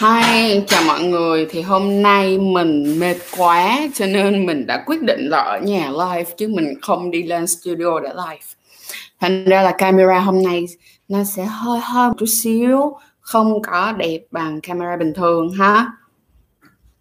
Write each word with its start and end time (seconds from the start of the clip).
Hi, 0.00 0.60
chào 0.66 0.82
mọi 0.86 1.02
người. 1.02 1.46
Thì 1.50 1.62
hôm 1.62 2.02
nay 2.02 2.38
mình 2.38 2.98
mệt 3.00 3.16
quá 3.36 3.78
cho 3.94 4.06
nên 4.06 4.46
mình 4.46 4.66
đã 4.66 4.82
quyết 4.86 5.02
định 5.02 5.20
là 5.20 5.38
ở 5.38 5.58
nhà 5.58 5.90
live 5.90 6.30
chứ 6.36 6.48
mình 6.48 6.74
không 6.82 7.10
đi 7.10 7.22
lên 7.22 7.46
studio 7.46 8.00
để 8.02 8.08
live. 8.08 8.44
Thành 9.20 9.44
ra 9.44 9.62
là 9.62 9.74
camera 9.78 10.20
hôm 10.20 10.42
nay 10.42 10.64
nó 11.08 11.24
sẽ 11.24 11.44
hơi 11.44 11.80
hơi 11.82 12.08
một 12.08 12.14
chút 12.18 12.26
xíu 12.42 12.96
không 13.20 13.62
có 13.62 13.92
đẹp 13.92 14.18
bằng 14.30 14.60
camera 14.60 14.96
bình 14.96 15.12
thường 15.14 15.50
ha. 15.50 15.86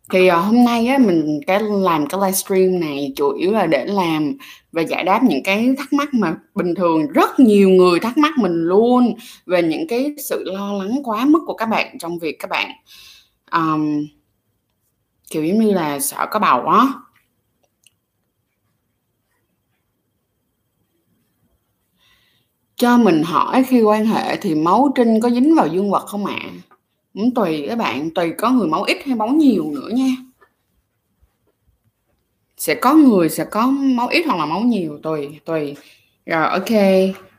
Thì 0.10 0.28
uh, 0.32 0.34
hôm 0.46 0.64
nay 0.64 0.88
á 0.88 0.98
mình 0.98 1.40
cái 1.48 1.60
làm 1.64 2.08
cái 2.08 2.20
livestream 2.22 2.80
này 2.80 3.14
chủ 3.16 3.34
yếu 3.34 3.52
là 3.52 3.66
để 3.66 3.86
làm 3.86 4.34
và 4.72 4.82
giải 4.82 5.04
đáp 5.04 5.24
những 5.24 5.44
cái 5.44 5.76
thắc 5.78 5.94
mắc 5.94 6.14
mà 6.14 6.36
bình 6.56 6.76
thường 6.76 7.08
rất 7.08 7.40
nhiều 7.40 7.70
người 7.70 8.00
thắc 8.00 8.18
mắc 8.18 8.38
mình 8.38 8.64
luôn 8.64 9.14
về 9.46 9.64
những 9.64 9.88
cái 9.88 10.16
sự 10.18 10.44
lo 10.46 10.74
lắng 10.74 11.02
quá 11.04 11.26
mức 11.26 11.40
của 11.46 11.54
các 11.54 11.66
bạn 11.66 11.98
trong 12.00 12.20
việc 12.20 12.40
các 12.40 12.50
bạn 12.50 12.72
um, 13.52 14.06
kiểu 15.32 15.46
giống 15.46 15.60
như 15.60 15.72
là 15.72 16.00
sợ 16.00 16.28
có 16.32 16.40
bầu 16.40 16.66
á 16.66 16.88
cho 22.76 22.98
mình 22.98 23.24
hỏi 23.24 23.64
khi 23.64 23.82
quan 23.82 24.06
hệ 24.06 24.38
thì 24.38 24.56
máu 24.56 24.92
trinh 24.96 25.20
có 25.20 25.30
dính 25.30 25.56
vào 25.56 25.68
dương 25.68 25.92
vật 25.92 26.06
không 26.06 26.26
ạ 26.26 26.40
à? 26.42 26.69
Cũng 27.14 27.34
tùy 27.34 27.66
các 27.68 27.76
bạn 27.76 28.10
tùy 28.10 28.34
có 28.38 28.50
người 28.50 28.68
máu 28.68 28.84
ít 28.84 28.98
hay 29.06 29.16
máu 29.16 29.28
nhiều 29.28 29.72
nữa 29.72 29.90
nha. 29.94 30.10
Sẽ 32.58 32.76
có 32.76 32.94
người 32.94 33.30
sẽ 33.30 33.46
có 33.46 33.68
máu 33.68 34.08
ít 34.08 34.24
hoặc 34.26 34.38
là 34.38 34.46
máu 34.46 34.62
nhiều 34.62 35.00
tùy 35.04 35.40
tùy. 35.46 35.76
Rồi 36.26 36.48
ok. 36.50 36.72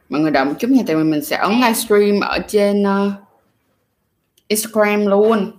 Mọi 0.08 0.20
người 0.20 0.30
đợi 0.30 0.44
một 0.44 0.54
chút 0.58 0.70
nha 0.70 0.82
tại 0.86 0.96
vì 0.96 1.04
mình 1.04 1.24
sẽ 1.24 1.36
ấn 1.36 1.52
livestream 1.52 2.20
ở 2.20 2.38
trên 2.48 2.82
uh, 2.82 3.12
Instagram 4.48 5.06
luôn. 5.06 5.50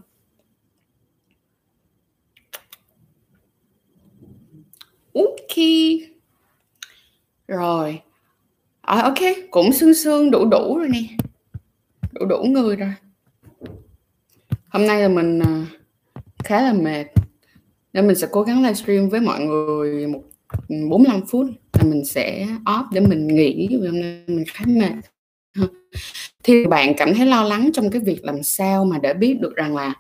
Ok. 5.13 5.57
Rồi. 7.47 8.01
À, 8.81 9.01
ok 9.01 9.19
cũng 9.51 9.73
sương 9.73 9.93
sương 9.93 10.31
đủ 10.31 10.45
đủ 10.45 10.77
rồi 10.77 10.89
nè. 10.89 11.03
Đủ 12.11 12.25
đủ 12.25 12.43
người 12.43 12.75
rồi 12.75 12.93
hôm 14.71 14.87
nay 14.87 15.01
là 15.01 15.07
mình 15.07 15.39
à, 15.39 15.65
khá 16.43 16.61
là 16.61 16.73
mệt. 16.73 17.05
Nên 17.93 18.07
mình 18.07 18.15
sẽ 18.15 18.27
cố 18.31 18.41
gắng 18.41 18.63
livestream 18.63 19.09
với 19.09 19.19
mọi 19.19 19.39
người 19.39 20.07
một 20.07 20.21
45 20.89 21.21
phút 21.25 21.45
là 21.73 21.83
mình 21.83 22.05
sẽ 22.05 22.47
off 22.65 22.83
để 22.91 23.01
mình 23.01 23.27
nghỉ 23.27 23.67
vì 23.81 23.87
hôm 23.87 24.01
nay 24.01 24.23
mình 24.27 24.45
khá 24.47 24.65
mệt. 24.67 24.93
Thì 26.43 26.65
bạn 26.65 26.93
cảm 26.97 27.13
thấy 27.13 27.25
lo 27.25 27.43
lắng 27.43 27.69
trong 27.73 27.89
cái 27.89 28.01
việc 28.01 28.25
làm 28.25 28.43
sao 28.43 28.85
mà 28.85 28.97
để 29.01 29.13
biết 29.13 29.37
được 29.41 29.55
rằng 29.55 29.75
là 29.75 29.93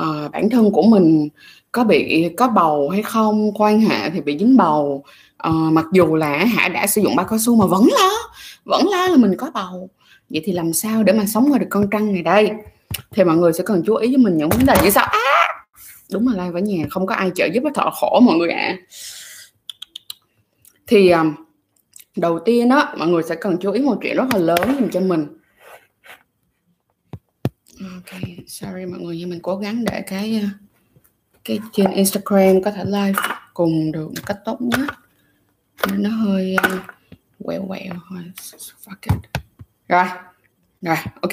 uh, 0.00 0.32
bản 0.32 0.50
thân 0.50 0.70
của 0.70 0.82
mình 0.82 1.28
có 1.72 1.84
bị 1.84 2.28
có 2.36 2.48
bầu 2.48 2.88
hay 2.88 3.02
không 3.02 3.52
quan 3.54 3.80
hệ 3.80 4.10
thì 4.10 4.20
bị 4.20 4.38
dính 4.38 4.56
bầu. 4.56 5.04
Uh, 5.48 5.72
mặc 5.72 5.86
dù 5.92 6.14
là 6.14 6.44
hả 6.44 6.68
đã 6.68 6.86
sử 6.86 7.02
dụng 7.02 7.16
bao 7.16 7.26
cao 7.30 7.38
su 7.38 7.56
mà 7.56 7.66
vẫn 7.66 7.88
lo 7.98 8.10
vẫn 8.64 8.88
lo 8.88 9.08
là 9.08 9.16
mình 9.16 9.34
có 9.38 9.50
bầu. 9.54 9.90
Vậy 10.30 10.42
thì 10.44 10.52
làm 10.52 10.72
sao 10.72 11.02
để 11.02 11.12
mà 11.12 11.26
sống 11.26 11.52
qua 11.52 11.58
được 11.58 11.66
con 11.70 11.90
trăng 11.90 12.12
này 12.12 12.22
đây? 12.22 12.50
Thì 13.10 13.24
mọi 13.24 13.36
người 13.36 13.52
sẽ 13.52 13.64
cần 13.66 13.82
chú 13.86 13.94
ý 13.94 14.08
với 14.08 14.16
mình 14.16 14.36
những 14.36 14.48
vấn 14.48 14.66
đề 14.66 14.74
như 14.84 14.90
sau. 14.90 15.04
À, 15.04 15.66
đúng 16.12 16.28
là 16.28 16.44
live 16.44 16.60
ở 16.60 16.62
nhà 16.62 16.84
không 16.90 17.06
có 17.06 17.14
ai 17.14 17.30
trợ 17.34 17.46
giúp 17.52 17.62
thợ 17.74 17.90
khổ 17.90 18.20
mọi 18.20 18.36
người 18.36 18.50
ạ. 18.50 18.62
À. 18.62 18.76
thì 20.86 21.10
um, 21.10 21.34
đầu 22.16 22.38
tiên 22.44 22.68
đó 22.68 22.94
mọi 22.98 23.08
người 23.08 23.22
sẽ 23.22 23.34
cần 23.34 23.56
chú 23.60 23.70
ý 23.70 23.80
một 23.80 23.98
chuyện 24.02 24.16
rất 24.16 24.24
là 24.32 24.38
lớn 24.38 24.76
dùm 24.80 24.90
cho 24.90 25.00
mình. 25.00 25.26
Ok 27.80 28.20
sorry 28.46 28.86
mọi 28.86 29.00
người 29.00 29.16
nhưng 29.16 29.30
mình 29.30 29.40
cố 29.42 29.56
gắng 29.56 29.84
để 29.84 30.02
cái 30.06 30.42
uh, 30.44 30.50
cái 31.44 31.58
trên 31.72 31.90
Instagram 31.90 32.62
có 32.64 32.70
thể 32.70 32.84
live 32.84 33.22
cùng 33.54 33.92
được 33.92 34.06
một 34.06 34.26
cách 34.26 34.38
tốt 34.44 34.58
nhất. 34.60 34.88
Nó 35.92 36.10
hơi 36.10 36.56
uh, 36.74 36.80
quẹo 37.44 37.64
quẹo 37.68 37.94
fuck 38.84 38.96
it. 39.00 39.30
rồi 39.88 40.06
rồi 40.82 40.96
ok 41.20 41.32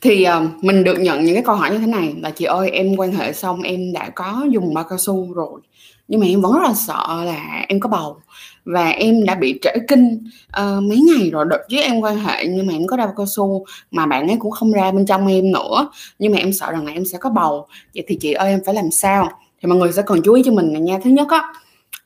thì 0.00 0.26
uh, 0.28 0.64
mình 0.64 0.84
được 0.84 0.98
nhận 0.98 1.24
những 1.24 1.34
cái 1.34 1.44
câu 1.44 1.54
hỏi 1.54 1.70
như 1.70 1.78
thế 1.78 1.86
này 1.86 2.14
là 2.22 2.30
chị 2.30 2.44
ơi 2.44 2.70
em 2.70 2.96
quan 2.96 3.12
hệ 3.12 3.32
xong 3.32 3.62
em 3.62 3.92
đã 3.92 4.10
có 4.10 4.46
dùng 4.50 4.74
bao 4.74 4.84
cao 4.84 4.98
su 4.98 5.32
rồi 5.32 5.60
nhưng 6.08 6.20
mà 6.20 6.26
em 6.26 6.40
vẫn 6.40 6.52
rất 6.52 6.62
là 6.62 6.74
sợ 6.74 7.24
là 7.24 7.64
em 7.68 7.80
có 7.80 7.88
bầu 7.88 8.16
và 8.64 8.88
em 8.88 9.24
đã 9.24 9.34
bị 9.34 9.58
trễ 9.62 9.70
kinh 9.88 10.28
uh, 10.46 10.82
mấy 10.82 10.98
ngày 10.98 11.30
rồi 11.30 11.44
đợt 11.50 11.60
với 11.70 11.82
em 11.82 12.00
quan 12.00 12.16
hệ 12.16 12.46
nhưng 12.46 12.66
mà 12.66 12.72
em 12.72 12.86
có 12.86 12.96
đeo 12.96 13.12
cao 13.16 13.26
su 13.26 13.64
mà 13.90 14.06
bạn 14.06 14.28
ấy 14.28 14.36
cũng 14.40 14.50
không 14.50 14.72
ra 14.72 14.90
bên 14.90 15.06
trong 15.06 15.26
em 15.26 15.52
nữa 15.52 15.90
nhưng 16.18 16.32
mà 16.32 16.38
em 16.38 16.52
sợ 16.52 16.72
rằng 16.72 16.86
là 16.86 16.92
em 16.92 17.04
sẽ 17.04 17.18
có 17.18 17.30
bầu. 17.30 17.66
Vậy 17.94 18.04
thì 18.08 18.16
chị 18.20 18.32
ơi 18.32 18.50
em 18.50 18.60
phải 18.66 18.74
làm 18.74 18.90
sao? 18.90 19.28
Thì 19.62 19.66
mọi 19.68 19.78
người 19.78 19.92
sẽ 19.92 20.02
cần 20.06 20.22
chú 20.24 20.32
ý 20.32 20.42
cho 20.44 20.52
mình 20.52 20.72
này 20.72 20.82
nha. 20.82 20.98
Thứ 21.04 21.10
nhất 21.10 21.28
á 21.30 21.52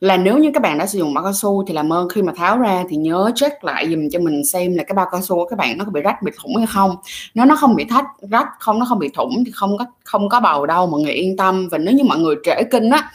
là 0.01 0.17
nếu 0.17 0.39
như 0.39 0.51
các 0.55 0.63
bạn 0.63 0.79
đã 0.79 0.87
sử 0.87 0.99
dụng 0.99 1.15
bao 1.15 1.25
cao 1.25 1.33
su 1.33 1.65
thì 1.67 1.75
làm 1.75 1.93
ơn 1.93 2.09
khi 2.09 2.23
mà 2.23 2.33
tháo 2.37 2.59
ra 2.59 2.85
thì 2.89 2.97
nhớ 2.97 3.31
check 3.35 3.65
lại 3.65 3.91
dùm 3.91 4.09
cho 4.13 4.19
mình 4.19 4.45
xem 4.45 4.77
là 4.77 4.85
cái 4.85 4.95
bao 4.95 5.07
cao 5.13 5.23
su 5.23 5.37
của 5.37 5.45
các 5.45 5.59
bạn 5.59 5.79
nó 5.79 5.85
có 5.85 5.91
bị 5.91 6.01
rách, 6.01 6.23
bị 6.23 6.33
thủng 6.43 6.57
hay 6.57 6.67
không. 6.67 6.97
Nếu 7.35 7.47
nó 7.47 7.57
không 7.57 7.77
bị 7.77 7.85
thách, 7.85 8.05
rách, 8.31 8.49
không, 8.61 8.79
nó 8.79 8.87
không 8.89 8.99
bị 8.99 9.09
thủng 9.15 9.45
thì 9.47 9.53
không 9.53 9.79
có 9.79 9.85
không 10.05 10.29
có 10.29 10.41
bầu 10.41 10.67
đâu, 10.67 10.87
mọi 10.87 11.01
người 11.01 11.13
yên 11.13 11.37
tâm. 11.37 11.69
Và 11.69 11.79
nếu 11.79 11.95
như 11.95 12.05
mọi 12.05 12.19
người 12.19 12.35
trễ 12.45 12.63
kinh 12.71 12.91
á, 12.91 13.11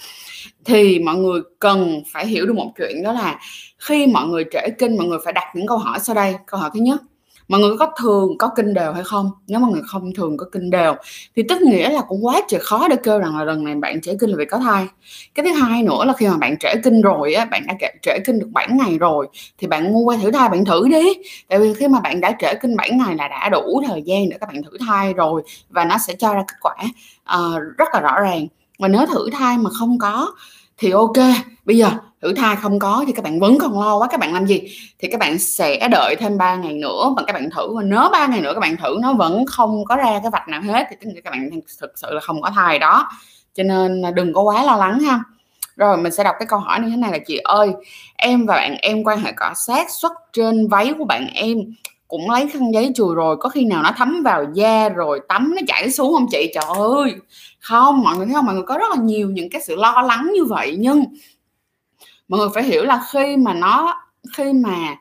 thì 0.66 1.00
mọi 1.00 1.16
người 1.16 1.42
cần 1.60 2.04
phải 2.14 2.28
hiểu 2.28 2.46
được 2.46 2.54
một 2.56 2.72
chuyện 2.78 3.04
đó 3.04 3.12
là 3.12 3.40
khi 3.80 4.08
mọi 4.08 4.28
người 4.28 4.46
trễ 4.52 4.70
kinh, 4.80 4.98
mọi 4.98 5.08
người 5.08 5.20
phải 5.24 5.34
đặt 5.34 5.48
những 5.56 5.68
câu 5.68 5.78
hỏi 5.78 6.00
sau 6.00 6.16
đây. 6.16 6.36
Câu 6.46 6.60
hỏi 6.60 6.70
thứ 6.74 6.80
nhất 6.80 7.02
mọi 7.50 7.60
người 7.60 7.78
có 7.80 7.92
thường 8.02 8.38
có 8.38 8.50
kinh 8.56 8.74
đều 8.74 8.94
hay 8.94 9.04
không? 9.04 9.32
Nếu 9.48 9.60
mọi 9.60 9.72
người 9.72 9.82
không 9.88 10.14
thường 10.14 10.38
có 10.38 10.46
kinh 10.52 10.70
đều 10.70 10.96
thì 11.36 11.44
tức 11.50 11.62
nghĩa 11.62 11.90
là 11.90 12.02
cũng 12.02 12.26
quá 12.26 12.42
trời 12.48 12.60
khó 12.60 12.88
để 12.88 12.96
kêu 13.04 13.20
rằng 13.20 13.38
là 13.38 13.44
lần 13.44 13.64
này 13.64 13.76
bạn 13.76 14.02
trễ 14.02 14.16
kinh 14.20 14.30
là 14.30 14.36
vì 14.38 14.46
có 14.46 14.58
thai. 14.58 14.88
Cái 15.36 15.46
thứ 15.46 15.52
hai 15.54 15.84
nữa 15.84 16.06
là 16.06 16.14
khi 16.14 16.28
mà 16.28 16.38
bạn 16.38 16.58
trễ 16.58 16.74
kinh 16.84 17.02
rồi 17.02 17.34
á 17.34 17.46
bạn 17.46 17.64
đã 17.68 17.74
trễ 18.02 18.20
kinh 18.26 18.40
được 18.40 18.50
7 18.52 18.68
ngày 18.72 18.98
rồi 18.98 19.28
thì 19.58 19.68
bạn 19.68 19.94
mua 19.94 20.00
qua 20.00 20.18
thử 20.22 20.32
thai 20.32 20.50
bạn 20.50 20.66
thử 20.66 20.88
đi. 20.88 21.04
Tại 21.48 21.60
vì 21.60 21.74
khi 21.74 21.88
mà 21.88 22.00
bạn 22.00 22.22
đã 22.22 22.36
trễ 22.40 22.54
kinh 22.62 22.76
7 22.76 22.92
ngày 22.92 23.16
là 23.16 23.28
đã 23.28 23.50
đủ 23.50 23.82
thời 23.88 24.02
gian 24.02 24.30
để 24.30 24.38
các 24.42 24.50
bạn 24.54 24.64
thử 24.64 24.78
thai 24.88 25.14
rồi 25.14 25.42
và 25.70 25.86
nó 25.86 25.98
sẽ 25.98 26.14
cho 26.20 26.34
ra 26.34 26.44
kết 26.48 26.58
quả 26.62 26.76
uh, 27.38 27.62
rất 27.78 27.90
là 27.94 28.00
rõ 28.00 28.20
ràng. 28.20 28.48
Và 28.80 28.88
nếu 28.88 29.06
thử 29.06 29.30
thai 29.30 29.58
mà 29.58 29.70
không 29.80 30.00
có 30.00 30.34
thì 30.80 30.92
ok, 30.92 31.18
bây 31.66 31.78
giờ 31.78 31.90
thử 32.22 32.34
thai 32.34 32.56
không 32.56 32.80
có 32.80 33.04
thì 33.08 33.14
các 33.14 33.24
bạn 33.24 33.40
vẫn 33.40 33.58
còn 33.58 33.80
lo 33.80 33.98
quá, 33.98 34.08
các 34.08 34.20
bạn 34.20 34.34
làm 34.34 34.46
gì? 34.46 34.62
Thì 35.00 35.08
các 35.12 35.20
bạn 35.20 35.40
sẽ 35.40 35.88
đợi 35.92 36.16
thêm 36.20 36.38
3 36.38 36.56
ngày 36.56 36.74
nữa, 36.74 37.14
và 37.18 37.24
các 37.28 37.34
bạn 37.34 37.50
thử, 37.56 37.76
và 37.76 37.84
nếu 37.84 38.10
3 38.12 38.28
ngày 38.28 38.42
nữa 38.42 38.52
các 38.54 38.60
bạn 38.60 38.78
thử, 38.78 38.98
nó 39.02 39.14
vẫn 39.14 39.46
không 39.46 39.86
có 39.86 39.96
ra 39.96 40.20
cái 40.22 40.32
vạch 40.32 40.48
nào 40.48 40.62
hết, 40.62 40.88
thì 40.90 40.96
tức 41.02 41.10
các 41.24 41.32
bạn 41.32 41.50
thực 41.82 41.92
sự 41.96 42.08
là 42.12 42.20
không 42.20 42.42
có 42.42 42.50
thai 42.56 42.80
đó. 42.80 43.10
Cho 43.56 43.64
nên 43.64 44.02
đừng 44.16 44.34
có 44.34 44.42
quá 44.42 44.64
lo 44.64 44.76
lắng 44.76 45.00
ha. 45.00 45.20
Rồi, 45.76 45.98
mình 45.98 46.12
sẽ 46.12 46.24
đọc 46.24 46.36
cái 46.40 46.46
câu 46.48 46.60
hỏi 46.60 46.80
như 46.80 46.90
thế 46.90 46.96
này 46.96 47.12
là, 47.12 47.18
chị 47.28 47.38
ơi, 47.38 47.70
em 48.16 48.46
và 48.46 48.56
bạn 48.56 48.76
em 48.82 49.04
quan 49.04 49.20
hệ 49.20 49.32
cọ 49.32 49.52
sát 49.56 49.88
xuất 49.92 50.12
trên 50.34 50.68
váy 50.68 50.94
của 50.98 51.06
bạn 51.06 51.28
em, 51.34 51.58
cũng 52.08 52.30
lấy 52.30 52.48
khăn 52.48 52.74
giấy 52.74 52.92
chùi 52.96 53.16
rồi, 53.16 53.38
có 53.38 53.50
khi 53.50 53.66
nào 53.66 53.84
nó 53.84 53.92
thấm 53.98 54.24
vào 54.24 54.46
da 54.54 54.90
rồi 54.90 55.20
tắm 55.28 55.56
nó 55.56 55.62
chảy 55.68 55.92
xuống 55.92 56.14
không 56.14 56.28
chị? 56.32 56.52
Trời 56.54 56.64
ơi! 56.78 57.16
Không, 57.60 58.04
mọi 58.04 58.18
người 58.18 58.26
thấy 58.26 58.36
không? 58.36 58.46
Mọi 58.46 58.56
người 58.56 58.64
có 58.64 58.78
rất 58.78 58.90
là 58.90 59.02
nhiều 59.02 59.30
những 59.30 59.50
cái 59.50 59.62
sự 59.62 59.76
lo 59.76 60.02
lắng 60.08 60.32
như 60.34 60.46
vậy, 60.46 60.76
nhưng 60.80 61.04
mọi 62.28 62.40
người 62.40 62.50
phải 62.54 62.64
hiểu 62.64 62.84
là 62.84 63.06
khi 63.12 63.38
mà 63.38 63.54
nó, 63.54 63.96
khi 64.34 64.54
mà 64.54 64.96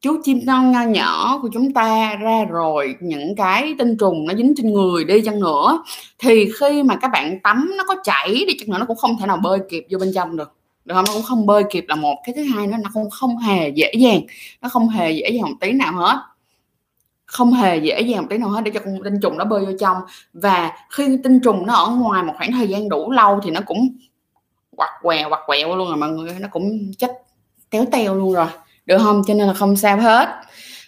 chú 0.00 0.20
chim 0.24 0.40
non 0.44 0.72
nho 0.72 0.82
nhỏ 0.82 1.38
của 1.42 1.48
chúng 1.52 1.72
ta 1.72 2.14
ra 2.14 2.44
rồi 2.44 2.94
những 3.00 3.36
cái 3.36 3.74
tinh 3.78 3.96
trùng 3.96 4.26
nó 4.26 4.34
dính 4.34 4.54
trên 4.56 4.72
người 4.72 5.04
đi 5.04 5.20
chăng 5.24 5.40
nữa, 5.40 5.82
thì 6.18 6.50
khi 6.60 6.82
mà 6.82 6.96
các 6.96 7.10
bạn 7.12 7.40
tắm 7.42 7.70
nó 7.76 7.84
có 7.84 7.94
chảy 8.04 8.44
đi 8.48 8.56
chăng 8.60 8.70
nữa, 8.70 8.78
nó 8.78 8.86
cũng 8.86 8.96
không 8.96 9.16
thể 9.20 9.26
nào 9.26 9.36
bơi 9.36 9.58
kịp 9.70 9.86
vô 9.90 9.98
bên 9.98 10.12
trong 10.14 10.36
được. 10.36 10.56
Được 10.84 10.94
không? 10.94 11.04
Nó 11.06 11.12
cũng 11.12 11.22
không 11.22 11.46
bơi 11.46 11.64
kịp 11.70 11.84
là 11.88 11.94
một, 11.94 12.16
cái 12.24 12.34
thứ 12.36 12.42
hai 12.42 12.66
nữa, 12.66 12.76
nó 12.82 12.90
không 12.92 13.10
không 13.10 13.38
hề 13.38 13.68
dễ 13.68 13.92
dàng, 13.98 14.20
nó 14.62 14.68
không 14.68 14.88
hề 14.88 15.12
dễ 15.12 15.30
dàng 15.30 15.50
một 15.50 15.56
tí 15.60 15.72
nào 15.72 15.92
hết 15.92 16.16
không 17.30 17.52
hề 17.52 17.76
dễ 17.76 18.00
dàng 18.00 18.22
một 18.22 18.26
tí 18.30 18.38
nào 18.38 18.48
hết 18.48 18.60
để 18.64 18.70
cho 18.74 18.80
con 18.84 18.98
tinh 19.04 19.20
trùng 19.22 19.38
nó 19.38 19.44
bơi 19.44 19.66
vô 19.66 19.72
trong. 19.80 19.96
Và 20.32 20.72
khi 20.90 21.18
tinh 21.24 21.40
trùng 21.40 21.66
nó 21.66 21.74
ở 21.74 21.90
ngoài 21.90 22.22
một 22.22 22.32
khoảng 22.36 22.52
thời 22.52 22.68
gian 22.68 22.88
đủ 22.88 23.10
lâu 23.10 23.40
thì 23.44 23.50
nó 23.50 23.60
cũng 23.66 23.88
quặt 24.76 24.90
quẹo 25.02 25.28
quặt 25.28 25.40
quẹo 25.46 25.76
luôn 25.76 25.88
rồi 25.88 25.96
mọi 25.96 26.10
người, 26.10 26.36
nó 26.40 26.48
cũng 26.50 26.92
chết 26.98 27.10
téo 27.70 27.84
teo 27.92 28.14
luôn 28.14 28.32
rồi. 28.32 28.46
Được 28.86 28.98
không? 28.98 29.22
Cho 29.26 29.34
nên 29.34 29.46
là 29.46 29.54
không 29.54 29.76
sao 29.76 29.96
hết. 29.96 30.28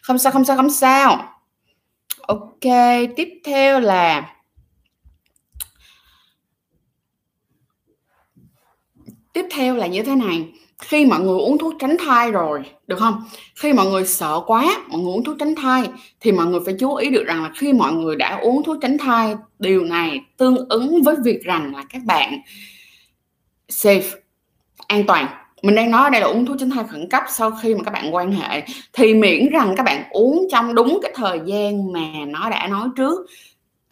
Không 0.03 0.19
sao 0.19 0.33
không 0.33 0.45
sao 0.45 0.57
không 0.57 0.71
sao. 0.71 1.29
Ok, 2.21 2.61
tiếp 3.17 3.29
theo 3.45 3.81
là 3.81 4.37
tiếp 9.33 9.47
theo 9.51 9.77
là 9.77 9.87
như 9.87 10.03
thế 10.03 10.15
này 10.15 10.53
khi 10.83 11.07
mọi 11.07 11.21
người 11.21 11.39
uống 11.39 11.59
thuốc 11.59 11.75
tránh 11.79 11.97
thai 11.99 12.31
rồi, 12.31 12.63
được 12.87 12.99
không? 12.99 13.25
Khi 13.55 13.73
mọi 13.73 13.87
người 13.87 14.07
sợ 14.07 14.41
quá, 14.47 14.65
mọi 14.89 15.01
người 15.01 15.13
uống 15.13 15.25
thuốc 15.25 15.37
tránh 15.39 15.55
thai, 15.55 15.91
thì 16.21 16.33
mọi 16.33 16.47
người 16.47 16.61
phải 16.65 16.75
chú 16.81 16.95
ý 16.95 17.11
được 17.11 17.25
rằng 17.27 17.43
là 17.43 17.51
khi 17.57 17.73
mọi 17.73 17.93
người 17.93 18.17
đã 18.17 18.39
uống 18.43 18.63
thuốc 18.63 18.77
tránh 18.83 18.99
thai, 18.99 19.37
điều 19.59 19.85
này 19.85 20.21
tương 20.37 20.69
ứng 20.69 21.03
với 21.03 21.17
việc 21.25 21.43
rằng 21.45 21.75
là 21.75 21.85
các 21.91 22.03
bạn 22.05 22.41
safe, 23.69 24.17
an 24.87 25.05
toàn. 25.07 25.27
Mình 25.63 25.75
đang 25.75 25.91
nói 25.91 26.05
ở 26.05 26.11
đây 26.11 26.21
là 26.21 26.27
uống 26.27 26.47
thuốc 26.47 26.57
tránh 26.61 26.71
thai 26.71 26.85
khẩn 26.85 27.09
cấp 27.09 27.23
sau 27.31 27.51
khi 27.51 27.75
mà 27.75 27.81
các 27.85 27.91
bạn 27.91 28.15
quan 28.15 28.33
hệ, 28.33 28.63
thì 28.93 29.15
miễn 29.15 29.49
rằng 29.49 29.75
các 29.77 29.83
bạn 29.83 30.05
uống 30.11 30.47
trong 30.53 30.75
đúng 30.75 30.99
cái 31.03 31.13
thời 31.15 31.41
gian 31.47 31.93
mà 31.93 32.09
nó 32.27 32.51
đã 32.51 32.69
nói 32.69 32.89
trước 32.97 33.27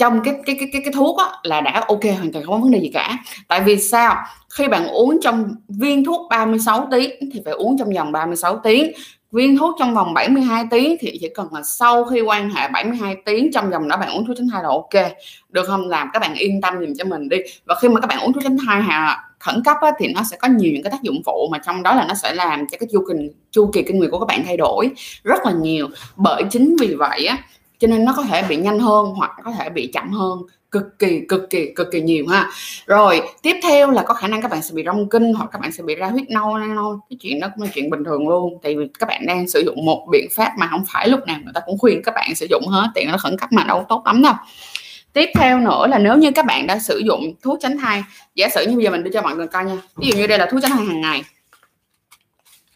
trong 0.00 0.20
cái 0.24 0.34
cái 0.46 0.56
cái 0.58 0.68
cái, 0.72 0.82
cái 0.84 0.92
thuốc 0.92 1.18
á, 1.18 1.24
là 1.42 1.60
đã 1.60 1.84
ok 1.88 2.04
hoàn 2.04 2.32
toàn 2.32 2.44
không 2.44 2.54
có 2.54 2.58
vấn 2.58 2.70
đề 2.70 2.80
gì 2.80 2.90
cả. 2.94 3.18
Tại 3.48 3.60
vì 3.60 3.76
sao? 3.76 4.16
Khi 4.50 4.68
bạn 4.68 4.86
uống 4.86 5.18
trong 5.22 5.54
viên 5.68 6.04
thuốc 6.04 6.28
36 6.30 6.88
tiếng 6.90 7.10
thì 7.32 7.40
phải 7.44 7.54
uống 7.54 7.78
trong 7.78 7.92
vòng 7.94 8.12
36 8.12 8.60
tiếng. 8.64 8.92
Viên 9.32 9.58
thuốc 9.58 9.76
trong 9.78 9.94
vòng 9.94 10.14
72 10.14 10.64
tiếng 10.70 10.96
thì 11.00 11.18
chỉ 11.20 11.28
cần 11.34 11.48
là 11.52 11.62
sau 11.62 12.04
khi 12.04 12.20
quan 12.20 12.50
hệ 12.50 12.68
72 12.68 13.16
tiếng 13.24 13.52
trong 13.52 13.70
vòng 13.70 13.88
đó 13.88 13.96
bạn 13.96 14.16
uống 14.16 14.26
thuốc 14.26 14.36
tránh 14.36 14.48
thai 14.52 14.62
là 14.62 14.68
ok. 14.68 15.12
Được 15.48 15.66
không? 15.66 15.88
Làm 15.88 16.08
các 16.12 16.18
bạn 16.18 16.34
yên 16.34 16.60
tâm 16.60 16.74
dùm 16.80 16.94
cho 16.98 17.04
mình 17.04 17.28
đi. 17.28 17.38
Và 17.66 17.74
khi 17.82 17.88
mà 17.88 18.00
các 18.00 18.06
bạn 18.06 18.20
uống 18.20 18.32
thuốc 18.32 18.42
tránh 18.42 18.56
thai 18.66 18.82
hà 18.82 19.24
khẩn 19.38 19.62
cấp 19.64 19.76
á, 19.80 19.92
thì 19.98 20.08
nó 20.14 20.22
sẽ 20.30 20.36
có 20.36 20.48
nhiều 20.48 20.72
những 20.72 20.82
cái 20.82 20.90
tác 20.90 21.02
dụng 21.02 21.22
phụ 21.24 21.48
mà 21.52 21.58
trong 21.66 21.82
đó 21.82 21.94
là 21.94 22.06
nó 22.08 22.14
sẽ 22.14 22.34
làm 22.34 22.66
cho 22.70 22.78
cái 22.80 22.88
chu 22.92 23.04
kỳ 23.08 23.14
chu 23.50 23.70
kỳ 23.72 23.82
kinh 23.82 23.98
nguyệt 23.98 24.10
của 24.10 24.18
các 24.18 24.26
bạn 24.26 24.42
thay 24.46 24.56
đổi 24.56 24.90
rất 25.24 25.46
là 25.46 25.52
nhiều. 25.52 25.88
Bởi 26.16 26.42
chính 26.50 26.76
vì 26.80 26.94
vậy 26.94 27.26
á 27.26 27.38
cho 27.80 27.88
nên 27.88 28.04
nó 28.04 28.14
có 28.16 28.22
thể 28.22 28.42
bị 28.48 28.56
nhanh 28.56 28.78
hơn 28.78 29.06
hoặc 29.06 29.30
có 29.44 29.52
thể 29.52 29.70
bị 29.70 29.90
chậm 29.94 30.10
hơn 30.10 30.38
cực 30.70 30.98
kỳ 30.98 31.20
cực 31.28 31.50
kỳ 31.50 31.72
cực 31.74 31.88
kỳ 31.92 32.00
nhiều 32.00 32.26
ha. 32.26 32.50
Rồi 32.86 33.20
tiếp 33.42 33.56
theo 33.62 33.90
là 33.90 34.02
có 34.02 34.14
khả 34.14 34.28
năng 34.28 34.42
các 34.42 34.50
bạn 34.50 34.62
sẽ 34.62 34.70
bị 34.74 34.82
rong 34.86 35.08
kinh 35.08 35.34
hoặc 35.34 35.48
các 35.52 35.60
bạn 35.60 35.72
sẽ 35.72 35.82
bị 35.82 35.94
ra 35.94 36.06
huyết 36.06 36.30
nâu 36.30 36.58
nâu 36.58 37.00
cái 37.10 37.16
chuyện 37.20 37.40
đó 37.40 37.48
cũng 37.54 37.64
là 37.64 37.70
chuyện 37.74 37.90
bình 37.90 38.04
thường 38.04 38.28
luôn 38.28 38.58
tại 38.62 38.76
vì 38.76 38.84
các 38.98 39.08
bạn 39.08 39.26
đang 39.26 39.48
sử 39.48 39.62
dụng 39.66 39.84
một 39.84 40.06
biện 40.10 40.28
pháp 40.32 40.52
mà 40.58 40.66
không 40.70 40.84
phải 40.92 41.08
lúc 41.08 41.20
nào 41.26 41.38
người 41.44 41.52
ta 41.54 41.60
cũng 41.66 41.78
khuyên 41.78 42.02
các 42.04 42.14
bạn 42.14 42.34
sử 42.34 42.46
dụng 42.50 42.66
hết 42.68 42.88
tiện 42.94 43.08
nó 43.10 43.18
khẩn 43.18 43.38
cấp 43.38 43.52
mà 43.52 43.64
đâu 43.64 43.84
tốt 43.88 44.02
lắm 44.06 44.22
đâu. 44.22 44.34
Tiếp 45.12 45.30
theo 45.34 45.60
nữa 45.60 45.86
là 45.86 45.98
nếu 45.98 46.16
như 46.16 46.30
các 46.30 46.46
bạn 46.46 46.66
đã 46.66 46.78
sử 46.78 46.98
dụng 46.98 47.34
thuốc 47.42 47.58
tránh 47.60 47.78
thai 47.78 48.02
giả 48.34 48.48
sử 48.48 48.66
như 48.66 48.76
bây 48.76 48.84
giờ 48.84 48.90
mình 48.90 49.04
đưa 49.04 49.10
cho 49.10 49.22
mọi 49.22 49.36
người 49.36 49.46
coi 49.46 49.64
nha. 49.64 49.76
Ví 49.96 50.08
dụ 50.08 50.16
như 50.16 50.26
đây 50.26 50.38
là 50.38 50.48
thuốc 50.50 50.62
tránh 50.62 50.70
thai 50.70 50.86
hàng 50.86 51.00
ngày. 51.00 51.22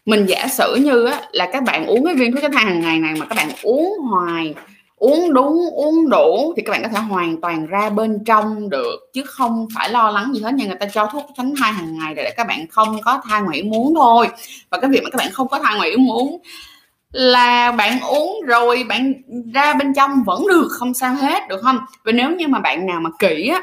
Mình 0.05 0.25
giả 0.25 0.47
sử 0.47 0.75
như 0.75 1.05
á, 1.05 1.21
là 1.31 1.49
các 1.53 1.63
bạn 1.63 1.85
uống 1.85 2.05
cái 2.05 2.15
viên 2.15 2.31
thuốc 2.31 2.41
tránh 2.41 2.51
thai 2.51 2.65
hàng 2.65 2.81
ngày 2.81 2.99
này 2.99 3.13
mà 3.19 3.25
các 3.25 3.35
bạn 3.35 3.49
uống 3.61 3.97
hoài 3.99 4.53
uống 5.05 5.33
đúng, 5.33 5.69
uống 5.75 6.09
đủ 6.09 6.53
thì 6.55 6.61
các 6.61 6.71
bạn 6.71 6.83
có 6.83 6.89
thể 6.89 6.99
hoàn 6.99 7.41
toàn 7.41 7.65
ra 7.65 7.89
bên 7.89 8.23
trong 8.25 8.69
được, 8.69 9.09
chứ 9.13 9.23
không 9.25 9.67
phải 9.75 9.89
lo 9.89 10.11
lắng 10.11 10.31
gì 10.33 10.41
hết 10.41 10.53
nha. 10.53 10.65
Người 10.65 10.75
ta 10.75 10.85
cho 10.93 11.05
thuốc 11.11 11.25
tránh 11.37 11.53
thai 11.59 11.73
hàng 11.73 11.97
ngày 11.97 12.13
để 12.15 12.33
các 12.37 12.47
bạn 12.47 12.67
không 12.67 13.01
có 13.01 13.21
thai 13.29 13.41
ngoại 13.41 13.63
muốn 13.63 13.93
thôi. 13.95 14.27
Và 14.69 14.79
cái 14.79 14.89
việc 14.89 15.01
mà 15.03 15.09
các 15.09 15.17
bạn 15.17 15.31
không 15.31 15.47
có 15.47 15.59
thai 15.59 15.75
ngoại 15.77 15.97
muốn 15.97 16.37
là 17.11 17.71
bạn 17.71 17.99
uống 18.01 18.41
rồi 18.45 18.83
bạn 18.83 19.13
ra 19.53 19.73
bên 19.73 19.93
trong 19.93 20.23
vẫn 20.25 20.47
được, 20.47 20.67
không 20.69 20.93
sao 20.93 21.15
hết, 21.15 21.47
được 21.49 21.61
không? 21.61 21.79
Và 22.03 22.11
nếu 22.11 22.29
như 22.31 22.47
mà 22.47 22.59
bạn 22.59 22.85
nào 22.85 22.99
mà 22.99 23.09
kỹ 23.19 23.47
á 23.53 23.61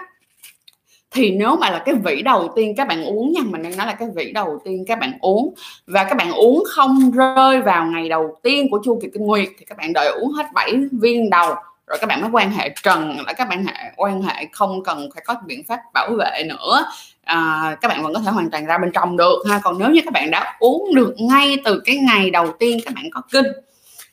thì 1.12 1.30
nếu 1.30 1.56
mà 1.56 1.70
là 1.70 1.78
cái 1.78 1.94
vỉ 1.94 2.22
đầu 2.22 2.52
tiên 2.56 2.74
các 2.76 2.88
bạn 2.88 3.04
uống 3.04 3.32
nha 3.32 3.40
mình 3.44 3.62
đang 3.62 3.76
nói 3.76 3.86
là 3.86 3.92
cái 3.92 4.08
vỉ 4.14 4.32
đầu 4.32 4.60
tiên 4.64 4.84
các 4.88 4.98
bạn 4.98 5.12
uống 5.20 5.54
và 5.86 6.04
các 6.04 6.16
bạn 6.16 6.32
uống 6.32 6.64
không 6.68 7.10
rơi 7.10 7.60
vào 7.60 7.86
ngày 7.86 8.08
đầu 8.08 8.36
tiên 8.42 8.70
của 8.70 8.80
chu 8.84 8.98
kỳ 9.02 9.08
kinh 9.14 9.26
nguyệt 9.26 9.48
thì 9.58 9.64
các 9.64 9.78
bạn 9.78 9.92
đợi 9.92 10.06
uống 10.06 10.32
hết 10.32 10.46
7 10.54 10.74
viên 10.92 11.30
đầu 11.30 11.54
rồi 11.86 11.98
các 12.00 12.06
bạn 12.06 12.20
mới 12.20 12.30
quan 12.32 12.50
hệ 12.50 12.74
trần 12.82 13.16
là 13.26 13.32
các 13.32 13.48
bạn 13.48 13.66
hệ 13.66 13.74
quan 13.96 14.22
hệ 14.22 14.46
không 14.52 14.82
cần 14.82 15.08
phải 15.14 15.22
có 15.26 15.34
biện 15.46 15.64
pháp 15.68 15.80
bảo 15.94 16.10
vệ 16.18 16.44
nữa 16.48 16.86
à, 17.24 17.76
các 17.80 17.88
bạn 17.88 18.02
vẫn 18.02 18.14
có 18.14 18.20
thể 18.20 18.30
hoàn 18.30 18.50
toàn 18.50 18.66
ra 18.66 18.78
bên 18.78 18.92
trong 18.92 19.16
được 19.16 19.42
ha 19.48 19.60
còn 19.64 19.78
nếu 19.78 19.90
như 19.90 20.00
các 20.04 20.12
bạn 20.12 20.30
đã 20.30 20.56
uống 20.58 20.94
được 20.94 21.14
ngay 21.18 21.56
từ 21.64 21.82
cái 21.84 21.96
ngày 21.96 22.30
đầu 22.30 22.52
tiên 22.58 22.78
các 22.84 22.94
bạn 22.94 23.04
có 23.10 23.22
kinh 23.32 23.46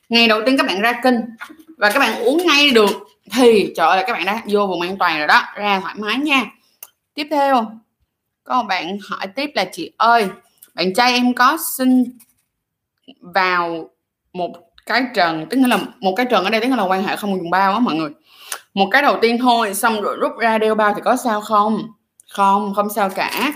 ngày 0.09 0.27
đầu 0.27 0.41
tiên 0.45 0.57
các 0.57 0.67
bạn 0.67 0.81
ra 0.81 0.99
kinh 1.03 1.21
và 1.77 1.91
các 1.91 1.99
bạn 1.99 2.23
uống 2.23 2.47
ngay 2.47 2.71
được 2.71 3.07
thì 3.31 3.73
trời 3.75 3.87
ơi 3.87 4.03
các 4.07 4.13
bạn 4.13 4.25
đã 4.25 4.41
vô 4.45 4.67
vùng 4.67 4.81
an 4.81 4.97
toàn 4.97 5.17
rồi 5.17 5.27
đó 5.27 5.43
ra 5.55 5.79
thoải 5.79 5.95
mái 5.97 6.17
nha 6.17 6.45
tiếp 7.19 7.27
theo, 7.31 7.71
có 8.43 8.61
một 8.61 8.67
bạn 8.67 8.97
hỏi 9.09 9.27
tiếp 9.27 9.51
là, 9.55 9.65
chị 9.71 9.91
ơi, 9.97 10.27
bạn 10.73 10.93
trai 10.93 11.13
em 11.13 11.33
có 11.33 11.57
xin 11.77 12.03
vào 13.21 13.89
một 14.33 14.51
cái 14.85 15.03
trần, 15.15 15.45
tức 15.49 15.59
là 15.67 15.79
một 15.99 16.13
cái 16.15 16.25
trần 16.29 16.43
ở 16.43 16.49
đây, 16.49 16.61
tức 16.61 16.75
là 16.75 16.83
quan 16.83 17.03
hệ 17.03 17.15
không 17.15 17.37
dùng 17.37 17.49
bao 17.49 17.73
á 17.73 17.79
mọi 17.79 17.95
người. 17.95 18.09
Một 18.73 18.89
cái 18.91 19.01
đầu 19.01 19.17
tiên 19.21 19.37
thôi, 19.37 19.73
xong 19.73 20.01
rồi 20.01 20.17
rút 20.19 20.31
ra 20.39 20.57
đeo 20.57 20.75
bao 20.75 20.93
thì 20.93 21.01
có 21.05 21.15
sao 21.15 21.41
không? 21.41 21.81
Không 22.29 22.73
không 22.75 22.89
sao 22.89 23.09
cả. 23.09 23.53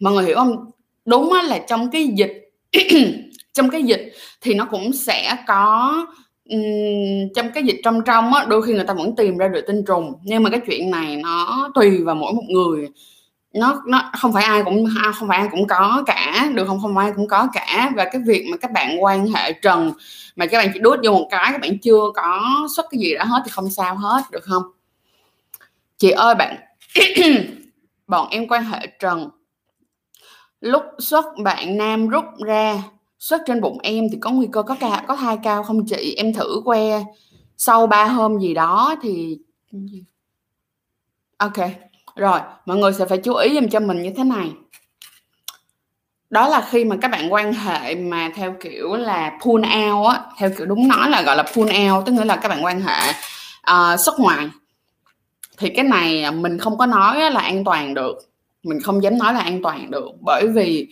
Mọi 0.00 0.12
người 0.12 0.24
hiểu 0.24 0.36
không? 0.36 0.70
Đúng 1.04 1.32
là 1.32 1.58
trong 1.68 1.90
cái 1.90 2.06
dịch, 2.06 2.50
trong 3.52 3.70
cái 3.70 3.82
dịch 3.82 4.12
thì 4.40 4.54
nó 4.54 4.64
cũng 4.64 4.92
sẽ 4.92 5.36
có 5.46 6.06
um, 6.50 7.32
trong 7.34 7.50
cái 7.54 7.62
dịch 7.62 7.80
trong 7.84 8.02
trong 8.04 8.34
á 8.34 8.46
đôi 8.48 8.62
khi 8.62 8.72
người 8.72 8.84
ta 8.84 8.94
vẫn 8.94 9.16
tìm 9.16 9.38
ra 9.38 9.48
được 9.48 9.64
tinh 9.66 9.84
trùng 9.84 10.14
nhưng 10.22 10.42
mà 10.42 10.50
cái 10.50 10.60
chuyện 10.66 10.90
này 10.90 11.16
nó 11.16 11.70
tùy 11.74 12.04
vào 12.04 12.14
mỗi 12.14 12.32
một 12.32 12.44
người. 12.48 12.88
Nó 13.52 13.82
nó 13.86 14.10
không 14.18 14.32
phải 14.32 14.44
ai 14.44 14.62
cũng 14.64 14.86
à, 15.04 15.12
không 15.12 15.28
phải 15.28 15.38
ai 15.38 15.48
cũng 15.50 15.66
có 15.66 16.02
cả 16.06 16.50
được 16.54 16.64
không? 16.66 16.80
Không 16.82 16.98
ai 16.98 17.12
cũng 17.16 17.28
có 17.28 17.48
cả. 17.52 17.90
Và 17.96 18.04
cái 18.12 18.22
việc 18.26 18.46
mà 18.50 18.56
các 18.56 18.72
bạn 18.72 19.02
quan 19.02 19.26
hệ 19.26 19.52
trần 19.52 19.92
mà 20.36 20.46
các 20.46 20.58
bạn 20.58 20.70
chỉ 20.74 20.80
đút 20.80 20.98
vô 21.04 21.12
một 21.12 21.28
cái 21.30 21.52
các 21.52 21.60
bạn 21.60 21.78
chưa 21.78 22.10
có 22.14 22.42
xuất 22.76 22.86
cái 22.90 22.98
gì 23.00 23.14
đã 23.14 23.24
hết 23.24 23.42
thì 23.44 23.50
không 23.50 23.70
sao 23.70 23.96
hết 23.96 24.22
được 24.32 24.44
không? 24.44 24.62
Chị 25.98 26.10
ơi 26.10 26.34
bạn 26.34 26.56
bọn 28.06 28.28
em 28.30 28.48
quan 28.48 28.64
hệ 28.64 28.86
trần. 28.98 29.28
Lúc 30.60 30.82
xuất 30.98 31.24
bạn 31.44 31.76
nam 31.76 32.08
rút 32.08 32.24
ra 32.46 32.82
xuất 33.24 33.42
trên 33.46 33.60
bụng 33.60 33.78
em 33.82 34.04
thì 34.12 34.18
có 34.20 34.30
nguy 34.30 34.48
cơ 34.52 34.62
có 34.62 34.76
ca 34.80 35.04
có 35.08 35.16
thai 35.16 35.38
cao 35.42 35.62
không 35.62 35.86
chị? 35.86 36.14
Em 36.16 36.32
thử 36.32 36.60
que 36.64 37.04
sau 37.56 37.86
3 37.86 38.04
hôm 38.04 38.38
gì 38.38 38.54
đó 38.54 38.94
thì 39.02 39.38
ok 41.36 41.56
rồi 42.16 42.40
mọi 42.66 42.76
người 42.76 42.92
sẽ 42.92 43.06
phải 43.06 43.18
chú 43.18 43.34
ý 43.34 43.54
dùm 43.54 43.68
cho 43.68 43.80
mình 43.80 44.02
như 44.02 44.10
thế 44.16 44.24
này. 44.24 44.50
Đó 46.30 46.48
là 46.48 46.68
khi 46.70 46.84
mà 46.84 46.96
các 47.02 47.10
bạn 47.10 47.32
quan 47.32 47.52
hệ 47.52 47.94
mà 47.94 48.30
theo 48.34 48.54
kiểu 48.60 48.94
là 48.94 49.38
pull 49.42 49.64
out 49.64 50.08
á 50.08 50.22
theo 50.38 50.50
kiểu 50.58 50.66
đúng 50.66 50.88
nói 50.88 51.10
là 51.10 51.22
gọi 51.22 51.36
là 51.36 51.42
pull 51.42 51.70
out 51.90 52.06
tức 52.06 52.12
nghĩa 52.12 52.24
là 52.24 52.36
các 52.36 52.48
bạn 52.48 52.64
quan 52.64 52.80
hệ 52.80 53.12
uh, 53.70 54.00
xuất 54.00 54.20
ngoài 54.20 54.48
thì 55.58 55.70
cái 55.76 55.84
này 55.84 56.30
mình 56.30 56.58
không 56.58 56.78
có 56.78 56.86
nói 56.86 57.30
là 57.30 57.40
an 57.40 57.64
toàn 57.64 57.94
được 57.94 58.18
mình 58.62 58.80
không 58.80 59.02
dám 59.02 59.18
nói 59.18 59.34
là 59.34 59.40
an 59.40 59.62
toàn 59.62 59.90
được 59.90 60.08
bởi 60.20 60.48
vì 60.54 60.88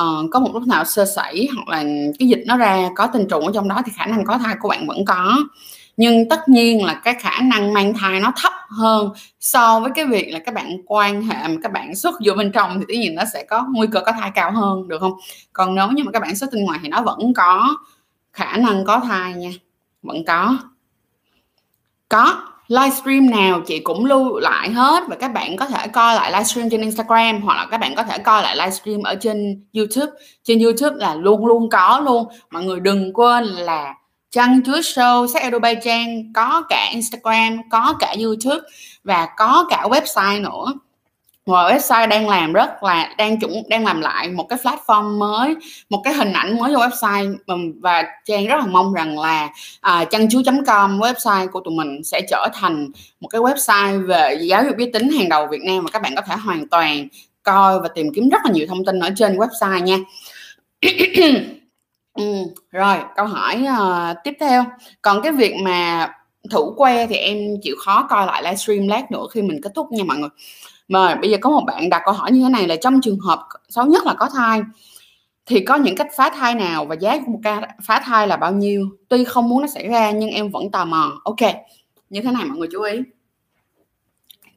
uh, 0.00 0.30
có 0.30 0.40
một 0.40 0.50
lúc 0.54 0.66
nào 0.66 0.84
sơ 0.84 1.04
sẩy 1.16 1.48
hoặc 1.54 1.68
là 1.68 1.84
cái 2.18 2.28
dịch 2.28 2.42
nó 2.46 2.56
ra 2.56 2.88
có 2.94 3.06
tinh 3.06 3.26
trùng 3.30 3.46
ở 3.46 3.52
trong 3.54 3.68
đó 3.68 3.82
thì 3.86 3.92
khả 3.96 4.06
năng 4.06 4.24
có 4.24 4.38
thai 4.38 4.56
của 4.60 4.68
bạn 4.68 4.86
vẫn 4.86 5.04
có. 5.04 5.38
Nhưng 5.96 6.28
tất 6.28 6.48
nhiên 6.48 6.84
là 6.84 6.94
cái 6.94 7.14
khả 7.14 7.40
năng 7.40 7.72
mang 7.72 7.94
thai 7.94 8.20
nó 8.20 8.32
thấp 8.36 8.52
hơn 8.68 9.10
so 9.40 9.80
với 9.80 9.90
cái 9.94 10.04
việc 10.04 10.30
là 10.32 10.38
các 10.38 10.54
bạn 10.54 10.78
quan 10.86 11.22
hệ 11.22 11.48
mà 11.48 11.56
các 11.62 11.72
bạn 11.72 11.94
xuất 11.94 12.14
vô 12.24 12.34
bên 12.34 12.52
trong 12.52 12.78
thì 12.78 12.84
tự 12.88 12.94
nhiên 12.94 13.14
nó 13.14 13.22
sẽ 13.32 13.44
có 13.44 13.66
nguy 13.72 13.86
cơ 13.92 14.00
có 14.00 14.12
thai 14.12 14.30
cao 14.34 14.52
hơn 14.52 14.88
được 14.88 14.98
không? 15.00 15.12
Còn 15.52 15.74
nếu 15.74 15.88
như 15.88 16.04
mà 16.04 16.12
các 16.12 16.22
bạn 16.22 16.36
xuất 16.36 16.50
tinh 16.52 16.64
ngoài 16.64 16.78
thì 16.82 16.88
nó 16.88 17.02
vẫn 17.02 17.34
có 17.34 17.76
khả 18.32 18.56
năng 18.56 18.84
có 18.84 19.00
thai 19.00 19.34
nha 19.34 19.50
vẫn 20.02 20.24
có. 20.24 20.58
Có 22.08 22.42
livestream 22.68 23.30
nào 23.30 23.60
chị 23.66 23.78
cũng 23.78 24.04
lưu 24.04 24.38
lại 24.38 24.70
hết 24.70 25.02
và 25.08 25.16
các 25.16 25.32
bạn 25.32 25.56
có 25.56 25.66
thể 25.66 25.88
coi 25.88 26.14
lại 26.14 26.32
livestream 26.32 26.70
trên 26.70 26.80
Instagram 26.80 27.40
hoặc 27.42 27.56
là 27.56 27.66
các 27.70 27.78
bạn 27.78 27.94
có 27.94 28.02
thể 28.02 28.18
coi 28.18 28.42
lại 28.42 28.56
livestream 28.56 29.02
ở 29.02 29.14
trên 29.14 29.64
YouTube. 29.74 30.12
Trên 30.44 30.58
YouTube 30.58 30.96
là 30.98 31.14
luôn 31.14 31.46
luôn 31.46 31.70
có 31.70 32.00
luôn. 32.04 32.28
Mọi 32.50 32.64
người 32.64 32.80
đừng 32.80 33.12
quên 33.12 33.44
là 33.44 33.94
Trăng 34.30 34.60
Chúa 34.66 34.80
Show 34.80 35.26
sách 35.26 35.42
Azerbaijan 35.42 36.32
có 36.34 36.62
cả 36.68 36.90
Instagram, 36.92 37.58
có 37.70 37.94
cả 37.98 38.14
YouTube 38.22 38.60
và 39.04 39.28
có 39.36 39.66
cả 39.70 39.84
website 39.90 40.42
nữa 40.42 40.72
ngoài 41.46 41.74
website 41.74 42.08
đang 42.08 42.28
làm 42.28 42.52
rất 42.52 42.82
là 42.82 43.14
đang 43.18 43.40
chuẩn 43.40 43.52
đang 43.68 43.84
làm 43.84 44.00
lại 44.00 44.28
một 44.28 44.46
cái 44.48 44.58
platform 44.58 45.18
mới 45.18 45.54
một 45.90 46.00
cái 46.04 46.14
hình 46.14 46.32
ảnh 46.32 46.58
mới 46.58 46.72
cho 46.74 46.88
website 46.88 47.36
và 47.80 48.04
trang 48.24 48.46
rất 48.46 48.56
là 48.56 48.66
mong 48.66 48.92
rằng 48.92 49.18
là 49.18 49.48
à, 49.80 50.04
chăn 50.04 50.28
chú 50.30 50.42
com 50.66 51.00
website 51.00 51.48
của 51.48 51.60
tụi 51.60 51.74
mình 51.74 52.04
sẽ 52.04 52.20
trở 52.30 52.48
thành 52.54 52.90
một 53.20 53.28
cái 53.28 53.40
website 53.40 54.06
về 54.06 54.38
giáo 54.40 54.64
dục 54.64 54.74
giới 54.78 54.90
tính 54.92 55.10
hàng 55.10 55.28
đầu 55.28 55.46
Việt 55.50 55.62
Nam 55.62 55.84
mà 55.84 55.90
các 55.90 56.02
bạn 56.02 56.14
có 56.16 56.22
thể 56.22 56.36
hoàn 56.36 56.68
toàn 56.68 57.08
coi 57.42 57.80
và 57.80 57.88
tìm 57.88 58.14
kiếm 58.14 58.28
rất 58.28 58.38
là 58.44 58.50
nhiều 58.50 58.66
thông 58.68 58.84
tin 58.84 59.00
ở 59.00 59.10
trên 59.16 59.36
website 59.36 59.82
nha. 59.82 59.96
Ừ, 62.16 62.24
rồi 62.70 62.96
câu 63.16 63.26
hỏi 63.26 63.64
uh, 63.64 64.16
tiếp 64.24 64.32
theo. 64.40 64.64
Còn 65.02 65.22
cái 65.22 65.32
việc 65.32 65.54
mà 65.62 66.08
thủ 66.50 66.74
que 66.76 67.06
thì 67.06 67.16
em 67.16 67.38
chịu 67.62 67.76
khó 67.78 68.06
coi 68.10 68.26
lại 68.26 68.42
livestream 68.42 68.88
lát 68.88 69.10
nữa 69.10 69.26
khi 69.32 69.42
mình 69.42 69.60
kết 69.62 69.72
thúc 69.74 69.92
nha 69.92 70.04
mọi 70.04 70.16
người 70.16 70.28
mà 70.88 71.14
bây 71.14 71.30
giờ 71.30 71.38
có 71.40 71.50
một 71.50 71.62
bạn 71.66 71.90
đặt 71.90 72.02
câu 72.04 72.14
hỏi 72.14 72.32
như 72.32 72.42
thế 72.42 72.48
này 72.48 72.68
là 72.68 72.76
trong 72.76 73.00
trường 73.00 73.18
hợp 73.18 73.48
xấu 73.68 73.84
nhất 73.86 74.06
là 74.06 74.14
có 74.14 74.28
thai, 74.34 74.62
thì 75.46 75.60
có 75.60 75.76
những 75.76 75.96
cách 75.96 76.08
phá 76.16 76.30
thai 76.30 76.54
nào 76.54 76.86
và 76.86 76.94
giá 76.94 77.18
của 77.18 77.32
một 77.32 77.40
ca, 77.42 77.68
phá 77.84 78.02
thai 78.04 78.28
là 78.28 78.36
bao 78.36 78.52
nhiêu? 78.52 78.88
Tuy 79.08 79.24
không 79.24 79.48
muốn 79.48 79.60
nó 79.60 79.66
xảy 79.66 79.88
ra, 79.88 80.10
nhưng 80.10 80.30
em 80.30 80.50
vẫn 80.50 80.70
tò 80.70 80.84
mò. 80.84 81.20
Ok, 81.24 81.40
như 82.10 82.20
thế 82.20 82.30
này 82.30 82.44
mọi 82.44 82.58
người 82.58 82.68
chú 82.72 82.82
ý. 82.82 82.98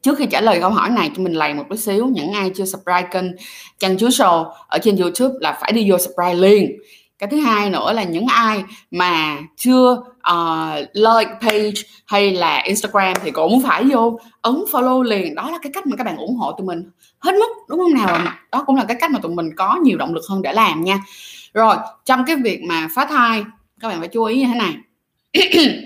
Trước 0.02 0.18
khi 0.18 0.26
trả 0.26 0.40
lời 0.40 0.60
câu 0.60 0.70
hỏi 0.70 0.90
này, 0.90 1.10
cho 1.16 1.22
mình 1.22 1.32
lầy 1.32 1.54
một 1.54 1.64
chút 1.70 1.76
xíu. 1.76 2.06
Những 2.06 2.32
ai 2.32 2.50
chưa 2.54 2.64
subscribe 2.64 3.08
kênh 3.10 3.24
chăn 3.78 3.98
chúa 3.98 4.08
show 4.08 4.52
ở 4.68 4.78
trên 4.82 4.96
youtube 4.96 5.34
là 5.40 5.58
phải 5.60 5.72
đi 5.72 5.90
vô 5.90 5.98
subscribe 5.98 6.34
liền 6.34 6.70
cái 7.20 7.28
thứ 7.30 7.40
hai 7.40 7.70
nữa 7.70 7.92
là 7.92 8.02
những 8.02 8.26
ai 8.26 8.64
mà 8.90 9.38
chưa 9.56 9.92
uh, 10.32 10.88
like 10.94 11.30
page 11.40 11.82
hay 12.06 12.32
là 12.32 12.62
Instagram 12.64 13.14
thì 13.22 13.30
cũng 13.30 13.62
phải 13.62 13.84
vô 13.84 14.20
ấn 14.40 14.54
follow 14.54 15.02
liền. 15.02 15.34
Đó 15.34 15.50
là 15.50 15.58
cái 15.62 15.72
cách 15.74 15.86
mà 15.86 15.96
các 15.96 16.04
bạn 16.04 16.16
ủng 16.16 16.36
hộ 16.36 16.52
tụi 16.52 16.66
mình 16.66 16.90
hết 17.18 17.32
mức 17.34 17.48
đúng 17.68 17.78
không 17.78 17.94
nào 17.94 18.18
đó 18.52 18.64
cũng 18.66 18.76
là 18.76 18.84
cái 18.84 18.96
cách 19.00 19.10
mà 19.10 19.18
tụi 19.18 19.34
mình 19.34 19.50
có 19.56 19.76
nhiều 19.82 19.98
động 19.98 20.14
lực 20.14 20.24
hơn 20.28 20.42
để 20.42 20.52
làm 20.52 20.84
nha. 20.84 20.98
Rồi 21.54 21.76
trong 22.04 22.24
cái 22.26 22.36
việc 22.36 22.62
mà 22.68 22.88
phá 22.94 23.06
thai 23.06 23.44
các 23.80 23.88
bạn 23.88 23.98
phải 23.98 24.08
chú 24.08 24.24
ý 24.24 24.40
như 24.40 24.46
thế 24.46 24.58
này. 24.58 24.76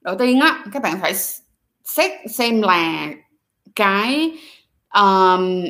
Đầu 0.00 0.14
tiên 0.18 0.40
á 0.40 0.64
các 0.72 0.82
bạn 0.82 0.98
phải 1.00 1.14
xét 1.84 2.10
xem 2.30 2.62
là 2.62 3.08
cái 3.74 4.32
um, 4.94 5.64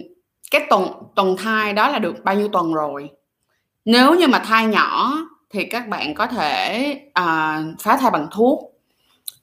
cái 0.51 0.67
tuần 0.71 0.89
tuần 1.17 1.37
thai 1.37 1.73
đó 1.73 1.89
là 1.89 1.99
được 1.99 2.25
bao 2.25 2.35
nhiêu 2.35 2.49
tuần 2.49 2.75
rồi 2.75 3.11
nếu 3.85 4.15
như 4.15 4.29
mà 4.29 4.39
thai 4.39 4.67
nhỏ 4.67 5.13
thì 5.51 5.65
các 5.65 5.89
bạn 5.89 6.15
có 6.15 6.27
thể 6.27 7.01
à, 7.13 7.63
phá 7.81 7.97
thai 7.97 8.11
bằng 8.11 8.27
thuốc. 8.33 8.73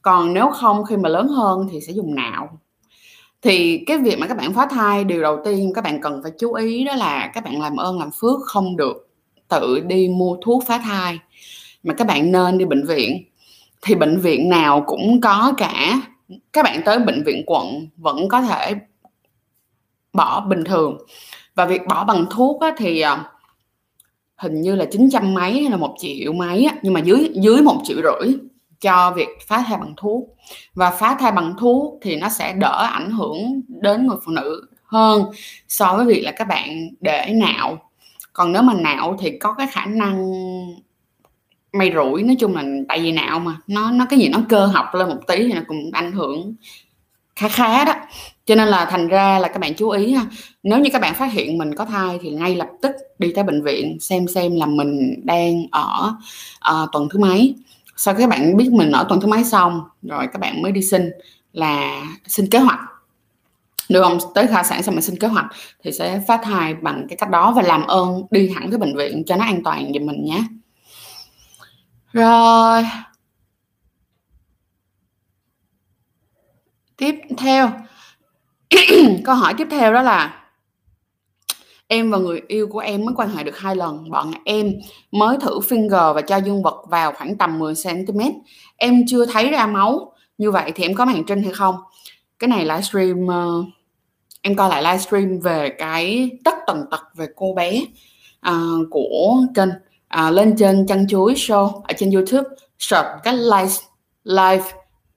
Còn 0.01 0.33
nếu 0.33 0.49
không 0.49 0.83
khi 0.85 0.97
mà 0.97 1.09
lớn 1.09 1.27
hơn 1.27 1.67
thì 1.71 1.81
sẽ 1.81 1.93
dùng 1.93 2.15
nạo. 2.15 2.59
Thì 3.41 3.83
cái 3.87 3.97
việc 3.97 4.19
mà 4.19 4.27
các 4.27 4.37
bạn 4.37 4.53
phá 4.53 4.65
thai 4.65 5.03
điều 5.03 5.21
đầu 5.21 5.39
tiên 5.45 5.71
các 5.75 5.83
bạn 5.83 6.01
cần 6.01 6.19
phải 6.23 6.31
chú 6.39 6.53
ý 6.53 6.83
đó 6.83 6.95
là 6.95 7.31
các 7.33 7.43
bạn 7.43 7.61
làm 7.61 7.77
ơn 7.77 7.99
làm 7.99 8.11
phước 8.11 8.39
không 8.45 8.77
được 8.77 9.09
tự 9.47 9.79
đi 9.79 10.07
mua 10.07 10.37
thuốc 10.41 10.63
phá 10.67 10.77
thai. 10.77 11.19
Mà 11.83 11.93
các 11.93 12.07
bạn 12.07 12.31
nên 12.31 12.57
đi 12.57 12.65
bệnh 12.65 12.85
viện 12.85 13.23
thì 13.81 13.95
bệnh 13.95 14.19
viện 14.19 14.49
nào 14.49 14.83
cũng 14.87 15.21
có 15.21 15.53
cả. 15.57 16.01
Các 16.53 16.63
bạn 16.63 16.81
tới 16.85 16.99
bệnh 16.99 17.23
viện 17.23 17.43
quận 17.45 17.87
vẫn 17.97 18.29
có 18.29 18.41
thể 18.41 18.75
bỏ 20.13 20.39
bình 20.41 20.63
thường. 20.63 20.97
Và 21.55 21.65
việc 21.65 21.87
bỏ 21.87 22.03
bằng 22.03 22.25
thuốc 22.29 22.61
á, 22.61 22.73
thì 22.77 23.03
uh, 23.03 23.19
hình 24.39 24.61
như 24.61 24.75
là 24.75 24.85
900 24.85 25.33
mấy 25.33 25.51
hay 25.51 25.69
là 25.69 25.77
một 25.77 25.95
triệu 25.99 26.33
mấy 26.33 26.65
á, 26.65 26.75
nhưng 26.81 26.93
mà 26.93 26.99
dưới 26.99 27.31
dưới 27.33 27.61
một 27.61 27.81
triệu 27.83 27.97
rưỡi 27.97 28.33
cho 28.81 29.13
việc 29.15 29.27
phá 29.47 29.63
thai 29.67 29.77
bằng 29.77 29.93
thuốc. 29.97 30.23
Và 30.73 30.91
phá 30.91 31.17
thai 31.19 31.31
bằng 31.31 31.53
thuốc 31.59 31.99
thì 32.01 32.15
nó 32.15 32.29
sẽ 32.29 32.53
đỡ 32.53 32.87
ảnh 32.91 33.11
hưởng 33.11 33.61
đến 33.67 34.07
người 34.07 34.17
phụ 34.25 34.31
nữ 34.31 34.67
hơn 34.85 35.23
so 35.67 35.93
với 35.97 36.05
việc 36.05 36.21
là 36.23 36.31
các 36.31 36.47
bạn 36.47 36.89
để 36.99 37.33
nạo. 37.35 37.77
Còn 38.33 38.51
nếu 38.51 38.61
mà 38.61 38.73
nạo 38.73 39.17
thì 39.19 39.37
có 39.39 39.53
cái 39.53 39.67
khả 39.71 39.85
năng 39.85 40.31
may 41.73 41.91
rủi 41.95 42.23
nói 42.23 42.35
chung 42.39 42.55
là 42.55 42.63
tại 42.87 42.99
vì 42.99 43.11
nạo 43.11 43.39
mà 43.39 43.57
nó 43.67 43.91
nó 43.91 44.05
cái 44.09 44.19
gì 44.19 44.29
nó 44.29 44.39
cơ 44.49 44.65
học 44.65 44.85
lên 44.93 45.09
một 45.09 45.19
tí 45.27 45.35
thì 45.37 45.53
nó 45.53 45.61
cũng 45.67 45.89
ảnh 45.93 46.11
hưởng 46.11 46.55
khá 47.39 47.47
khá 47.47 47.85
đó. 47.85 47.93
Cho 48.45 48.55
nên 48.55 48.67
là 48.67 48.85
thành 48.85 49.07
ra 49.07 49.39
là 49.39 49.47
các 49.47 49.59
bạn 49.59 49.73
chú 49.73 49.89
ý 49.89 50.13
ha 50.13 50.25
nếu 50.63 50.79
như 50.79 50.89
các 50.93 51.01
bạn 51.01 51.15
phát 51.15 51.31
hiện 51.31 51.57
mình 51.57 51.75
có 51.75 51.85
thai 51.85 52.19
thì 52.21 52.29
ngay 52.29 52.55
lập 52.55 52.67
tức 52.81 52.91
đi 53.19 53.33
tới 53.35 53.43
bệnh 53.43 53.63
viện 53.63 53.97
xem 53.99 54.27
xem 54.27 54.55
là 54.55 54.65
mình 54.65 55.21
đang 55.23 55.65
ở 55.71 56.13
uh, 56.71 56.89
tuần 56.91 57.07
thứ 57.11 57.19
mấy. 57.19 57.55
Sau 57.95 58.13
khi 58.13 58.23
các 58.23 58.29
bạn 58.29 58.57
biết 58.57 58.69
mình 58.71 58.91
ở 58.91 59.05
tuần 59.09 59.21
thứ 59.21 59.27
mấy 59.27 59.43
xong 59.43 59.81
rồi 60.01 60.27
các 60.33 60.39
bạn 60.39 60.61
mới 60.61 60.71
đi 60.71 60.81
xin 60.81 61.11
là 61.53 62.01
xin 62.27 62.49
kế 62.49 62.59
hoạch. 62.59 62.79
Được 63.89 64.03
không 64.03 64.17
tới 64.35 64.47
khai 64.47 64.63
sản 64.63 64.83
xong 64.83 64.95
mình 64.95 65.01
xin 65.01 65.19
kế 65.19 65.27
hoạch 65.27 65.45
thì 65.83 65.91
sẽ 65.91 66.21
phá 66.27 66.37
thai 66.43 66.73
bằng 66.73 67.05
cái 67.09 67.17
cách 67.17 67.29
đó 67.29 67.51
và 67.51 67.61
làm 67.61 67.87
ơn 67.87 68.23
đi 68.31 68.49
hẳn 68.49 68.69
tới 68.69 68.79
bệnh 68.79 68.95
viện 68.95 69.23
cho 69.27 69.35
nó 69.35 69.45
an 69.45 69.63
toàn 69.63 69.91
giùm 69.93 70.05
mình 70.05 70.25
nhé. 70.25 70.43
Rồi 72.13 72.83
tiếp 76.99 77.15
theo. 77.37 77.71
Câu 79.25 79.35
hỏi 79.35 79.53
tiếp 79.57 79.67
theo 79.71 79.93
đó 79.93 80.01
là 80.01 80.43
em 81.87 82.11
và 82.11 82.17
người 82.17 82.41
yêu 82.47 82.67
của 82.67 82.79
em 82.79 83.05
mới 83.05 83.15
quan 83.17 83.29
hệ 83.29 83.43
được 83.43 83.57
hai 83.57 83.75
lần. 83.75 84.09
Bọn 84.09 84.31
em 84.45 84.73
mới 85.11 85.37
thử 85.41 85.59
finger 85.59 86.13
và 86.13 86.21
cho 86.21 86.37
dương 86.37 86.63
vật 86.63 86.85
vào 86.89 87.11
khoảng 87.11 87.37
tầm 87.37 87.59
10 87.59 87.73
cm 87.83 88.19
em 88.75 89.03
chưa 89.07 89.25
thấy 89.25 89.49
ra 89.49 89.67
máu. 89.67 90.13
Như 90.37 90.51
vậy 90.51 90.71
thì 90.75 90.83
em 90.83 90.95
có 90.95 91.05
màn 91.05 91.23
trinh 91.23 91.43
hay 91.43 91.53
không? 91.53 91.75
Cái 92.39 92.47
này 92.47 92.65
livestream 92.65 93.25
uh, 93.25 93.65
em 94.41 94.55
coi 94.55 94.69
lại 94.69 94.83
livestream 94.83 95.39
về 95.39 95.69
cái 95.69 96.29
tất 96.43 96.55
tần 96.67 96.85
tật 96.91 97.01
về 97.15 97.27
cô 97.35 97.53
bé 97.53 97.81
uh, 98.49 98.87
của 98.89 99.37
kênh 99.55 99.69
uh, 99.69 100.33
lên 100.33 100.55
trên 100.57 100.87
chăn 100.87 101.07
chuối 101.07 101.33
show 101.33 101.81
ở 101.81 101.93
trên 101.97 102.11
youtube. 102.11 102.49
Search 102.79 103.07
cái 103.23 103.33
live 103.37 103.73
live 104.23 104.63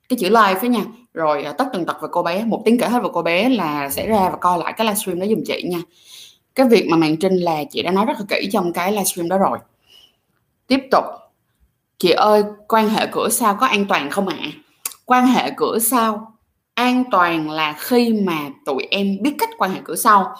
cái 0.08 0.18
chữ 0.20 0.28
live 0.28 0.60
với 0.60 0.68
nha 0.68 0.84
rồi 1.14 1.44
à, 1.44 1.52
tất 1.52 1.64
tần 1.72 1.86
tật 1.86 1.96
về 2.02 2.08
cô 2.12 2.22
bé, 2.22 2.44
một 2.44 2.62
tiếng 2.64 2.78
kể 2.78 2.86
hết 2.86 3.02
về 3.02 3.08
cô 3.12 3.22
bé 3.22 3.48
là 3.48 3.90
sẽ 3.90 4.06
ra 4.06 4.28
và 4.30 4.36
coi 4.36 4.58
lại 4.58 4.72
cái 4.76 4.86
livestream 4.86 5.20
đó 5.20 5.26
dùm 5.26 5.42
chị 5.46 5.62
nha. 5.62 5.78
Cái 6.54 6.68
việc 6.68 6.86
mà 6.90 6.96
màn 6.96 7.16
trinh 7.16 7.36
là 7.36 7.64
chị 7.70 7.82
đã 7.82 7.90
nói 7.90 8.04
rất 8.06 8.14
là 8.18 8.24
kỹ 8.28 8.48
trong 8.52 8.72
cái 8.72 8.92
livestream 8.92 9.28
đó 9.28 9.38
rồi. 9.38 9.58
Tiếp 10.66 10.80
tục. 10.90 11.04
Chị 11.98 12.10
ơi, 12.10 12.42
quan 12.68 12.88
hệ 12.88 13.06
cửa 13.12 13.28
sau 13.28 13.56
có 13.60 13.66
an 13.66 13.86
toàn 13.88 14.10
không 14.10 14.28
ạ? 14.28 14.36
À? 14.40 14.50
quan 15.12 15.26
hệ 15.26 15.50
cửa 15.56 15.78
sau 15.78 16.32
an 16.74 17.04
toàn 17.10 17.50
là 17.50 17.74
khi 17.78 18.12
mà 18.12 18.38
tụi 18.64 18.86
em 18.90 19.18
biết 19.20 19.34
cách 19.38 19.48
quan 19.58 19.74
hệ 19.74 19.80
cửa 19.84 19.96
sau. 19.96 20.34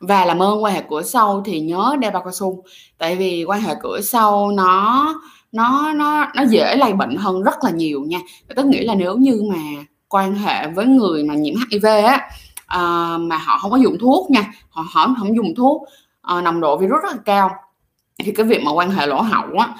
Và 0.00 0.24
làm 0.24 0.42
ơn 0.42 0.62
quan 0.62 0.74
hệ 0.74 0.82
cửa 0.90 1.02
sau 1.02 1.42
thì 1.44 1.60
nhớ 1.60 1.96
đeo 2.00 2.10
bao 2.10 2.22
cao 2.22 2.32
su. 2.32 2.64
Tại 2.98 3.16
vì 3.16 3.44
quan 3.44 3.60
hệ 3.60 3.74
cửa 3.82 4.00
sau 4.00 4.50
nó 4.50 5.14
nó 5.52 5.92
nó 5.92 6.26
nó 6.34 6.42
dễ 6.42 6.76
lây 6.76 6.92
bệnh 6.92 7.16
hơn 7.16 7.42
rất 7.42 7.64
là 7.64 7.70
nhiều 7.70 8.00
nha. 8.00 8.18
Tức 8.56 8.66
nghĩa 8.66 8.82
là 8.82 8.94
nếu 8.94 9.16
như 9.16 9.42
mà 9.50 9.84
quan 10.08 10.34
hệ 10.34 10.68
với 10.68 10.86
người 10.86 11.24
mà 11.24 11.34
nhiễm 11.34 11.54
hiv 11.70 11.84
á 11.84 12.30
à, 12.66 12.80
mà 13.20 13.36
họ 13.36 13.58
không 13.58 13.70
có 13.70 13.76
dùng 13.76 13.98
thuốc 14.00 14.30
nha 14.30 14.52
họ 14.70 14.84
họ 14.90 15.14
không 15.18 15.36
dùng 15.36 15.54
thuốc 15.56 15.82
à, 16.22 16.40
nồng 16.40 16.60
độ 16.60 16.76
virus 16.78 17.02
rất 17.02 17.12
là 17.12 17.18
cao. 17.24 17.50
Thì 18.18 18.32
cái 18.32 18.46
việc 18.46 18.62
mà 18.62 18.72
quan 18.72 18.90
hệ 18.90 19.06
lỗ 19.06 19.20
hậu 19.20 19.58
á 19.58 19.74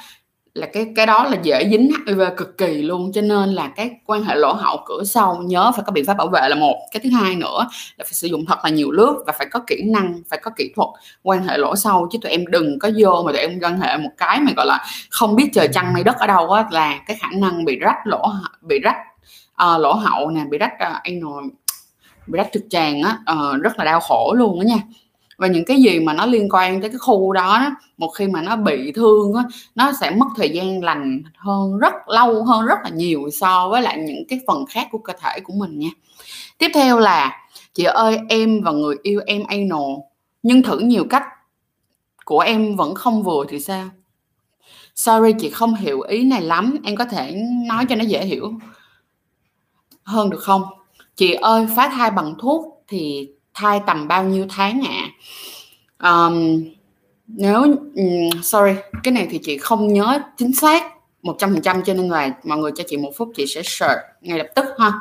là 0.55 0.67
cái 0.67 0.93
cái 0.97 1.07
đó 1.07 1.25
là 1.25 1.37
dễ 1.43 1.69
dính 1.71 1.91
HIV 2.07 2.23
cực 2.37 2.59
kỳ 2.59 2.83
luôn 2.83 3.13
cho 3.13 3.21
nên 3.21 3.49
là 3.49 3.69
cái 3.69 3.91
quan 4.07 4.23
hệ 4.23 4.35
lỗ 4.35 4.53
hậu 4.53 4.83
cửa 4.87 5.05
sau 5.05 5.37
nhớ 5.37 5.73
phải 5.77 5.85
có 5.87 5.93
biện 5.93 6.05
pháp 6.07 6.15
bảo 6.15 6.29
vệ 6.29 6.49
là 6.49 6.55
một. 6.55 6.77
Cái 6.93 7.01
thứ 7.05 7.11
hai 7.11 7.37
nữa 7.37 7.67
là 7.97 8.05
phải 8.05 8.13
sử 8.13 8.29
dụng 8.29 8.47
thật 8.47 8.59
là 8.65 8.71
nhiều 8.71 8.93
nước 8.93 9.23
và 9.27 9.33
phải 9.33 9.47
có 9.51 9.61
kỹ 9.67 9.83
năng 9.83 10.23
phải 10.29 10.39
có 10.43 10.51
kỹ 10.57 10.73
thuật 10.77 10.89
quan 11.23 11.43
hệ 11.49 11.59
lỗ 11.59 11.77
sau 11.77 12.09
chứ 12.13 12.19
tụi 12.23 12.33
em 12.33 12.47
đừng 12.47 12.79
có 12.79 12.91
vô 12.99 13.23
mà 13.27 13.33
tụi 13.33 13.41
em 13.41 13.61
quan 13.63 13.81
hệ 13.81 13.97
một 13.97 14.11
cái 14.17 14.41
mà 14.41 14.53
gọi 14.57 14.67
là 14.67 14.85
không 15.11 15.37
biết 15.37 15.51
trời 15.55 15.69
chăng 15.69 15.93
mây 15.93 16.05
đất 16.05 16.17
ở 16.19 16.27
đâu 16.27 16.51
á 16.51 16.65
là 16.71 17.01
cái 17.07 17.17
khả 17.21 17.29
năng 17.35 17.65
bị 17.65 17.79
rách 17.79 17.99
lỗ 18.05 18.33
bị 18.61 18.79
rách 18.79 18.97
uh, 19.65 19.81
lỗ 19.81 19.93
hậu 19.93 20.31
nè 20.31 20.45
bị 20.51 20.59
rách 20.59 20.73
ờ, 20.79 20.91
uh, 20.91 21.03
anal 21.03 21.49
bị 22.27 22.37
rách 22.37 22.49
trực 22.53 22.63
tràng 22.71 23.03
á 23.03 23.19
uh, 23.33 23.63
rất 23.63 23.79
là 23.79 23.85
đau 23.85 24.01
khổ 24.01 24.35
luôn 24.37 24.61
đó 24.61 24.65
nha. 24.65 24.79
Và 25.39 25.47
những 25.47 25.65
cái 25.65 25.83
gì 25.83 26.01
mà 26.01 26.13
nó 26.13 26.27
liên 26.27 26.49
quan 26.51 26.81
tới 26.81 26.91
cái 26.91 26.99
khu 26.99 27.33
đó, 27.33 27.59
đó 27.59 27.71
một 27.97 28.09
khi 28.09 28.27
mà 28.27 28.43
nó 28.43 28.57
bị 28.57 28.93
thương 28.93 29.35
đó, 29.35 29.43
nó 29.75 29.93
sẽ 30.01 30.11
mất 30.11 30.27
thời 30.37 30.51
gian 30.51 30.85
lành 30.85 31.23
hơn 31.37 31.79
rất 31.79 32.09
lâu 32.09 32.45
hơn 32.45 32.67
rất 32.67 32.79
là 32.85 32.91
nhiều 32.91 33.31
so 33.33 33.69
với 33.69 33.83
lại 33.83 33.99
những 33.99 34.25
cái 34.29 34.41
phần 34.47 34.67
khác 34.67 34.89
của 34.91 34.99
cơ 34.99 35.13
thể 35.21 35.41
của 35.41 35.53
mình 35.53 35.79
nha. 35.79 35.89
Tiếp 36.59 36.71
theo 36.75 36.99
là 36.99 37.49
chị 37.75 37.85
ơi 37.85 38.19
em 38.29 38.61
và 38.63 38.73
người 38.73 38.97
yêu 39.03 39.21
em 39.27 39.43
anal 39.49 39.95
nhưng 40.43 40.63
thử 40.63 40.79
nhiều 40.79 41.05
cách 41.11 41.25
của 42.25 42.41
em 42.41 42.77
vẫn 42.77 42.95
không 42.95 43.23
vừa 43.23 43.45
thì 43.49 43.61
sao? 43.61 43.89
Sorry 44.95 45.33
chị 45.41 45.51
không 45.51 45.75
hiểu 45.75 46.01
ý 46.01 46.25
này 46.25 46.43
lắm 46.43 46.77
em 46.85 46.97
có 46.97 47.05
thể 47.05 47.43
nói 47.67 47.85
cho 47.89 47.97
nó 47.97 48.05
dễ 48.05 48.25
hiểu 48.25 48.53
hơn 50.09 50.31
được 50.31 50.41
không? 50.41 50.63
Chị 51.17 51.33
ơi 51.33 51.67
phá 51.77 51.89
thai 51.89 52.11
bằng 52.11 52.35
thuốc 52.39 52.85
thì 52.89 53.29
thai 53.55 53.81
tầm 53.87 54.09
bao 54.09 54.25
nhiêu 54.25 54.47
tháng 54.49 54.87
ạ? 54.87 55.11
À? 55.99 56.11
um, 56.11 56.65
nếu 57.27 57.63
um, 57.95 58.43
sorry 58.43 58.73
cái 59.03 59.13
này 59.13 59.27
thì 59.31 59.39
chị 59.43 59.59
không 59.59 59.93
nhớ 59.93 60.21
chính 60.37 60.53
xác 60.53 60.83
100% 61.23 61.83
cho 61.83 61.95
nên 61.95 62.09
là 62.09 62.31
mọi 62.45 62.59
người 62.59 62.73
cho 62.77 62.85
chị 62.87 62.97
một 62.97 63.11
phút 63.17 63.33
chị 63.37 63.47
sẽ 63.47 63.63
search 63.65 64.01
ngay 64.21 64.39
lập 64.39 64.47
tức 64.55 64.65
ha. 64.79 64.93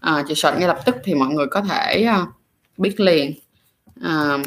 À, 0.00 0.24
chị 0.28 0.34
search 0.34 0.58
ngay 0.58 0.68
lập 0.68 0.78
tức 0.86 0.96
thì 1.04 1.14
mọi 1.14 1.28
người 1.28 1.46
có 1.50 1.60
thể 1.60 2.06
uh, 2.22 2.28
biết 2.76 3.00
liền. 3.00 3.34
À, 4.02 4.38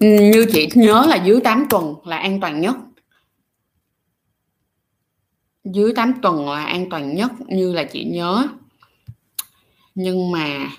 như 0.00 0.46
chị 0.52 0.68
nhớ 0.74 1.04
là 1.08 1.16
dưới 1.16 1.40
8 1.40 1.66
tuần 1.70 1.94
là 2.04 2.16
an 2.16 2.40
toàn 2.40 2.60
nhất 2.60 2.74
dưới 5.64 5.92
8 5.96 6.20
tuần 6.22 6.48
là 6.48 6.64
an 6.64 6.90
toàn 6.90 7.14
nhất, 7.14 7.30
như 7.46 7.72
là 7.72 7.84
chị 7.84 8.04
nhớ. 8.04 8.48
Nhưng 9.94 10.32
mà 10.32 10.70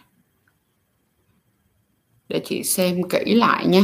để 2.30 2.42
chị 2.46 2.64
xem 2.64 3.10
kỹ 3.10 3.36
lại 3.36 3.66
nha. 3.66 3.82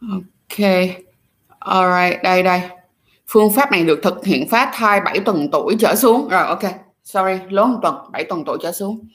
Ok. 0.00 0.68
Alright, 1.58 2.22
đây 2.22 2.42
đây. 2.42 2.60
Phương 3.26 3.52
pháp 3.52 3.72
này 3.72 3.84
được 3.84 4.00
thực 4.02 4.24
hiện 4.24 4.48
phá 4.48 4.70
thai 4.74 5.00
7 5.00 5.20
tuần 5.20 5.48
tuổi 5.52 5.76
trở 5.78 5.94
xuống. 5.94 6.28
Rồi, 6.28 6.46
ok. 6.46 6.62
Sorry 7.04 7.32
lớn 7.50 7.72
một 7.72 7.78
tuần 7.82 7.94
7 8.12 8.24
tuần 8.24 8.44
tuổi 8.46 8.58
trở 8.62 8.72
xuống. 8.72 9.08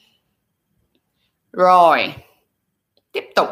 Rồi, 1.52 2.12
tiếp 3.12 3.24
tục 3.36 3.48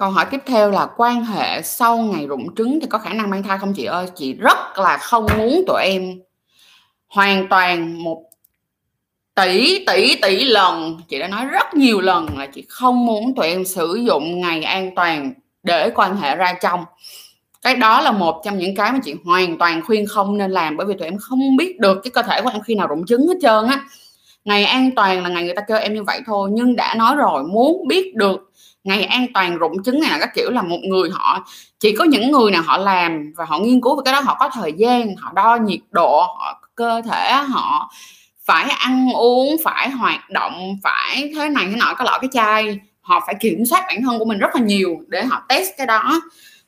câu 0.00 0.10
hỏi 0.10 0.26
tiếp 0.30 0.40
theo 0.46 0.70
là 0.70 0.88
quan 0.96 1.24
hệ 1.24 1.62
sau 1.62 1.96
ngày 1.96 2.26
rụng 2.26 2.54
trứng 2.54 2.78
thì 2.80 2.86
có 2.90 2.98
khả 2.98 3.12
năng 3.12 3.30
mang 3.30 3.42
thai 3.42 3.58
không 3.58 3.74
chị 3.74 3.84
ơi? 3.84 4.06
Chị 4.16 4.32
rất 4.32 4.78
là 4.78 4.98
không 4.98 5.26
muốn 5.38 5.64
tụi 5.66 5.82
em 5.82 6.20
hoàn 7.08 7.48
toàn 7.48 8.02
một 8.02 8.22
tỷ 9.34 9.84
tỷ 9.86 10.14
tỷ 10.22 10.44
lần. 10.44 11.00
Chị 11.08 11.18
đã 11.18 11.28
nói 11.28 11.44
rất 11.44 11.74
nhiều 11.74 12.00
lần 12.00 12.38
là 12.38 12.46
chị 12.46 12.64
không 12.68 13.06
muốn 13.06 13.34
tụi 13.34 13.46
em 13.46 13.64
sử 13.64 13.94
dụng 13.94 14.40
ngày 14.40 14.62
an 14.62 14.94
toàn 14.96 15.32
để 15.62 15.90
quan 15.94 16.16
hệ 16.16 16.36
ra 16.36 16.54
trong 16.62 16.84
cái 17.62 17.76
đó 17.76 18.00
là 18.00 18.12
một 18.12 18.42
trong 18.44 18.58
những 18.58 18.76
cái 18.76 18.92
mà 18.92 18.98
chị 19.04 19.14
hoàn 19.24 19.58
toàn 19.58 19.82
khuyên 19.86 20.06
không 20.06 20.38
nên 20.38 20.50
làm, 20.50 20.76
bởi 20.76 20.86
vì 20.86 20.94
tụi 20.94 21.08
em 21.08 21.18
không 21.18 21.56
biết 21.56 21.80
được 21.80 22.00
cái 22.02 22.10
cơ 22.10 22.22
thể 22.22 22.42
của 22.42 22.50
em 22.52 22.62
khi 22.62 22.74
nào 22.74 22.86
rụng 22.86 23.06
trứng 23.06 23.28
hết 23.28 23.36
trơn 23.42 23.66
á. 23.66 23.84
Ngày 24.44 24.64
an 24.64 24.90
toàn 24.96 25.22
là 25.22 25.28
ngày 25.28 25.44
người 25.44 25.54
ta 25.54 25.62
kêu 25.68 25.78
em 25.78 25.94
như 25.94 26.02
vậy 26.02 26.20
thôi, 26.26 26.50
nhưng 26.52 26.76
đã 26.76 26.94
nói 26.94 27.16
rồi, 27.16 27.42
muốn 27.42 27.88
biết 27.88 28.14
được 28.14 28.52
ngày 28.84 29.04
an 29.04 29.26
toàn 29.34 29.58
rụng 29.58 29.82
trứng 29.82 30.00
này 30.00 30.10
là 30.10 30.18
các 30.18 30.30
kiểu 30.34 30.50
là 30.50 30.62
một 30.62 30.78
người 30.88 31.10
họ, 31.12 31.46
chỉ 31.80 31.96
có 31.96 32.04
những 32.04 32.30
người 32.30 32.50
nào 32.50 32.62
họ 32.62 32.78
làm 32.78 33.32
và 33.36 33.44
họ 33.44 33.58
nghiên 33.58 33.80
cứu 33.80 33.96
về 33.96 34.02
cái 34.04 34.12
đó, 34.12 34.20
họ 34.20 34.36
có 34.40 34.50
thời 34.52 34.72
gian, 34.72 35.16
họ 35.16 35.32
đo 35.34 35.56
nhiệt 35.56 35.80
độ, 35.90 36.20
họ 36.20 36.60
cơ 36.74 37.02
thể, 37.10 37.32
họ 37.32 37.90
phải 38.44 38.70
ăn 38.70 39.08
uống, 39.14 39.56
phải 39.64 39.90
hoạt 39.90 40.30
động, 40.30 40.76
phải 40.82 41.32
thế 41.34 41.48
này 41.48 41.66
thế 41.70 41.76
nọ, 41.76 41.94
cái 41.94 42.06
lọ 42.06 42.18
cái 42.20 42.28
chai, 42.32 42.78
họ 43.00 43.20
phải 43.26 43.34
kiểm 43.40 43.66
soát 43.66 43.84
bản 43.88 44.02
thân 44.02 44.18
của 44.18 44.24
mình 44.24 44.38
rất 44.38 44.54
là 44.54 44.60
nhiều 44.60 44.96
để 45.08 45.24
họ 45.24 45.42
test 45.48 45.68
cái 45.78 45.86
đó 45.86 46.20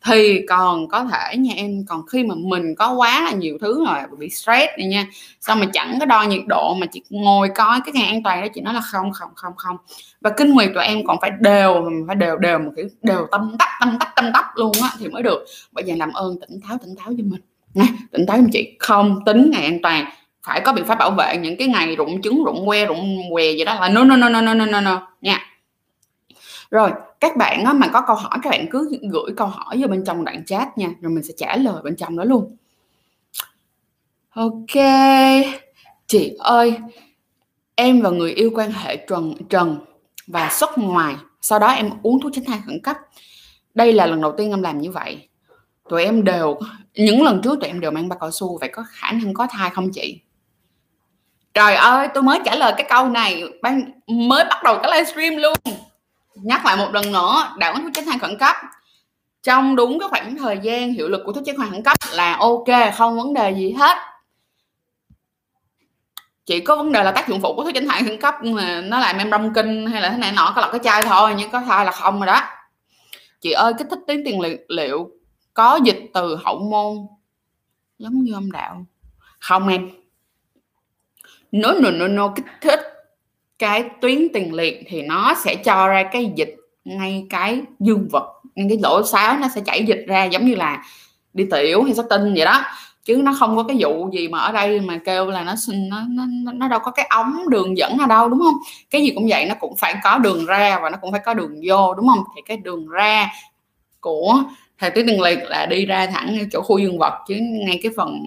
thì 0.04 0.40
còn 0.48 0.88
có 0.88 1.04
thể 1.04 1.36
nha 1.36 1.52
em, 1.56 1.84
còn 1.88 2.06
khi 2.06 2.24
mà 2.24 2.34
mình 2.38 2.74
có 2.74 2.92
quá 2.92 3.20
là 3.24 3.32
nhiều 3.32 3.58
thứ 3.60 3.84
rồi, 3.86 3.98
bị 4.18 4.28
stress 4.30 4.66
này 4.78 4.86
nha, 4.86 5.06
xong 5.40 5.60
mà 5.60 5.66
chẳng 5.72 5.96
có 6.00 6.06
đo 6.06 6.22
nhiệt 6.22 6.42
độ 6.46 6.74
mà 6.74 6.86
chỉ 6.92 7.02
ngồi 7.10 7.48
coi 7.54 7.80
cái 7.84 7.92
ngày 7.92 8.06
an 8.06 8.22
toàn 8.22 8.42
đó, 8.42 8.48
chị 8.54 8.60
nói 8.60 8.74
là 8.74 8.80
không 8.80 9.12
không 9.12 9.30
không 9.34 9.52
không. 9.56 9.76
Và 10.20 10.30
kinh 10.30 10.50
nguyệt 10.54 10.70
tụi 10.74 10.84
em 10.84 11.06
còn 11.06 11.18
phải 11.20 11.30
đều 11.40 11.90
phải 12.06 12.16
đều 12.16 12.36
đều 12.36 12.58
một 12.58 12.70
kiểu, 12.76 12.88
đều 13.02 13.26
tâm 13.30 13.56
tắc 13.58 13.68
tâm 13.80 13.96
tắc 14.00 14.16
tâm 14.16 14.30
tắc 14.34 14.58
luôn 14.58 14.72
á 14.82 14.90
thì 14.98 15.08
mới 15.08 15.22
được. 15.22 15.44
Bây 15.72 15.84
giờ 15.84 15.94
làm 15.98 16.12
ơn 16.12 16.40
tỉnh 16.40 16.60
táo 16.68 16.78
tỉnh 16.78 16.94
táo 16.96 17.06
cho 17.06 17.24
mình. 17.24 17.40
Nè 17.74 17.84
tỉnh 18.12 18.26
táo 18.26 18.36
cho 18.36 18.44
chị. 18.52 18.76
Không 18.78 19.24
tính 19.26 19.50
ngày 19.50 19.64
an 19.64 19.78
toàn, 19.82 20.06
phải 20.46 20.60
có 20.60 20.72
biện 20.72 20.84
pháp 20.84 20.98
bảo 20.98 21.10
vệ 21.10 21.36
những 21.36 21.56
cái 21.56 21.68
ngày 21.68 21.96
rụng 21.96 22.22
trứng, 22.22 22.44
rụng 22.44 22.66
que, 22.66 22.86
rụng 22.86 23.18
què 23.30 23.52
gì 23.52 23.64
đó 23.64 23.74
là 23.74 23.88
no 23.88 24.04
no 24.04 24.16
no 24.16 24.28
no 24.28 24.40
no 24.40 24.54
no 24.54 24.80
no. 24.80 25.08
Nha. 25.20 25.40
Rồi 26.70 26.90
các 27.22 27.36
bạn 27.36 27.64
á, 27.64 27.72
mà 27.72 27.88
có 27.88 28.02
câu 28.06 28.16
hỏi 28.16 28.38
các 28.42 28.50
bạn 28.50 28.66
cứ 28.70 28.98
gửi 29.12 29.32
câu 29.36 29.46
hỏi 29.46 29.76
vô 29.80 29.88
bên 29.88 30.04
trong 30.04 30.24
đoạn 30.24 30.44
chat 30.44 30.78
nha 30.78 30.88
rồi 31.00 31.12
mình 31.12 31.24
sẽ 31.24 31.34
trả 31.36 31.56
lời 31.56 31.82
bên 31.84 31.96
trong 31.96 32.16
đó 32.16 32.24
luôn. 32.24 32.56
Ok. 34.30 34.82
Chị 36.06 36.36
ơi 36.38 36.78
em 37.74 38.00
và 38.00 38.10
người 38.10 38.32
yêu 38.32 38.50
quan 38.54 38.72
hệ 38.72 38.96
trần 38.96 39.34
trần 39.48 39.78
và 40.26 40.48
xuất 40.50 40.78
ngoài. 40.78 41.16
Sau 41.40 41.58
đó 41.58 41.66
em 41.66 41.90
uống 42.02 42.20
thuốc 42.20 42.32
tránh 42.34 42.44
thai 42.44 42.60
khẩn 42.66 42.80
cấp. 42.82 42.96
Đây 43.74 43.92
là 43.92 44.06
lần 44.06 44.20
đầu 44.20 44.34
tiên 44.36 44.50
em 44.50 44.62
làm 44.62 44.80
như 44.80 44.90
vậy. 44.90 45.28
Tụi 45.88 46.04
em 46.04 46.24
đều 46.24 46.58
những 46.94 47.22
lần 47.22 47.40
trước 47.42 47.60
tụi 47.60 47.68
em 47.68 47.80
đều 47.80 47.90
mang 47.90 48.08
bao 48.08 48.18
cao 48.18 48.30
su 48.30 48.58
vậy 48.58 48.70
có 48.72 48.84
khả 48.88 49.12
năng 49.12 49.34
có 49.34 49.46
thai 49.50 49.70
không 49.70 49.90
chị? 49.92 50.20
Trời 51.54 51.74
ơi 51.74 52.08
tôi 52.14 52.22
mới 52.22 52.40
trả 52.44 52.54
lời 52.54 52.72
cái 52.76 52.86
câu 52.88 53.08
này 53.08 53.42
ban 53.62 53.82
mới 54.06 54.44
bắt 54.44 54.62
đầu 54.64 54.78
cái 54.82 54.90
livestream 54.90 55.36
luôn 55.36 55.54
nhắc 56.34 56.66
lại 56.66 56.76
một 56.76 56.88
lần 56.92 57.12
nữa 57.12 57.54
đã 57.58 57.72
uống 57.72 57.82
thuốc 57.82 57.90
tránh 57.94 58.04
thai 58.04 58.18
khẩn 58.18 58.38
cấp. 58.38 58.56
Trong 59.42 59.76
đúng 59.76 59.98
cái 59.98 60.08
khoảng 60.08 60.36
thời 60.36 60.58
gian 60.62 60.92
hiệu 60.92 61.08
lực 61.08 61.22
của 61.24 61.32
thuốc 61.32 61.44
tránh 61.46 61.56
thai 61.58 61.70
khẩn 61.70 61.82
cấp 61.82 61.96
là 62.12 62.36
ok 62.36 62.94
không 62.96 63.16
vấn 63.16 63.34
đề 63.34 63.50
gì 63.50 63.72
hết. 63.72 63.96
Chỉ 66.46 66.60
có 66.60 66.76
vấn 66.76 66.92
đề 66.92 67.04
là 67.04 67.12
tác 67.12 67.28
dụng 67.28 67.40
phụ 67.40 67.54
của 67.54 67.64
thuốc 67.64 67.74
tránh 67.74 67.88
thai 67.88 68.02
khẩn 68.02 68.20
cấp 68.20 68.34
mà 68.42 68.80
nó 68.80 68.98
làm 68.98 69.18
em 69.18 69.30
rong 69.30 69.54
kinh 69.54 69.86
hay 69.86 70.02
là 70.02 70.10
thế 70.10 70.18
này 70.18 70.32
nọ 70.32 70.52
có 70.56 70.60
là 70.60 70.68
cái 70.72 70.80
chai 70.84 71.02
thôi 71.02 71.34
nhưng 71.36 71.50
có 71.50 71.60
thai 71.60 71.84
là 71.84 71.92
không 71.92 72.18
rồi 72.18 72.26
đó. 72.26 72.40
Chị 73.40 73.50
ơi 73.50 73.72
kích 73.78 73.86
thích 73.90 73.98
tuyến 74.06 74.22
tiền 74.24 74.40
liệu, 74.40 74.56
liệu 74.68 75.10
có 75.54 75.80
dịch 75.84 76.10
từ 76.14 76.36
hậu 76.44 76.58
môn 76.58 77.06
giống 77.98 78.22
như 78.22 78.34
âm 78.34 78.52
đạo? 78.52 78.86
Không 79.38 79.68
em. 79.68 79.90
No 81.52 81.72
no 81.72 81.90
no 81.90 82.08
no 82.08 82.28
kích 82.36 82.46
thích 82.60 82.80
cái 83.62 83.84
tuyến 84.00 84.28
tiền 84.34 84.54
liệt 84.54 84.84
thì 84.86 85.02
nó 85.02 85.34
sẽ 85.44 85.54
cho 85.54 85.88
ra 85.88 86.02
cái 86.12 86.32
dịch 86.34 86.56
ngay 86.84 87.26
cái 87.30 87.60
dương 87.80 88.08
vật 88.12 88.42
ngay 88.54 88.66
cái 88.68 88.78
lỗ 88.82 89.02
sáo 89.06 89.38
nó 89.38 89.48
sẽ 89.54 89.60
chảy 89.60 89.84
dịch 89.84 90.04
ra 90.08 90.24
giống 90.24 90.46
như 90.46 90.54
là 90.54 90.84
đi 91.32 91.44
tiểu 91.50 91.82
hay 91.82 91.94
xuất 91.94 92.06
tinh 92.10 92.34
vậy 92.34 92.44
đó. 92.44 92.64
Chứ 93.04 93.16
nó 93.16 93.34
không 93.38 93.56
có 93.56 93.62
cái 93.62 93.76
vụ 93.80 94.10
gì 94.12 94.28
mà 94.28 94.38
ở 94.38 94.52
đây 94.52 94.80
mà 94.80 94.98
kêu 95.04 95.30
là 95.30 95.42
nó 95.44 95.54
nó 95.68 96.02
nó, 96.08 96.52
nó 96.52 96.68
đâu 96.68 96.80
có 96.82 96.90
cái 96.90 97.06
ống 97.10 97.48
đường 97.50 97.76
dẫn 97.76 97.96
nào 97.96 98.06
đâu 98.06 98.28
đúng 98.28 98.40
không? 98.40 98.54
Cái 98.90 99.02
gì 99.02 99.12
cũng 99.14 99.26
vậy 99.28 99.46
nó 99.46 99.54
cũng 99.60 99.76
phải 99.76 99.94
có 100.04 100.18
đường 100.18 100.46
ra 100.46 100.78
và 100.82 100.90
nó 100.90 100.98
cũng 101.00 101.12
phải 101.12 101.20
có 101.24 101.34
đường 101.34 101.60
vô 101.68 101.94
đúng 101.94 102.08
không? 102.08 102.24
Thì 102.36 102.42
cái 102.46 102.56
đường 102.56 102.88
ra 102.88 103.30
của 104.00 104.42
thời 104.78 104.90
tuyến 104.90 105.06
tiền 105.06 105.20
liệt 105.20 105.38
là 105.42 105.66
đi 105.66 105.86
ra 105.86 106.06
thẳng 106.06 106.38
chỗ 106.52 106.62
khu 106.62 106.78
dương 106.78 106.98
vật 106.98 107.12
chứ 107.28 107.34
ngay 107.40 107.80
cái 107.82 107.92
phần 107.96 108.26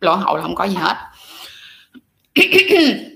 lỗ 0.00 0.14
hậu 0.14 0.36
là 0.36 0.42
không 0.42 0.54
có 0.54 0.64
gì 0.64 0.76
hết. 0.76 0.96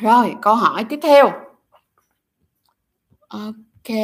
rồi, 0.00 0.34
câu 0.42 0.54
hỏi 0.54 0.84
tiếp 0.88 0.98
theo. 1.02 1.32
Ok. 3.28 3.96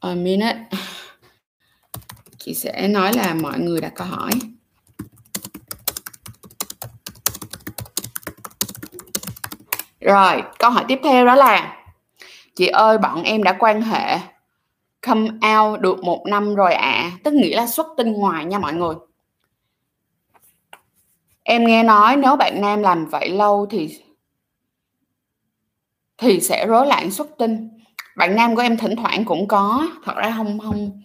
A 0.00 0.14
minute. 0.14 0.58
Chị 2.38 2.54
sẽ 2.54 2.88
nói 2.88 3.12
là 3.12 3.34
mọi 3.34 3.58
người 3.58 3.80
đặt 3.80 3.92
câu 3.94 4.06
hỏi. 4.06 4.30
Rồi, 10.00 10.42
câu 10.58 10.70
hỏi 10.70 10.84
tiếp 10.88 11.00
theo 11.04 11.26
đó 11.26 11.34
là, 11.34 11.76
chị 12.54 12.66
ơi, 12.66 12.98
bọn 12.98 13.22
em 13.22 13.42
đã 13.42 13.56
quan 13.58 13.82
hệ 13.82 14.18
come 15.06 15.30
out 15.56 15.80
được 15.80 16.04
một 16.04 16.24
năm 16.26 16.54
rồi 16.54 16.74
ạ. 16.74 16.90
À. 16.90 17.12
tức 17.24 17.34
nghĩa 17.34 17.56
là 17.56 17.66
xuất 17.66 17.86
tinh 17.96 18.12
ngoài 18.12 18.44
nha 18.44 18.58
mọi 18.58 18.72
người 18.72 18.94
em 21.48 21.66
nghe 21.66 21.82
nói 21.82 22.16
nếu 22.16 22.36
bạn 22.36 22.60
nam 22.60 22.82
làm 22.82 23.06
vậy 23.06 23.28
lâu 23.28 23.66
thì 23.70 23.98
thì 26.18 26.40
sẽ 26.40 26.66
rối 26.66 26.86
loạn 26.86 27.10
xuất 27.10 27.28
tinh. 27.38 27.68
Bạn 28.16 28.36
nam 28.36 28.56
của 28.56 28.62
em 28.62 28.76
thỉnh 28.76 28.96
thoảng 28.96 29.24
cũng 29.24 29.48
có 29.48 29.88
thật 30.04 30.12
ra 30.16 30.34
không 30.36 30.58
không. 30.58 31.02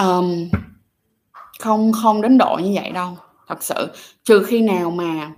Um, 0.00 0.48
không 1.58 1.92
không 2.02 2.22
đến 2.22 2.38
độ 2.38 2.60
như 2.62 2.72
vậy 2.74 2.90
đâu 2.90 3.16
thật 3.48 3.62
sự. 3.62 3.88
Trừ 4.24 4.44
khi 4.44 4.60
nào 4.60 4.90
mà 4.90 5.32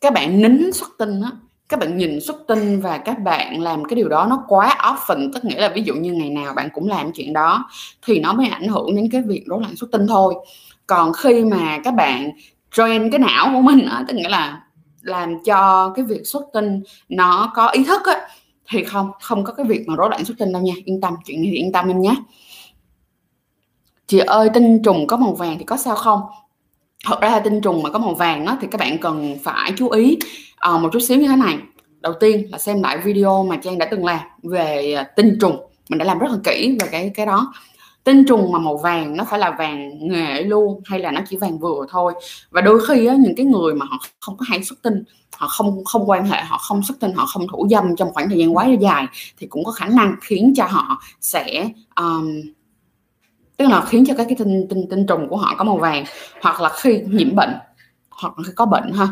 các 0.00 0.12
bạn 0.12 0.42
nín 0.42 0.72
xuất 0.72 0.88
tinh 0.98 1.20
á 1.20 1.30
các 1.70 1.80
bạn 1.80 1.96
nhìn 1.96 2.20
xuất 2.20 2.36
tinh 2.48 2.80
và 2.80 2.98
các 2.98 3.18
bạn 3.18 3.62
làm 3.62 3.84
cái 3.84 3.96
điều 3.96 4.08
đó 4.08 4.26
nó 4.30 4.44
quá 4.48 4.76
often 4.78 5.30
tức 5.34 5.44
nghĩa 5.44 5.60
là 5.60 5.68
ví 5.68 5.82
dụ 5.82 5.94
như 5.94 6.12
ngày 6.12 6.30
nào 6.30 6.54
bạn 6.54 6.68
cũng 6.72 6.88
làm 6.88 7.12
chuyện 7.12 7.32
đó, 7.32 7.70
thì 8.06 8.20
nó 8.20 8.32
mới 8.32 8.46
ảnh 8.46 8.68
hưởng 8.68 8.96
đến 8.96 9.08
cái 9.12 9.22
việc 9.22 9.44
rối 9.46 9.60
loạn 9.60 9.76
xuất 9.76 9.90
tinh 9.92 10.06
thôi. 10.06 10.34
Còn 10.86 11.12
khi 11.12 11.44
mà 11.44 11.78
các 11.84 11.94
bạn 11.94 12.30
train 12.72 13.10
cái 13.10 13.18
não 13.18 13.50
của 13.52 13.60
mình 13.60 13.86
á, 13.86 14.04
tức 14.08 14.14
nghĩa 14.14 14.28
là 14.28 14.62
làm 15.02 15.44
cho 15.44 15.92
cái 15.96 16.04
việc 16.04 16.20
xuất 16.24 16.42
tinh 16.52 16.82
nó 17.08 17.52
có 17.54 17.68
ý 17.68 17.84
thức 17.84 18.00
á, 18.06 18.28
thì 18.68 18.84
không 18.84 19.10
không 19.20 19.44
có 19.44 19.52
cái 19.52 19.66
việc 19.66 19.84
mà 19.88 19.96
rối 19.96 20.10
loạn 20.10 20.24
xuất 20.24 20.38
tinh 20.38 20.52
đâu 20.52 20.62
nha. 20.62 20.74
Yên 20.84 21.00
tâm, 21.00 21.14
chuyện 21.24 21.42
này 21.42 21.50
thì 21.52 21.58
yên 21.58 21.72
tâm 21.72 21.88
em 21.88 22.00
nhé. 22.00 22.14
Chị 24.06 24.18
ơi, 24.18 24.50
tinh 24.54 24.82
trùng 24.82 25.06
có 25.06 25.16
màu 25.16 25.32
vàng 25.32 25.58
thì 25.58 25.64
có 25.64 25.76
sao 25.76 25.96
không? 25.96 26.20
Thật 27.04 27.20
ra 27.20 27.28
là 27.28 27.40
tinh 27.40 27.60
trùng 27.60 27.82
mà 27.82 27.90
có 27.90 27.98
màu 27.98 28.14
vàng 28.14 28.44
đó 28.44 28.58
thì 28.60 28.68
các 28.70 28.78
bạn 28.78 28.98
cần 28.98 29.38
phải 29.42 29.72
chú 29.76 29.88
ý 29.88 30.18
uh, 30.74 30.80
một 30.80 30.90
chút 30.92 31.00
xíu 31.00 31.18
như 31.18 31.28
thế 31.28 31.36
này. 31.36 31.58
Đầu 32.00 32.12
tiên 32.20 32.46
là 32.50 32.58
xem 32.58 32.82
lại 32.82 32.98
video 32.98 33.44
mà 33.44 33.56
trang 33.56 33.78
đã 33.78 33.88
từng 33.90 34.04
làm 34.04 34.20
về 34.42 34.92
ờ, 34.92 35.04
tinh 35.16 35.38
trùng. 35.40 35.56
Mình 35.88 35.98
đã 35.98 36.04
làm 36.04 36.18
rất 36.18 36.30
là 36.30 36.38
kỹ 36.44 36.76
về 36.80 36.88
cái 36.90 37.10
cái 37.14 37.26
đó. 37.26 37.52
Tinh 38.04 38.24
trùng 38.28 38.52
mà 38.52 38.58
màu 38.58 38.76
vàng 38.76 39.16
nó 39.16 39.24
phải 39.24 39.38
là 39.38 39.50
vàng 39.50 40.08
nghệ 40.08 40.42
luôn 40.42 40.80
hay 40.84 41.00
là 41.00 41.10
nó 41.10 41.20
chỉ 41.28 41.36
vàng 41.36 41.58
vừa 41.58 41.86
thôi? 41.90 42.12
Và 42.50 42.60
đôi 42.60 42.86
khi 42.88 43.06
á, 43.06 43.14
những 43.18 43.34
cái 43.36 43.46
người 43.46 43.74
mà 43.74 43.86
họ 43.90 43.98
không 44.20 44.36
có 44.36 44.44
hay 44.48 44.64
xuất 44.64 44.82
tinh 44.82 45.04
họ 45.40 45.48
không 45.48 45.84
không 45.84 46.10
quan 46.10 46.26
hệ 46.26 46.42
họ 46.42 46.58
không 46.58 46.82
xuất 46.82 47.00
tinh 47.00 47.12
họ 47.12 47.26
không 47.26 47.46
thủ 47.48 47.66
dâm 47.70 47.96
trong 47.96 48.12
khoảng 48.12 48.28
thời 48.28 48.38
gian 48.38 48.56
quá 48.56 48.66
dài 48.80 49.06
thì 49.38 49.46
cũng 49.46 49.64
có 49.64 49.72
khả 49.72 49.86
năng 49.86 50.16
khiến 50.20 50.52
cho 50.56 50.64
họ 50.64 51.00
sẽ 51.20 51.70
um, 51.96 52.40
tức 53.60 53.68
là 53.68 53.84
khiến 53.84 54.04
cho 54.06 54.14
các 54.14 54.24
cái 54.24 54.36
tinh 54.38 54.66
tinh 54.68 54.86
tinh 54.90 55.06
trùng 55.06 55.28
của 55.28 55.36
họ 55.36 55.54
có 55.58 55.64
màu 55.64 55.76
vàng 55.76 56.04
hoặc 56.40 56.60
là 56.60 56.68
khi 56.68 57.00
nhiễm 57.06 57.36
bệnh 57.36 57.50
hoặc 58.10 58.38
là 58.38 58.44
khi 58.46 58.52
có 58.56 58.66
bệnh 58.66 58.92
ha. 58.92 59.08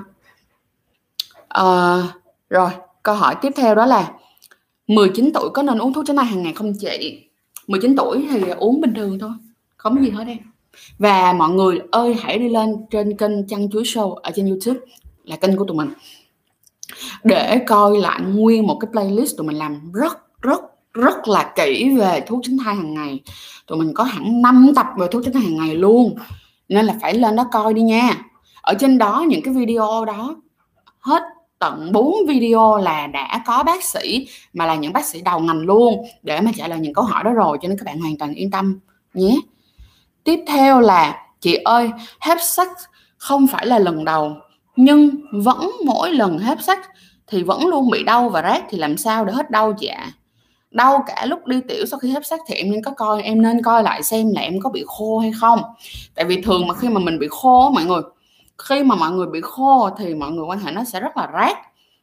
À, 1.49 1.65
rồi 2.51 2.71
câu 3.03 3.15
hỏi 3.15 3.35
tiếp 3.43 3.53
theo 3.57 3.75
đó 3.75 3.87
là 3.87 4.13
19 4.87 5.31
tuổi 5.35 5.51
có 5.55 5.63
nên 5.63 5.79
uống 5.79 5.93
thuốc 5.93 6.05
tránh 6.07 6.17
thai 6.17 6.27
hàng 6.27 6.43
ngày 6.43 6.53
không 6.53 6.73
chị? 6.81 7.29
19 7.67 7.97
tuổi 7.97 8.29
thì 8.31 8.51
uống 8.51 8.81
bình 8.81 8.95
thường 8.95 9.19
thôi 9.19 9.31
không 9.77 10.05
gì 10.05 10.11
hết 10.11 10.25
em. 10.27 10.39
Và 10.99 11.33
mọi 11.33 11.51
người 11.51 11.81
ơi 11.91 12.17
hãy 12.21 12.39
đi 12.39 12.49
lên 12.49 12.77
trên 12.91 13.17
kênh 13.17 13.47
chăn 13.47 13.71
chuối 13.71 13.83
show 13.83 14.15
ở 14.15 14.31
trên 14.35 14.47
youtube 14.47 14.81
là 15.25 15.37
kênh 15.37 15.57
của 15.57 15.65
tụi 15.65 15.77
mình 15.77 15.89
để 17.25 17.65
coi 17.67 17.99
lại 17.99 18.21
nguyên 18.21 18.67
một 18.67 18.79
cái 18.81 18.89
playlist 18.93 19.37
tụi 19.37 19.47
mình 19.47 19.57
làm 19.57 19.93
rất 19.93 20.43
rất 20.43 20.61
rất 20.95 21.29
là 21.29 21.53
kỹ 21.57 21.97
về 21.99 22.23
thuốc 22.27 22.41
tránh 22.43 22.57
thai 22.65 22.75
hàng 22.75 22.95
ngày. 22.95 23.21
Tụi 23.67 23.79
mình 23.79 23.93
có 23.95 24.05
hẳn 24.05 24.43
5 24.43 24.73
tập 24.77 24.87
về 24.99 25.07
thuốc 25.11 25.23
tránh 25.25 25.35
thai 25.35 25.43
hàng 25.43 25.57
ngày 25.57 25.75
luôn, 25.75 26.15
nên 26.69 26.87
là 26.87 26.95
phải 27.01 27.15
lên 27.15 27.37
đó 27.37 27.45
coi 27.53 27.75
đi 27.75 27.83
nha. 27.83 28.17
Ở 28.63 28.75
trên 28.75 28.99
đó, 28.99 29.25
những 29.29 29.43
cái 29.43 29.55
video 29.55 30.05
đó, 30.05 30.37
hết 31.01 31.23
tận 31.59 31.93
4 31.93 32.15
video 32.29 32.77
là 32.77 33.07
đã 33.07 33.43
có 33.47 33.63
bác 33.63 33.85
sĩ, 33.85 34.29
mà 34.53 34.67
là 34.67 34.75
những 34.75 34.93
bác 34.93 35.05
sĩ 35.05 35.21
đầu 35.23 35.41
ngành 35.41 35.61
luôn, 35.61 36.05
để 36.23 36.41
mà 36.41 36.51
trả 36.57 36.69
lời 36.69 36.79
những 36.79 36.95
câu 36.95 37.05
hỏi 37.05 37.25
đó 37.25 37.31
rồi, 37.31 37.59
cho 37.63 37.69
nên 37.69 37.79
các 37.79 37.85
bạn 37.85 38.01
hoàn 38.01 38.19
toàn 38.19 38.35
yên 38.35 38.51
tâm 38.51 38.81
nhé. 39.15 39.37
Tiếp 40.25 40.41
theo 40.47 40.81
là, 40.81 41.27
chị 41.41 41.55
ơi 41.55 41.91
hết 42.21 42.39
sex 42.43 42.69
không 43.17 43.47
phải 43.47 43.67
là 43.67 43.79
lần 43.79 44.05
đầu, 44.05 44.37
nhưng 44.77 45.11
vẫn 45.33 45.71
mỗi 45.85 46.13
lần 46.13 46.39
hết 46.39 46.65
sex 46.65 46.79
thì 47.27 47.43
vẫn 47.43 47.67
luôn 47.67 47.91
bị 47.91 48.05
đau 48.05 48.29
và 48.29 48.43
rát, 48.43 48.63
thì 48.69 48.79
làm 48.79 48.97
sao 48.97 49.25
để 49.25 49.33
hết 49.33 49.51
đau 49.51 49.73
chị 49.73 49.87
ạ? 49.87 50.13
Đau 50.71 51.05
cả 51.07 51.27
lúc 51.27 51.47
đi 51.47 51.61
tiểu 51.69 51.87
sau 51.87 51.99
khi 51.99 52.11
hấp 52.11 52.25
sắc 52.25 52.41
thì 52.47 52.55
em 52.55 52.71
nên 52.71 52.83
có 52.83 52.91
coi 52.91 53.23
em 53.23 53.43
nên 53.43 53.63
coi 53.63 53.83
lại 53.83 54.03
xem 54.03 54.33
là 54.35 54.41
em 54.41 54.61
có 54.61 54.71
bị 54.71 54.85
khô 54.87 55.19
hay 55.19 55.33
không. 55.41 55.61
Tại 56.15 56.25
vì 56.25 56.43
thường 56.43 56.67
mà 56.67 56.75
khi 56.75 56.89
mà 56.89 57.01
mình 57.01 57.19
bị 57.19 57.27
khô 57.31 57.71
mọi 57.71 57.85
người 57.85 58.03
khi 58.59 58.85
mà 58.85 58.95
mọi 58.95 59.11
người 59.11 59.27
bị 59.27 59.41
khô 59.43 59.91
thì 59.99 60.15
mọi 60.15 60.31
người 60.31 60.45
quan 60.45 60.59
hệ 60.59 60.73
nó 60.73 60.85
sẽ 60.85 61.01
rất 61.01 61.17
là 61.17 61.29
rát. 61.33 61.57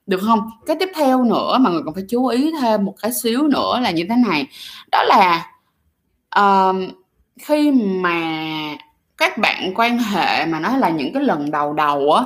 Được 0.06 0.22
không? 0.26 0.50
Cái 0.66 0.76
tiếp 0.80 0.90
theo 0.96 1.24
nữa 1.24 1.58
mà 1.58 1.70
người 1.70 1.82
còn 1.86 1.94
phải 1.94 2.04
chú 2.10 2.28
ý 2.28 2.52
thêm 2.62 2.86
một 2.86 2.94
cái 3.02 3.14
xíu 3.14 3.48
nữa 3.48 3.80
là 3.82 3.92
như 3.92 4.06
thế 4.10 4.16
này. 4.28 4.48
Đó 4.92 5.04
là 5.04 5.52
uh, 6.40 6.76
khi 7.40 7.72
mà 7.72 8.22
các 9.18 9.38
bạn 9.38 9.74
quan 9.76 10.00
hệ 10.00 10.46
mà 10.46 10.60
nó 10.60 10.78
là 10.78 10.90
những 10.90 11.14
cái 11.14 11.24
lần 11.24 11.52
đầu 11.52 11.74
đầu 11.74 12.12
á 12.12 12.24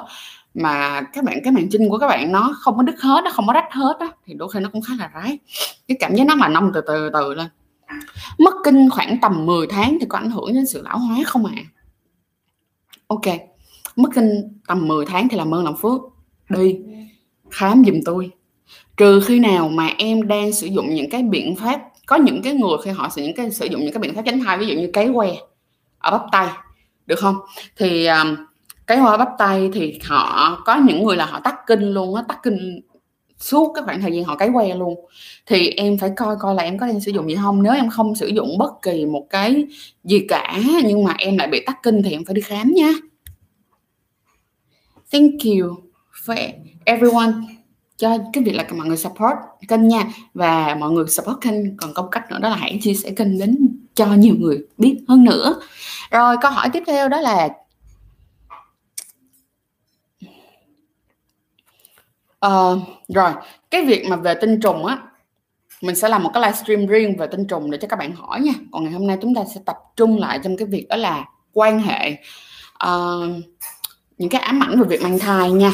mà 0.54 1.02
các 1.14 1.24
bạn 1.24 1.40
cái 1.44 1.54
màn 1.54 1.68
trinh 1.72 1.90
của 1.90 1.98
các 1.98 2.08
bạn 2.08 2.32
nó 2.32 2.56
không 2.60 2.78
có 2.78 2.84
đứt 2.84 3.02
hết 3.02 3.22
nó 3.26 3.32
không 3.32 3.48
có 3.48 3.54
rách 3.54 3.74
hết 3.74 3.98
á 4.00 4.08
thì 4.26 4.34
đôi 4.34 4.50
khi 4.54 4.60
nó 4.60 4.70
cũng 4.74 4.82
khá 4.82 4.94
là 5.00 5.12
rái. 5.14 5.40
Cái 5.88 5.98
cảm 6.00 6.16
giác 6.16 6.28
nó 6.28 6.36
mà 6.36 6.48
nông 6.48 6.72
từ 6.74 6.82
từ 6.88 7.10
từ 7.14 7.34
lên. 7.34 7.48
Mất 8.38 8.54
kinh 8.64 8.90
khoảng 8.90 9.18
tầm 9.22 9.46
10 9.46 9.68
tháng 9.68 9.98
thì 10.02 10.06
có 10.10 10.18
ảnh 10.18 10.32
hưởng 10.32 10.54
đến 10.54 10.66
sự 10.66 10.82
lão 10.82 10.98
hóa 10.98 11.18
không 11.26 11.46
ạ? 11.46 11.54
À? 11.56 11.64
ok 13.08 13.26
mất 13.96 14.10
kinh 14.16 14.60
tầm 14.68 14.88
10 14.88 15.06
tháng 15.06 15.30
thì 15.30 15.38
làm 15.38 15.54
ơn 15.54 15.64
làm 15.64 15.76
phước. 15.76 16.02
Đi 16.50 16.80
khám 17.50 17.84
giùm 17.86 17.96
tôi. 18.06 18.32
Trừ 18.98 19.22
khi 19.26 19.40
nào 19.40 19.70
mà 19.70 19.90
em 19.98 20.28
đang 20.28 20.54
sử 20.54 20.68
dụng 20.68 20.96
những 20.96 21.10
cái 21.10 21.24
biện 21.24 21.56
pháp 21.56 21.82
có 22.06 22.16
những 22.16 22.42
cái 22.42 22.54
người 22.54 22.78
khi 22.84 22.92
họ 22.92 23.10
sử 23.10 23.22
những 23.22 23.36
cái 23.36 23.52
sử 23.52 23.66
dụng 23.66 23.82
những 23.82 23.94
cái 23.94 24.02
biện 24.02 24.16
pháp 24.16 24.22
tránh 24.26 24.40
thai 24.40 24.58
ví 24.58 24.68
dụ 24.68 24.76
như 24.76 24.90
cấy 24.94 25.12
que 25.14 25.36
ở 26.00 26.12
bắp 26.12 26.22
tay 26.32 26.48
được 27.06 27.20
không? 27.20 27.36
Thì 27.78 28.06
um, 28.06 28.36
cái 28.90 28.98
hoa 28.98 29.18
bắp 29.18 29.30
tay 29.38 29.70
thì 29.74 30.00
họ 30.04 30.62
có 30.66 30.76
những 30.76 31.04
người 31.04 31.18
là 31.18 31.26
họ 31.26 31.40
tắt 31.40 31.56
kinh 31.68 31.94
luôn 31.94 32.16
á, 32.16 32.24
tắt 32.28 32.40
kinh 32.44 32.82
suốt 33.38 33.74
cái 33.76 33.84
khoảng 33.84 34.02
thời 34.02 34.12
gian 34.12 34.24
họ 34.24 34.36
cấy 34.36 34.50
que 34.54 34.76
luôn. 34.76 35.06
Thì 35.46 35.70
em 35.70 35.98
phải 35.98 36.12
coi 36.16 36.36
coi 36.40 36.56
là 36.56 36.64
em 36.64 36.78
có 36.78 36.88
đang 36.88 37.00
sử 37.00 37.12
dụng 37.12 37.30
gì 37.30 37.36
không. 37.36 37.64
Nếu 37.64 37.74
em 37.74 37.90
không 37.90 38.16
sử 38.16 38.28
dụng 38.28 38.58
bất 38.58 38.82
kỳ 38.82 39.06
một 39.06 39.28
cái 39.30 39.66
gì 40.04 40.26
cả, 40.30 40.60
nhưng 40.86 41.04
mà 41.04 41.16
em 41.18 41.38
lại 41.38 41.48
bị 41.48 41.64
tắc 41.66 41.84
kinh 41.84 42.02
thì 42.04 42.12
em 42.12 42.26
phải 42.26 42.34
đi 42.34 42.42
khám 42.42 42.72
nha. 42.76 42.90
Thank 45.12 45.34
you 45.44 45.76
for 46.26 46.50
everyone. 46.86 47.32
Cho 47.98 48.18
cái 48.34 48.44
việc 48.44 48.56
là 48.56 48.66
mọi 48.76 48.88
người 48.88 48.98
support 48.98 49.36
kênh 49.68 49.88
nha. 49.88 50.04
Và 50.34 50.76
mọi 50.80 50.92
người 50.92 51.06
support 51.08 51.38
kênh. 51.42 51.78
Còn 51.78 51.94
công 51.94 52.10
cách 52.12 52.32
nữa 52.32 52.40
đó 52.42 52.50
là 52.50 52.56
hãy 52.56 52.80
chia 52.82 52.94
sẻ 52.94 53.12
kênh 53.12 53.40
đến 53.40 53.68
cho 53.96 54.06
nhiều 54.06 54.36
người 54.40 54.60
biết 54.78 55.00
hơn 55.08 55.24
nữa. 55.24 55.62
Rồi, 56.12 56.36
câu 56.42 56.52
hỏi 56.52 56.70
tiếp 56.74 56.84
theo 56.88 57.10
đó 57.10 57.22
là 57.22 57.50
uh, 62.48 62.80
rồi 63.08 63.32
cái 63.72 63.86
việc 63.86 64.06
mà 64.10 64.16
về 64.16 64.36
tinh 64.42 64.60
trùng 64.60 64.86
á 64.86 64.98
mình 65.82 65.96
sẽ 65.96 66.10
làm 66.10 66.24
một 66.24 66.30
cái 66.34 66.44
livestream 66.44 66.86
riêng 66.86 67.18
về 67.18 67.28
tinh 67.28 67.48
trùng 67.48 67.72
để 67.72 67.78
cho 67.82 67.88
các 67.88 68.00
bạn 68.00 68.16
hỏi 68.16 68.42
nha. 68.42 68.54
Còn 68.72 68.84
ngày 68.84 68.94
hôm 68.94 69.08
nay 69.08 69.18
chúng 69.22 69.36
ta 69.36 69.42
sẽ 69.56 69.62
tập 69.66 69.78
trung 69.96 70.20
lại 70.20 70.40
trong 70.44 70.58
cái 70.58 70.68
việc 70.68 70.88
đó 70.90 70.96
là 70.96 71.26
quan 71.54 71.80
hệ 71.80 72.12
uh, 72.88 73.30
những 74.18 74.30
cái 74.30 74.42
ám 74.42 74.64
ảnh 74.64 74.80
về 74.80 74.88
việc 74.88 75.02
mang 75.02 75.20
thai 75.20 75.52
nha. 75.52 75.74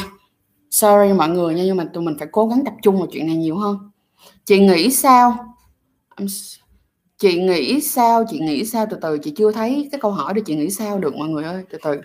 Sorry 0.70 1.12
mọi 1.12 1.28
người 1.28 1.54
nha 1.54 1.62
nhưng 1.64 1.76
mà 1.76 1.84
tụi 1.94 2.04
mình 2.04 2.16
phải 2.18 2.28
cố 2.32 2.46
gắng 2.46 2.64
tập 2.64 2.74
trung 2.82 2.98
vào 2.98 3.06
chuyện 3.12 3.26
này 3.26 3.36
nhiều 3.36 3.56
hơn. 3.56 3.90
Chị 4.44 4.58
nghĩ 4.58 4.90
sao? 4.90 5.54
Chị 7.18 7.42
nghĩ 7.42 7.80
sao? 7.80 8.24
Chị 8.28 8.38
nghĩ 8.38 8.64
sao? 8.64 8.86
Từ 8.90 8.96
từ 9.02 9.18
chị 9.18 9.32
chưa 9.36 9.52
thấy 9.52 9.88
cái 9.92 10.00
câu 10.00 10.10
hỏi 10.10 10.34
để 10.34 10.42
chị 10.46 10.56
nghĩ 10.56 10.70
sao 10.70 10.98
được 10.98 11.14
mọi 11.16 11.28
người 11.28 11.44
ơi? 11.44 11.64
Từ 11.70 11.78
từ. 11.82 12.00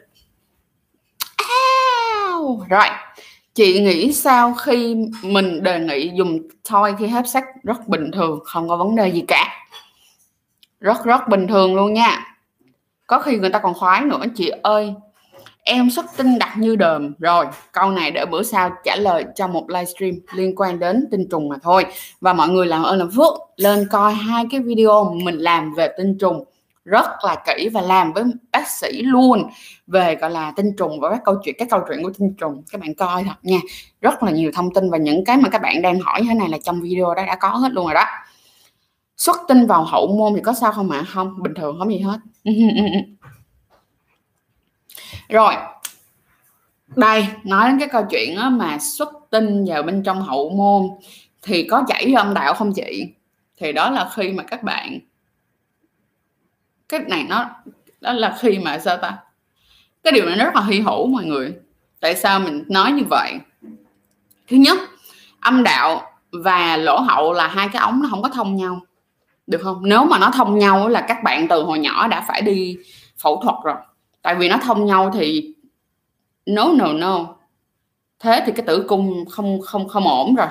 Ow! 2.42 2.60
rồi 2.70 2.86
chị 3.62 3.82
nghĩ 3.82 4.14
sao 4.14 4.54
khi 4.54 4.96
mình 5.24 5.64
đề 5.64 5.80
nghị 5.80 6.12
dùng 6.16 6.40
toy 6.70 6.92
khi 7.00 7.08
hấp 7.08 7.28
sắc 7.28 7.46
rất 7.64 7.88
bình 7.88 8.12
thường, 8.12 8.40
không 8.46 8.70
có 8.70 8.78
vấn 8.78 8.96
đề 8.96 9.08
gì 9.08 9.24
cả. 9.28 9.48
Rất 10.80 11.06
rất 11.06 11.28
bình 11.30 11.48
thường 11.48 11.76
luôn 11.76 11.94
nha. 11.94 12.38
Có 13.08 13.20
khi 13.20 13.38
người 13.38 13.50
ta 13.50 13.60
còn 13.60 13.74
khoái 13.74 14.02
nữa, 14.02 14.24
chị 14.36 14.52
ơi. 14.64 14.94
Em 15.64 15.90
xuất 15.90 16.06
tinh 16.18 16.40
đặc 16.40 16.50
như 16.58 16.76
đờm. 16.76 17.14
Rồi, 17.20 17.46
câu 17.72 17.92
này 17.92 18.12
để 18.12 18.26
bữa 18.26 18.44
sau 18.44 18.72
trả 18.84 18.96
lời 18.96 19.26
cho 19.36 19.48
một 19.48 19.70
livestream 19.70 20.14
liên 20.34 20.56
quan 20.56 20.80
đến 20.80 21.08
tinh 21.12 21.28
trùng 21.32 21.50
mà 21.50 21.56
thôi. 21.64 21.86
Và 22.22 22.34
mọi 22.34 22.50
người 22.50 22.68
làm 22.68 22.84
ơn 22.84 23.00
làm 23.00 23.12
phước 23.12 23.34
lên 23.56 23.88
coi 23.92 24.14
hai 24.14 24.46
cái 24.52 24.60
video 24.60 25.14
mình 25.24 25.38
làm 25.38 25.74
về 25.74 25.90
tinh 25.98 26.18
trùng 26.18 26.44
rất 26.86 27.06
là 27.24 27.36
kỹ 27.46 27.70
và 27.70 27.82
làm 27.82 28.14
với 28.14 28.24
bác 28.52 28.68
sĩ 28.68 29.02
luôn 29.02 29.50
về, 29.88 30.16
gọi 30.16 30.32
là, 30.32 30.54
tinh 30.56 30.76
trùng 30.78 31.00
và 31.00 31.10
các 31.10 31.22
câu 31.26 31.36
chuyện, 31.44 31.56
các 31.60 31.68
câu 31.72 31.82
chuyện 31.88 32.04
của 32.04 32.12
tinh 32.20 32.34
trùng. 32.34 32.64
Các 32.72 32.82
bạn 32.82 32.96
coi 32.96 33.24
thật 33.24 33.36
nha, 33.44 33.60
rất 34.02 34.24
là 34.24 34.32
nhiều 34.32 34.52
thông 34.56 34.74
tin 34.74 34.90
và 34.90 34.98
những 34.98 35.26
cái 35.26 35.38
mà 35.38 35.50
các 35.50 35.62
bạn 35.62 35.82
đang 35.82 36.00
hỏi 36.00 36.22
như 36.22 36.28
thế 36.30 36.36
này 36.36 36.50
là 36.50 36.58
trong 36.64 36.82
video 36.82 37.16
đó 37.16 37.26
đã 37.26 37.36
có 37.36 37.50
hết 37.50 37.72
luôn 37.72 37.86
rồi 37.86 37.94
đó. 37.94 38.06
Xuất 39.18 39.38
tinh 39.48 39.68
vào 39.68 39.84
hậu 39.84 40.08
môn 40.08 40.34
thì 40.36 40.42
có 40.42 40.54
sao 40.54 40.72
không 40.72 40.92
ạ? 40.92 41.04
Không, 41.08 41.44
bình 41.44 41.54
thường 41.54 41.76
không 41.80 41.92
gì 41.92 42.00
hết. 42.00 42.20
Rồi, 45.30 45.54
đây, 46.88 47.28
nói 47.44 47.70
đến 47.70 47.80
cái 47.80 47.88
câu 47.88 48.04
chuyện 48.10 48.36
mà 48.58 48.78
xuất 48.80 49.10
tinh 49.30 49.66
vào 49.68 49.84
bên 49.84 50.04
trong 50.04 50.22
hậu 50.22 50.50
môn 50.50 50.90
thì 51.42 51.68
có 51.72 51.84
chảy 51.88 52.14
âm 52.14 52.34
đạo 52.34 52.54
không 52.54 52.74
chị? 52.74 53.06
Thì 53.58 53.72
đó 53.72 53.90
là 53.90 54.10
khi 54.16 54.32
mà 54.32 54.44
các 54.44 54.64
bạn 54.64 55.00
cái 56.92 57.02
này 57.08 57.26
nó, 57.30 57.46
đó 58.02 58.14
là 58.14 58.38
khi 58.40 58.60
mà 58.60 58.80
sao 58.80 58.98
ta? 58.98 59.18
Cái 60.04 60.14
điều 60.14 60.26
này 60.26 60.36
nó 60.36 60.46
rất 60.46 60.56
là 60.56 60.62
hy 60.62 60.80
hữu 60.80 61.08
mọi 61.08 61.26
người. 61.26 61.54
Tại 62.00 62.16
sao 62.16 62.40
mình 62.40 62.64
nói 62.68 62.92
như 62.92 63.04
vậy? 63.10 63.40
Thứ 64.48 64.58
nhất, 64.58 64.80
âm 65.40 65.64
đạo 65.64 66.02
và 66.32 66.78
lỗ 66.78 67.00
hậu 67.00 67.34
là 67.34 67.48
hai 67.48 67.70
cái 67.74 67.82
ống 67.82 68.02
nó 68.02 68.10
không 68.10 68.22
có 68.22 68.30
thông 68.30 68.56
nhau. 68.56 68.80
Được 69.48 69.62
không? 69.64 69.80
Nếu 69.84 70.06
mà 70.06 70.20
nó 70.20 70.32
thông 70.32 70.60
nhau 70.60 70.88
là 70.88 71.02
các 71.02 71.24
bạn 71.24 71.48
từ 71.48 71.64
hồi 71.64 71.80
nhỏ 71.80 72.08
đã 72.08 72.26
phải 72.28 72.42
đi 72.42 72.78
phẫu 73.18 73.42
thuật 73.44 73.56
rồi. 73.64 73.76
Tại 74.22 74.36
vì 74.36 74.50
nó 74.50 74.58
thông 74.58 74.86
nhau 74.86 75.12
thì 75.14 75.54
no 76.46 76.72
no 76.74 76.94
no. 76.94 77.26
Thế 78.20 78.44
thì 78.46 78.52
cái 78.52 78.66
tử 78.66 78.86
cung 78.88 79.26
không 79.30 79.62
không 79.62 79.88
không 79.88 80.08
ổn 80.08 80.36
rồi. 80.36 80.48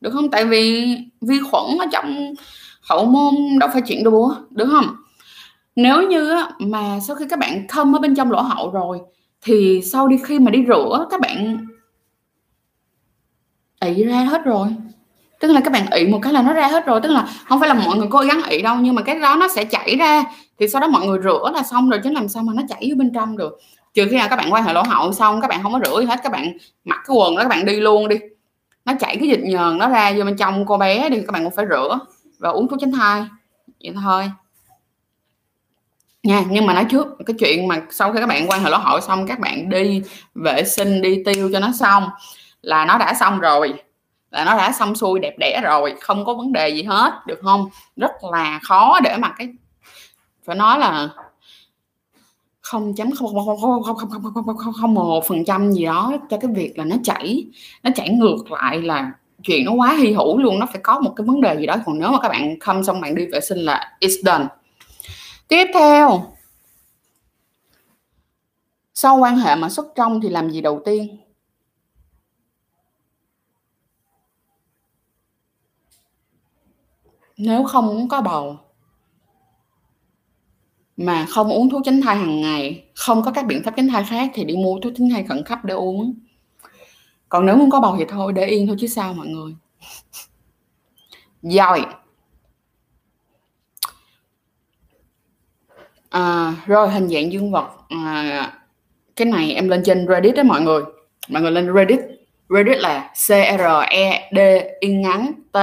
Được 0.00 0.10
không? 0.10 0.30
Tại 0.30 0.44
vì 0.44 0.96
vi 1.20 1.40
khuẩn 1.50 1.78
ở 1.78 1.86
trong 1.92 2.34
hậu 2.82 3.04
môn 3.04 3.34
đâu 3.58 3.68
phải 3.72 3.82
chuyện 3.86 4.04
đùa, 4.04 4.34
được 4.50 4.66
không? 4.70 4.96
Nếu 5.76 6.02
như 6.02 6.36
mà 6.58 6.98
sau 7.06 7.16
khi 7.16 7.24
các 7.30 7.38
bạn 7.38 7.68
không 7.68 7.94
ở 7.94 8.00
bên 8.00 8.14
trong 8.14 8.32
lỗ 8.32 8.40
hậu 8.40 8.70
rồi, 8.70 9.00
thì 9.42 9.82
sau 9.82 10.08
đi 10.08 10.16
khi 10.24 10.38
mà 10.38 10.50
đi 10.50 10.64
rửa, 10.68 11.06
các 11.10 11.20
bạn 11.20 11.66
ị 13.80 14.04
ra 14.04 14.16
hết 14.16 14.44
rồi. 14.44 14.68
Tức 15.40 15.52
là 15.52 15.60
các 15.60 15.72
bạn 15.72 15.90
ị 15.90 16.06
một 16.06 16.18
cái 16.22 16.32
là 16.32 16.42
nó 16.42 16.52
ra 16.52 16.68
hết 16.68 16.86
rồi. 16.86 17.00
Tức 17.00 17.08
là 17.08 17.28
không 17.48 17.60
phải 17.60 17.68
là 17.68 17.74
mọi 17.74 17.96
người 17.96 18.08
cố 18.10 18.18
gắng 18.18 18.42
ị 18.42 18.62
đâu, 18.62 18.76
nhưng 18.80 18.94
mà 18.94 19.02
cái 19.02 19.20
đó 19.20 19.36
nó 19.36 19.48
sẽ 19.48 19.64
chảy 19.64 19.96
ra. 19.96 20.24
Thì 20.58 20.68
sau 20.68 20.80
đó 20.80 20.88
mọi 20.88 21.06
người 21.06 21.18
rửa 21.24 21.50
là 21.54 21.62
xong 21.62 21.90
rồi, 21.90 22.00
chứ 22.04 22.10
làm 22.10 22.28
sao 22.28 22.42
mà 22.42 22.52
nó 22.56 22.62
chảy 22.68 22.90
ở 22.92 22.96
bên 22.96 23.12
trong 23.14 23.36
được. 23.36 23.58
Trừ 23.94 24.06
khi 24.10 24.16
nào 24.16 24.28
các 24.30 24.36
bạn 24.36 24.52
quan 24.52 24.64
hệ 24.64 24.72
lỗ 24.72 24.82
hậu 24.82 25.12
xong, 25.12 25.40
các 25.40 25.48
bạn 25.48 25.62
không 25.62 25.72
có 25.72 25.80
rửa 25.84 26.00
gì 26.00 26.06
hết, 26.06 26.20
các 26.22 26.32
bạn 26.32 26.56
mặc 26.84 27.00
cái 27.06 27.16
quần 27.16 27.36
đó, 27.36 27.42
các 27.42 27.48
bạn 27.48 27.64
đi 27.64 27.80
luôn 27.80 28.08
đi. 28.08 28.16
Nó 28.84 28.92
chảy 29.00 29.16
cái 29.16 29.28
dịch 29.28 29.40
nhờn 29.42 29.78
nó 29.78 29.88
ra 29.88 30.12
vô 30.16 30.24
bên 30.24 30.36
trong 30.36 30.66
cô 30.66 30.76
bé 30.78 31.10
thì 31.10 31.20
các 31.20 31.32
bạn 31.32 31.44
cũng 31.44 31.54
phải 31.56 31.66
rửa 31.70 31.98
và 32.38 32.50
uống 32.50 32.68
thuốc 32.68 32.80
tránh 32.80 32.92
thai. 32.92 33.24
Vậy 33.82 33.94
thôi 34.02 34.30
nha 36.24 36.44
nhưng 36.50 36.66
mà 36.66 36.74
nói 36.74 36.86
trước 36.90 37.06
cái 37.26 37.36
chuyện 37.38 37.68
mà 37.68 37.82
sau 37.90 38.12
khi 38.12 38.20
các 38.20 38.26
bạn 38.26 38.46
quan 38.48 38.62
hệ 38.62 38.70
lỗ 38.70 38.78
hội 38.78 39.00
xong 39.00 39.26
các 39.26 39.38
bạn 39.38 39.68
đi 39.68 40.02
vệ 40.34 40.64
sinh 40.64 41.02
đi 41.02 41.22
tiêu 41.24 41.50
cho 41.52 41.60
nó 41.60 41.72
xong 41.72 42.04
là 42.62 42.84
nó 42.84 42.98
đã 42.98 43.14
xong 43.14 43.40
rồi 43.40 43.74
là 44.30 44.44
nó 44.44 44.56
đã 44.56 44.72
xong 44.72 44.94
xuôi 44.94 45.20
đẹp 45.20 45.34
đẽ 45.38 45.60
rồi 45.64 45.94
không 46.00 46.24
có 46.24 46.34
vấn 46.34 46.52
đề 46.52 46.68
gì 46.68 46.82
hết 46.82 47.12
được 47.26 47.38
không 47.42 47.68
rất 47.96 48.10
là 48.32 48.60
khó 48.62 49.00
để 49.00 49.16
mà 49.16 49.34
cái 49.38 49.48
phải 50.44 50.56
nói 50.56 50.78
là 50.78 51.08
không 52.60 52.94
chấm 52.94 53.10
không 53.10 53.34
không 53.34 53.46
không 53.46 53.82
không 53.82 53.82
không 53.82 54.10
không 54.10 54.22
không 54.34 54.44
không 54.46 54.56
không 54.56 54.72
không 54.80 54.94
một 54.94 55.26
phần 55.28 55.44
trăm 55.44 55.72
gì 55.72 55.84
đó 55.84 56.12
cho 56.30 56.36
cái 56.40 56.50
việc 56.54 56.78
là 56.78 56.84
nó 56.84 56.96
chảy 57.04 57.46
nó 57.82 57.90
chảy 57.94 58.08
ngược 58.08 58.52
lại 58.52 58.82
là 58.82 59.12
chuyện 59.42 59.64
nó 59.64 59.72
quá 59.72 59.96
hy 59.98 60.12
hữu 60.12 60.38
luôn 60.38 60.58
nó 60.58 60.66
phải 60.66 60.80
có 60.82 61.00
một 61.00 61.12
cái 61.16 61.26
vấn 61.26 61.40
đề 61.40 61.56
gì 61.56 61.66
đó 61.66 61.76
còn 61.86 61.98
nếu 61.98 62.10
mà 62.10 62.18
các 62.20 62.28
bạn 62.28 62.60
không 62.60 62.84
xong 62.84 63.00
bạn 63.00 63.14
đi 63.14 63.26
vệ 63.26 63.40
sinh 63.40 63.58
là 63.58 63.96
it's 64.00 64.22
done 64.22 64.46
tiếp 65.48 65.66
theo. 65.74 66.36
Sau 68.94 69.18
quan 69.18 69.36
hệ 69.36 69.56
mà 69.56 69.68
xuất 69.70 69.86
trong 69.94 70.20
thì 70.20 70.28
làm 70.28 70.50
gì 70.50 70.60
đầu 70.60 70.82
tiên? 70.84 71.16
Nếu 77.36 77.64
không 77.64 77.86
muốn 77.86 78.08
có 78.08 78.20
bầu. 78.20 78.58
Mà 80.96 81.26
không 81.28 81.50
uống 81.50 81.70
thuốc 81.70 81.82
tránh 81.84 82.00
thai 82.00 82.16
hàng 82.16 82.40
ngày, 82.40 82.84
không 82.94 83.22
có 83.22 83.32
các 83.32 83.46
biện 83.46 83.62
pháp 83.64 83.74
tránh 83.76 83.88
thai 83.88 84.04
khác 84.04 84.30
thì 84.34 84.44
đi 84.44 84.56
mua 84.56 84.80
thuốc 84.80 84.92
tránh 84.96 85.10
thai 85.10 85.24
khẩn 85.24 85.44
cấp 85.44 85.58
để 85.64 85.74
uống. 85.74 86.14
Còn 87.28 87.46
nếu 87.46 87.56
muốn 87.56 87.70
có 87.70 87.80
bầu 87.80 87.96
thì 87.98 88.04
thôi, 88.08 88.32
để 88.32 88.46
yên 88.46 88.66
thôi 88.66 88.76
chứ 88.80 88.86
sao 88.86 89.14
mọi 89.14 89.26
người. 89.26 89.56
Rồi. 91.42 91.86
À, 96.14 96.54
rồi 96.66 96.90
hình 96.90 97.08
dạng 97.08 97.32
dương 97.32 97.50
vật 97.50 97.70
à, 97.88 98.52
cái 99.16 99.26
này 99.26 99.52
em 99.52 99.68
lên 99.68 99.82
trên 99.84 100.06
Reddit 100.08 100.34
đó 100.34 100.42
mọi 100.42 100.60
người. 100.60 100.82
Mọi 101.28 101.42
người 101.42 101.50
lên 101.50 101.74
Reddit. 101.74 102.00
Reddit 102.48 102.78
là 102.78 103.10
C 103.12 103.28
R 103.58 103.90
E 103.90 104.30
D 104.32 104.38
in 104.80 105.02
ngắn 105.02 105.32
T. 105.52 105.56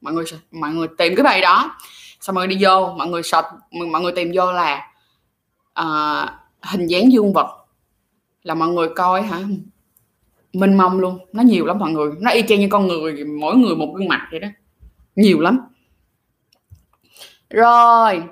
Mọi 0.00 0.12
người 0.12 0.24
mọi 0.52 0.70
người 0.70 0.88
tìm 0.98 1.14
cái 1.16 1.24
bài 1.24 1.40
đó. 1.40 1.76
Xong 2.20 2.36
người 2.36 2.46
đi 2.46 2.56
vô 2.60 2.94
mọi 2.96 3.06
người 3.06 3.22
search 3.22 3.46
mọi 3.90 4.02
người 4.02 4.12
tìm 4.12 4.32
vô 4.34 4.52
là 4.52 4.88
à, 5.74 5.86
hình 6.62 6.86
dáng 6.86 7.12
dương 7.12 7.32
vật. 7.32 7.66
Là 8.42 8.54
mọi 8.54 8.68
người 8.68 8.88
coi 8.96 9.22
hả? 9.22 9.38
Minh 10.52 10.74
mông 10.74 11.00
luôn. 11.00 11.18
Nó 11.32 11.42
nhiều 11.42 11.66
lắm 11.66 11.78
mọi 11.78 11.90
người. 11.90 12.10
Nó 12.20 12.30
y 12.30 12.42
chang 12.48 12.60
như 12.60 12.68
con 12.70 12.86
người 12.86 13.24
mỗi 13.24 13.56
người 13.56 13.76
một 13.76 13.94
gương 13.96 14.08
mặt 14.08 14.28
vậy 14.30 14.40
đó. 14.40 14.48
Nhiều 15.16 15.40
lắm. 15.40 15.58
Rồi 17.50 18.22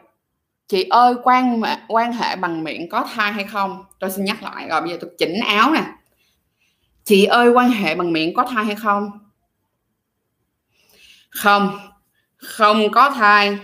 chị 0.69 0.83
ơi 0.83 1.15
quan 1.23 1.63
quan 1.89 2.13
hệ 2.13 2.37
bằng 2.37 2.65
miệng 2.65 2.89
có 2.89 3.09
thai 3.15 3.33
hay 3.33 3.45
không? 3.45 3.85
Tôi 3.99 4.11
xin 4.11 4.25
nhắc 4.25 4.43
lại 4.43 4.69
rồi 4.69 4.81
bây 4.81 4.91
giờ 4.91 4.99
tôi 5.01 5.11
chỉnh 5.19 5.41
áo 5.41 5.73
nè. 5.73 5.85
Chị 7.05 7.25
ơi 7.25 7.49
quan 7.51 7.71
hệ 7.71 7.95
bằng 7.95 8.13
miệng 8.13 8.35
có 8.35 8.45
thai 8.45 8.65
hay 8.65 8.75
không? 8.75 9.11
Không 11.31 11.79
không 12.37 12.91
có 12.91 13.11
thai. 13.11 13.59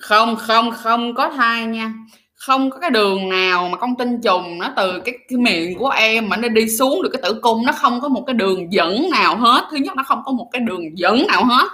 Không 0.00 0.36
không 0.36 0.70
không 0.70 1.14
có 1.14 1.30
thai 1.30 1.66
nha. 1.66 1.92
Không 2.34 2.70
có 2.70 2.78
cái 2.78 2.90
đường 2.90 3.28
nào 3.28 3.68
mà 3.68 3.76
con 3.78 3.96
tinh 3.96 4.20
trùng 4.20 4.58
nó 4.58 4.72
từ 4.76 5.00
cái, 5.00 5.14
cái 5.28 5.38
miệng 5.38 5.78
của 5.78 5.88
em 5.88 6.28
mà 6.28 6.36
nó 6.36 6.48
đi 6.48 6.68
xuống 6.68 7.02
được 7.02 7.10
cái 7.12 7.22
tử 7.22 7.38
cung 7.42 7.66
nó 7.66 7.72
không 7.72 8.00
có 8.00 8.08
một 8.08 8.24
cái 8.26 8.34
đường 8.34 8.72
dẫn 8.72 9.10
nào 9.10 9.36
hết. 9.36 9.64
Thứ 9.70 9.76
nhất 9.76 9.96
nó 9.96 10.02
không 10.02 10.22
có 10.24 10.32
một 10.32 10.48
cái 10.52 10.60
đường 10.60 10.98
dẫn 10.98 11.26
nào 11.26 11.44
hết. 11.44 11.68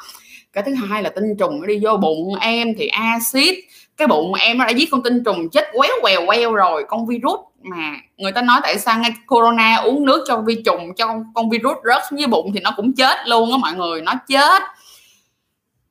Cái 0.53 0.65
thứ 0.67 0.75
hai 0.75 1.03
là 1.03 1.11
tinh 1.11 1.37
trùng 1.39 1.61
nó 1.61 1.67
đi 1.67 1.79
vô 1.83 1.97
bụng 1.97 2.35
em 2.41 2.75
thì 2.79 2.87
axit 2.87 3.55
cái 3.99 4.09
bụng 4.09 4.35
em 4.35 4.59
nó 4.59 4.65
đã 4.65 4.71
giết 4.71 4.89
con 4.91 5.03
tinh 5.03 5.25
trùng 5.25 5.51
chết 5.51 5.71
quéo 5.73 5.93
quèo 6.03 6.27
queo 6.27 6.55
rồi 6.55 6.85
con 6.89 7.07
virus 7.07 7.41
mà 7.63 7.97
người 8.17 8.33
ta 8.33 8.43
nói 8.43 8.61
tại 8.63 8.79
sao 8.79 8.99
ngay 8.99 9.13
corona 9.27 9.77
uống 9.77 10.05
nước 10.05 10.25
cho 10.29 10.43
vi 10.47 10.63
trùng 10.63 10.95
cho 10.95 11.15
con 11.35 11.51
virus 11.51 11.77
rớt 11.85 12.03
xuống 12.11 12.19
dưới 12.19 12.29
bụng 12.29 12.51
thì 12.55 12.61
nó 12.61 12.73
cũng 12.77 12.93
chết 12.95 13.19
luôn 13.27 13.51
á 13.51 13.57
mọi 13.57 13.73
người 13.73 14.03
nó 14.03 14.15
chết. 14.29 14.63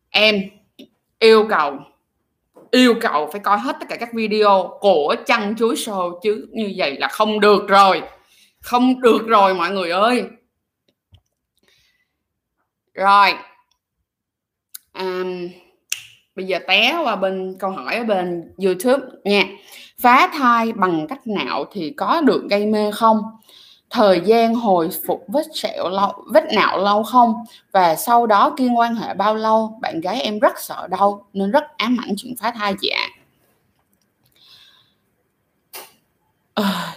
Em 0.09 0.41
yêu 1.19 1.47
cầu 1.49 1.77
yêu 2.71 2.95
cầu 3.01 3.29
phải 3.31 3.41
coi 3.43 3.57
hết 3.57 3.75
tất 3.79 3.85
cả 3.89 3.95
các 3.95 4.13
video 4.13 4.77
của 4.79 5.15
chăn 5.25 5.55
chuối 5.55 5.75
show 5.75 6.19
chứ 6.23 6.47
như 6.51 6.73
vậy 6.77 6.97
là 6.99 7.07
không 7.07 7.39
được 7.39 7.67
rồi 7.67 8.01
không 8.61 9.01
được 9.01 9.27
rồi 9.27 9.53
mọi 9.53 9.71
người 9.71 9.89
ơi. 9.89 10.25
Rồi 12.93 13.33
um, 14.93 15.47
bây 16.38 16.45
giờ 16.45 16.60
té 16.67 17.00
qua 17.04 17.15
bên 17.15 17.56
câu 17.60 17.71
hỏi 17.71 17.95
ở 17.95 18.04
bên 18.04 18.52
youtube 18.58 19.06
nha. 19.23 19.43
Phá 20.00 20.30
thai 20.34 20.71
bằng 20.71 21.08
cách 21.08 21.28
nào 21.28 21.65
thì 21.71 21.93
có 21.97 22.21
được 22.21 22.43
gây 22.50 22.65
mê 22.65 22.91
không? 22.91 23.21
Thời 23.89 24.21
gian 24.26 24.56
hồi 24.56 24.89
phục 25.08 25.26
vết 25.28 25.45
sẹo 25.54 25.89
lâu 25.89 26.13
vết 26.34 26.43
nạo 26.54 26.78
lâu 26.78 27.04
không? 27.04 27.34
Và 27.71 27.95
sau 27.95 28.28
đó 28.28 28.54
kiên 28.58 28.78
quan 28.78 28.95
hệ 28.95 29.13
bao 29.13 29.36
lâu? 29.36 29.80
Bạn 29.82 30.02
gái 30.02 30.21
em 30.21 30.39
rất 30.39 30.60
sợ 30.60 30.88
đau 30.88 31.26
nên 31.34 31.52
rất 31.52 31.63
ám 31.78 31.97
ảnh 32.06 32.13
chuyện 32.17 32.36
phá 32.39 32.52
thai 32.52 32.76
chị 32.82 32.88
ạ. 32.88 33.08
À, 36.54 36.95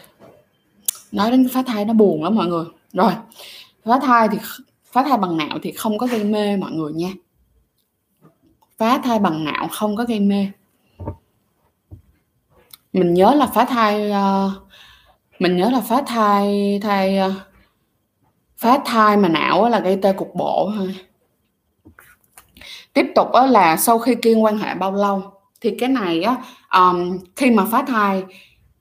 nói 1.12 1.30
đến 1.30 1.48
phá 1.52 1.62
thai 1.66 1.84
nó 1.84 1.92
buồn 1.92 2.24
lắm 2.24 2.34
mọi 2.34 2.46
người. 2.46 2.64
Rồi 2.92 3.12
phá 3.84 3.98
thai 4.02 4.28
thì 4.28 4.38
phá 4.92 5.02
thai 5.02 5.18
bằng 5.18 5.36
nạo 5.36 5.58
thì 5.62 5.72
không 5.72 5.98
có 5.98 6.06
gây 6.06 6.24
mê 6.24 6.56
mọi 6.56 6.72
người 6.72 6.92
nha 6.92 7.10
phá 8.80 8.98
thai 9.04 9.18
bằng 9.18 9.44
nạo 9.44 9.68
không 9.72 9.96
có 9.96 10.04
gây 10.04 10.20
mê. 10.20 10.46
Mình 12.92 13.14
nhớ 13.14 13.34
là 13.34 13.46
phá 13.46 13.64
thai 13.64 14.10
uh, 14.10 14.52
mình 15.38 15.56
nhớ 15.56 15.70
là 15.70 15.80
phá 15.80 16.02
thai 16.06 16.78
thai 16.82 17.18
uh, 17.26 17.32
phá 18.58 18.78
thai 18.84 19.16
mà 19.16 19.28
não 19.28 19.68
là 19.68 19.80
gây 19.80 19.98
tê 20.02 20.12
cục 20.12 20.34
bộ 20.34 20.72
thôi. 20.76 20.96
Tiếp 22.92 23.06
tục 23.14 23.28
đó 23.32 23.46
là 23.46 23.76
sau 23.76 23.98
khi 23.98 24.14
kiên 24.14 24.44
quan 24.44 24.58
hệ 24.58 24.74
bao 24.74 24.92
lâu 24.92 25.22
thì 25.60 25.76
cái 25.78 25.88
này 25.88 26.22
á 26.22 26.36
um, 26.72 27.18
khi 27.36 27.50
mà 27.50 27.64
phá 27.70 27.82
thai 27.82 28.24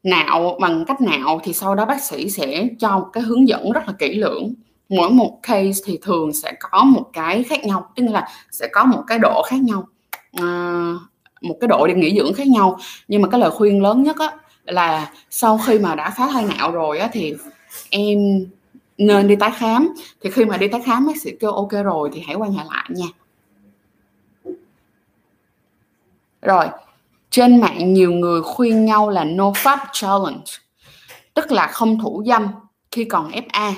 nạo 0.03 0.57
bằng 0.62 0.85
cách 0.85 1.01
nạo 1.01 1.39
thì 1.43 1.53
sau 1.53 1.75
đó 1.75 1.85
bác 1.85 2.03
sĩ 2.03 2.29
sẽ 2.29 2.67
cho 2.79 2.99
một 2.99 3.07
cái 3.13 3.23
hướng 3.23 3.47
dẫn 3.47 3.71
rất 3.71 3.88
là 3.88 3.93
kỹ 3.99 4.15
lưỡng 4.15 4.53
mỗi 4.89 5.10
một 5.10 5.39
case 5.43 5.82
thì 5.86 5.99
thường 6.02 6.34
sẽ 6.34 6.54
có 6.60 6.84
một 6.84 7.10
cái 7.13 7.43
khác 7.43 7.65
nhau 7.65 7.91
tức 7.95 8.04
là 8.10 8.28
sẽ 8.52 8.67
có 8.71 8.86
một 8.86 9.04
cái 9.08 9.19
độ 9.19 9.41
khác 9.47 9.62
nhau 9.62 9.88
à, 10.34 10.93
một 11.41 11.58
cái 11.62 11.67
độ 11.67 11.88
để 11.88 11.93
nghỉ 11.93 12.15
dưỡng 12.17 12.34
khác 12.34 12.47
nhau. 12.47 12.78
Nhưng 13.08 13.21
mà 13.21 13.30
cái 13.32 13.39
lời 13.39 13.52
khuyên 13.52 13.84
lớn 13.84 14.04
nhất 14.04 14.15
á, 14.19 14.32
là 14.65 15.12
sau 15.30 15.60
khi 15.65 15.80
mà 15.80 15.95
đã 15.95 16.13
phá 16.17 16.28
thai 16.32 16.45
nạo 16.45 16.71
rồi 16.71 16.99
á, 16.99 17.10
thì 17.12 17.34
em 17.89 18.17
nên 18.97 19.28
đi 19.28 19.36
tái 19.36 19.52
khám. 19.58 19.93
Thì 20.21 20.30
khi 20.30 20.45
mà 20.45 20.58
đi 20.58 20.67
tái 20.67 20.82
khám 20.86 21.08
bác 21.08 21.21
sĩ 21.21 21.32
kêu 21.39 21.52
ok 21.52 21.71
rồi 21.71 22.10
thì 22.13 22.23
hãy 22.28 22.36
quan 22.36 22.52
hệ 22.52 22.63
lại 22.69 22.89
nha. 22.89 23.08
Rồi 26.41 26.65
trên 27.30 27.62
mạng 27.62 27.93
nhiều 27.93 28.12
người 28.12 28.41
khuyên 28.41 28.86
nhau 28.86 29.10
là 29.10 29.23
no 29.23 29.52
fap 29.52 29.78
challenge 29.93 30.52
tức 31.34 31.52
là 31.52 31.67
không 31.67 31.99
thủ 31.99 32.23
dâm 32.25 32.47
khi 32.91 33.04
còn 33.06 33.32
FA 33.32 33.73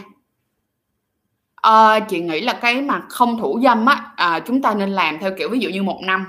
à, 1.61 1.99
chị 1.99 2.19
nghĩ 2.19 2.41
là 2.41 2.53
cái 2.53 2.81
mà 2.81 3.01
không 3.09 3.37
thủ 3.37 3.59
dâm 3.63 3.85
á 3.85 4.11
à, 4.15 4.39
chúng 4.39 4.61
ta 4.61 4.73
nên 4.73 4.89
làm 4.89 5.19
theo 5.19 5.31
kiểu 5.37 5.49
ví 5.49 5.59
dụ 5.59 5.69
như 5.69 5.83
một 5.83 5.99
năm. 6.03 6.25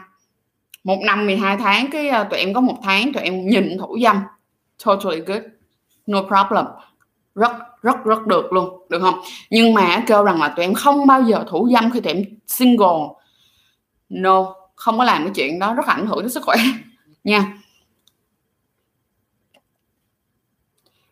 Một 0.85 0.99
năm 1.05 1.27
12 1.27 1.57
tháng 1.57 1.91
cái 1.91 2.11
uh, 2.21 2.31
tụi 2.31 2.39
em 2.39 2.55
có 2.55 2.61
một 2.61 2.77
tháng 2.83 3.13
tụi 3.13 3.23
em 3.23 3.49
nhìn 3.49 3.79
thủ 3.79 3.99
dâm. 4.03 4.17
Totally 4.85 5.21
good. 5.21 5.43
No 6.07 6.23
problem. 6.23 6.67
Rất 7.35 7.53
rất 7.83 8.05
rất 8.05 8.27
được 8.27 8.53
luôn 8.53 8.87
được 8.89 9.01
không? 9.01 9.21
Nhưng 9.51 9.75
mà 9.75 10.03
kêu 10.07 10.25
rằng 10.25 10.41
là 10.41 10.49
tụi 10.49 10.65
em 10.65 10.75
không 10.75 11.07
bao 11.07 11.23
giờ 11.23 11.45
thủ 11.49 11.69
dâm 11.73 11.91
khi 11.91 12.01
tụi 12.01 12.13
em 12.13 12.25
single. 12.47 12.99
No 14.09 14.55
không 14.75 14.99
có 14.99 15.05
làm 15.05 15.25
cái 15.25 15.33
chuyện 15.35 15.59
đó 15.59 15.75
rất 15.75 15.87
ảnh 15.87 16.07
hưởng 16.07 16.21
đến 16.21 16.31
sức 16.31 16.43
khỏe. 16.43 16.57
Nha. 17.25 17.59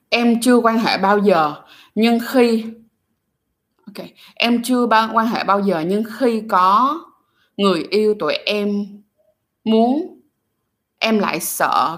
Em 0.09 0.41
chưa 0.41 0.57
quan 0.57 0.79
hệ 0.79 0.99
bao 0.99 1.19
giờ 1.19 1.55
nhưng 1.95 2.19
khi 2.29 2.65
ok 3.97 4.07
em 4.35 4.63
chưa 4.63 4.87
bao 4.87 5.11
quan 5.13 5.27
hệ 5.27 5.45
bao 5.45 5.61
giờ 5.61 5.85
nhưng 5.87 6.05
khi 6.19 6.43
có 6.49 7.01
người 7.57 7.87
yêu 7.91 8.15
tụi 8.15 8.35
em 8.35 8.87
muốn 9.65 10.21
em 10.99 11.19
lại 11.19 11.41
sợ 11.41 11.97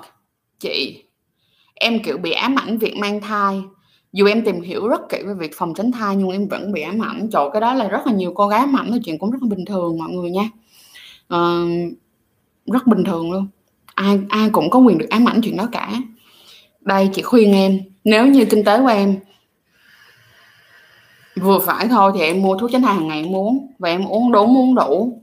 chị. 0.60 1.04
Em 1.74 2.02
kiểu 2.02 2.18
bị 2.18 2.30
ám 2.30 2.56
ảnh 2.58 2.78
việc 2.78 2.96
mang 2.96 3.20
thai. 3.20 3.62
Dù 4.12 4.26
em 4.26 4.44
tìm 4.44 4.60
hiểu 4.60 4.88
rất 4.88 5.00
kỹ 5.08 5.18
về 5.26 5.34
việc 5.34 5.50
phòng 5.54 5.74
tránh 5.74 5.92
thai 5.92 6.16
nhưng 6.16 6.30
em 6.30 6.48
vẫn 6.48 6.72
bị 6.72 6.82
ám 6.82 7.02
ảnh. 7.02 7.28
Chỗ 7.32 7.50
cái 7.50 7.60
đó 7.60 7.74
là 7.74 7.88
rất 7.88 8.06
là 8.06 8.12
nhiều 8.12 8.32
cô 8.34 8.48
gái 8.48 8.60
ám 8.60 8.76
ảnh 8.76 8.90
là 8.90 8.96
chuyện 9.04 9.18
cũng 9.18 9.30
rất 9.30 9.38
là 9.42 9.48
bình 9.48 9.64
thường 9.64 9.98
mọi 9.98 10.10
người 10.10 10.30
nha. 10.30 10.48
Uh, 11.34 11.92
rất 12.66 12.86
bình 12.86 13.04
thường 13.04 13.32
luôn. 13.32 13.46
Ai 13.94 14.20
ai 14.28 14.50
cũng 14.52 14.70
có 14.70 14.78
quyền 14.78 14.98
được 14.98 15.10
ám 15.10 15.28
ảnh 15.28 15.40
chuyện 15.44 15.56
đó 15.56 15.68
cả. 15.72 15.92
Đây 16.80 17.08
chị 17.12 17.22
khuyên 17.22 17.52
em 17.52 17.80
nếu 18.04 18.26
như 18.26 18.44
kinh 18.44 18.64
tế 18.64 18.80
của 18.80 18.86
em 18.86 19.16
vừa 21.36 21.58
phải 21.58 21.88
thôi 21.88 22.12
thì 22.14 22.20
em 22.20 22.42
mua 22.42 22.58
thuốc 22.58 22.70
tránh 22.72 22.82
thai 22.82 22.94
hàng 22.94 23.08
ngày 23.08 23.22
em 23.22 23.34
uống. 23.34 23.72
Và 23.78 23.88
em 23.88 24.06
uống 24.06 24.32
đúng 24.32 24.56
uống 24.56 24.74
đủ. 24.74 25.22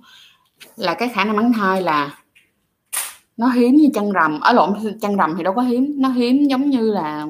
Là 0.76 0.93
cái 0.93 1.10
khả 1.10 1.24
năng 1.24 1.36
mang 1.36 1.54
thai 1.54 1.82
là 1.82 2.19
nó 3.38 3.48
hiếm 3.48 3.76
như 3.76 3.89
chăn 3.93 4.12
rằm. 4.12 4.39
Ở 4.39 4.54
lộn, 4.54 4.74
chăn 5.02 5.15
rằm 5.15 5.34
thì 5.38 5.43
đâu 5.43 5.54
có 5.54 5.62
hiếm. 5.62 5.95
Nó 5.98 6.10
hiếm 6.10 6.48
giống 6.48 6.69
như 6.69 6.91
là, 6.91 7.28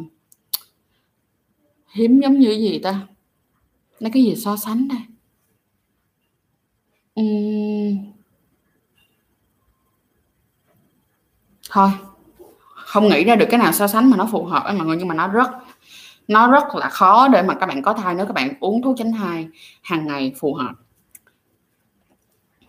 hiếm 1.91 2.19
giống 2.19 2.39
như 2.39 2.49
gì 2.49 2.79
ta? 2.79 2.99
Nó 3.99 4.09
cái 4.13 4.23
gì 4.23 4.35
so 4.35 4.57
sánh 4.57 4.87
đây? 4.87 4.99
Uhm. 7.21 7.97
thôi. 11.69 11.89
Không 12.75 13.07
nghĩ 13.09 13.23
ra 13.23 13.35
được 13.35 13.45
cái 13.49 13.59
nào 13.59 13.71
so 13.71 13.87
sánh 13.87 14.09
mà 14.09 14.17
nó 14.17 14.27
phù 14.31 14.45
hợp 14.45 14.63
với 14.63 14.73
mọi 14.73 14.87
người 14.87 14.97
nhưng 14.97 15.07
mà 15.07 15.15
nó 15.15 15.27
rất 15.27 15.49
nó 16.29 16.51
rất 16.51 16.75
là 16.75 16.89
khó 16.89 17.27
để 17.27 17.41
mà 17.41 17.53
các 17.53 17.65
bạn 17.65 17.81
có 17.81 17.93
thai 17.93 18.15
nếu 18.15 18.25
các 18.25 18.33
bạn 18.33 18.53
uống 18.59 18.81
thuốc 18.81 18.95
tránh 18.97 19.11
thai 19.11 19.47
hàng 19.81 20.07
ngày 20.07 20.33
phù 20.39 20.53
hợp. 20.53 20.71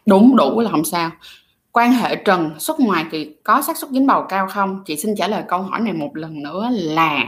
Đúng 0.07 0.37
đủ 0.37 0.61
là 0.61 0.71
không 0.71 0.85
sao. 0.85 1.11
Quan 1.73 1.93
hệ 1.93 2.17
trần 2.17 2.61
xuất 2.61 2.81
ngoài 2.81 3.05
thì 3.11 3.37
có 3.45 3.63
xác 3.63 3.77
suất 3.77 3.91
dính 3.91 4.07
bầu 4.07 4.27
cao 4.29 4.49
không? 4.49 4.83
Chị 4.87 4.97
xin 4.97 5.15
trả 5.17 5.29
lời 5.29 5.45
câu 5.49 5.63
hỏi 5.63 5.81
này 5.81 5.93
một 5.93 6.17
lần 6.17 6.43
nữa 6.43 6.69
là 6.73 7.25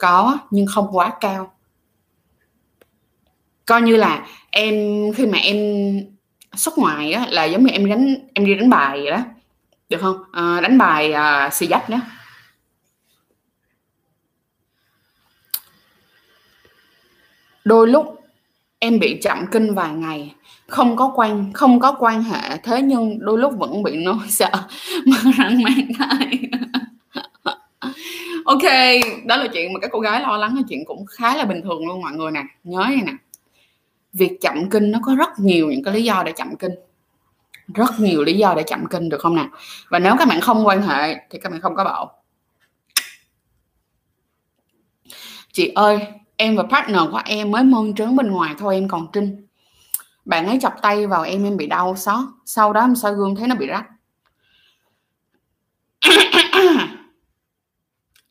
có 0.00 0.38
nhưng 0.50 0.66
không 0.66 0.88
quá 0.92 1.12
cao. 1.20 1.52
Coi 3.66 3.82
như 3.82 3.96
là 3.96 4.26
em 4.50 4.74
khi 5.16 5.26
mà 5.26 5.38
em 5.38 5.56
xuất 6.56 6.78
ngoài 6.78 7.12
á, 7.12 7.26
là 7.30 7.44
giống 7.44 7.64
như 7.64 7.70
em 7.72 7.88
đánh 7.88 8.14
em 8.34 8.46
đi 8.46 8.54
đánh 8.54 8.70
bài 8.70 9.00
vậy 9.02 9.10
đó. 9.10 9.20
Được 9.88 9.98
không? 10.00 10.16
À, 10.32 10.60
đánh 10.60 10.78
bài 10.78 11.12
à, 11.12 11.50
xì 11.52 11.66
dách 11.66 11.88
đó. 11.88 11.98
Đôi 17.68 17.88
lúc, 17.88 18.20
em 18.78 18.98
bị 18.98 19.18
chậm 19.22 19.46
kinh 19.52 19.74
vài 19.74 19.94
ngày. 19.94 20.34
Không 20.66 20.96
có 20.96 21.12
quan, 21.14 21.52
không 21.52 21.80
có 21.80 21.96
quan 21.98 22.22
hệ, 22.22 22.56
thế 22.62 22.82
nhưng 22.82 23.18
đôi 23.20 23.38
lúc 23.38 23.54
vẫn 23.58 23.82
bị 23.82 24.04
nỗi 24.04 24.16
sợ 24.28 24.50
mà 25.06 25.18
mang 25.34 25.88
thai. 25.98 26.40
Ok, 28.44 28.62
đó 29.26 29.36
là 29.36 29.46
chuyện 29.52 29.72
mà 29.72 29.80
các 29.80 29.90
cô 29.92 30.00
gái 30.00 30.20
lo 30.20 30.36
lắng, 30.36 30.56
là 30.56 30.62
chuyện 30.68 30.84
cũng 30.84 31.06
khá 31.06 31.36
là 31.36 31.44
bình 31.44 31.62
thường 31.62 31.86
luôn 31.86 32.02
mọi 32.02 32.12
người 32.12 32.30
nè. 32.30 32.42
Nhớ 32.64 32.84
này 32.88 33.02
nè. 33.06 33.12
Việc 34.12 34.38
chậm 34.40 34.70
kinh 34.70 34.90
nó 34.90 34.98
có 35.02 35.14
rất 35.14 35.28
nhiều 35.38 35.70
những 35.70 35.82
cái 35.82 35.94
lý 35.94 36.04
do 36.04 36.22
để 36.26 36.32
chậm 36.32 36.56
kinh. 36.56 36.72
Rất 37.74 37.90
nhiều 37.98 38.24
lý 38.24 38.32
do 38.38 38.54
để 38.54 38.62
chậm 38.62 38.86
kinh, 38.86 39.08
được 39.08 39.20
không 39.20 39.36
nè? 39.36 39.48
Và 39.88 39.98
nếu 39.98 40.14
các 40.18 40.28
bạn 40.28 40.40
không 40.40 40.66
quan 40.66 40.82
hệ 40.82 41.14
thì 41.30 41.38
các 41.38 41.52
bạn 41.52 41.60
không 41.60 41.74
có 41.74 41.84
bầu 41.84 42.08
chị 45.58 45.72
ơi 45.74 45.98
em 46.38 46.56
và 46.56 46.62
partner 46.62 47.00
của 47.12 47.20
em 47.24 47.50
mới 47.50 47.64
mơn 47.64 47.94
trớn 47.94 48.16
bên 48.16 48.30
ngoài 48.30 48.54
thôi, 48.58 48.74
em 48.74 48.88
còn 48.88 49.06
trinh. 49.12 49.46
Bạn 50.24 50.46
ấy 50.46 50.58
chọc 50.62 50.72
tay 50.82 51.06
vào 51.06 51.22
em 51.22 51.44
em 51.44 51.56
bị 51.56 51.66
đau 51.66 51.96
xót. 51.96 52.24
Sau 52.44 52.72
đó 52.72 52.80
em 52.80 52.94
soi 52.94 53.14
gương 53.14 53.36
thấy 53.36 53.48
nó 53.48 53.54
bị 53.54 53.66
rách. 53.66 53.86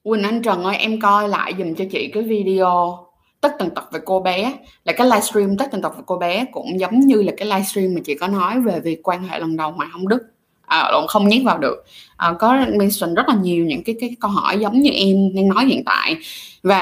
Quỳnh 0.03 0.23
Anh 0.23 0.41
Trần 0.41 0.63
ơi, 0.63 0.75
em 0.75 1.01
coi 1.01 1.29
lại 1.29 1.53
dùm 1.57 1.75
cho 1.75 1.85
chị 1.91 2.11
cái 2.13 2.23
video 2.23 3.07
tất 3.41 3.55
tần 3.59 3.69
tật 3.75 3.91
về 3.91 3.99
cô 4.05 4.19
bé. 4.19 4.53
Là 4.83 4.93
cái 4.93 5.07
livestream 5.07 5.57
tất 5.57 5.67
tần 5.71 5.81
tật 5.81 5.97
về 5.97 6.03
cô 6.05 6.17
bé 6.17 6.45
cũng 6.51 6.79
giống 6.79 6.99
như 6.99 7.21
là 7.21 7.33
cái 7.37 7.47
livestream 7.47 7.93
mà 7.95 8.01
chị 8.05 8.15
có 8.15 8.27
nói 8.27 8.61
về 8.61 8.79
việc 8.79 8.99
quan 9.03 9.23
hệ 9.23 9.39
lần 9.39 9.57
đầu 9.57 9.71
ngoài 9.71 9.89
không 9.91 10.07
đức 10.07 10.19
à, 10.67 10.91
không 11.07 11.27
nhét 11.27 11.41
vào 11.45 11.57
được. 11.57 11.83
À, 12.17 12.33
có 12.39 12.57
mention 12.79 13.15
rất 13.15 13.29
là 13.29 13.35
nhiều 13.35 13.65
những 13.65 13.83
cái 13.83 13.95
cái 13.99 14.15
câu 14.19 14.31
hỏi 14.31 14.59
giống 14.59 14.79
như 14.79 14.89
em 14.89 15.35
đang 15.35 15.49
nói 15.49 15.65
hiện 15.65 15.83
tại. 15.85 16.17
Và 16.63 16.81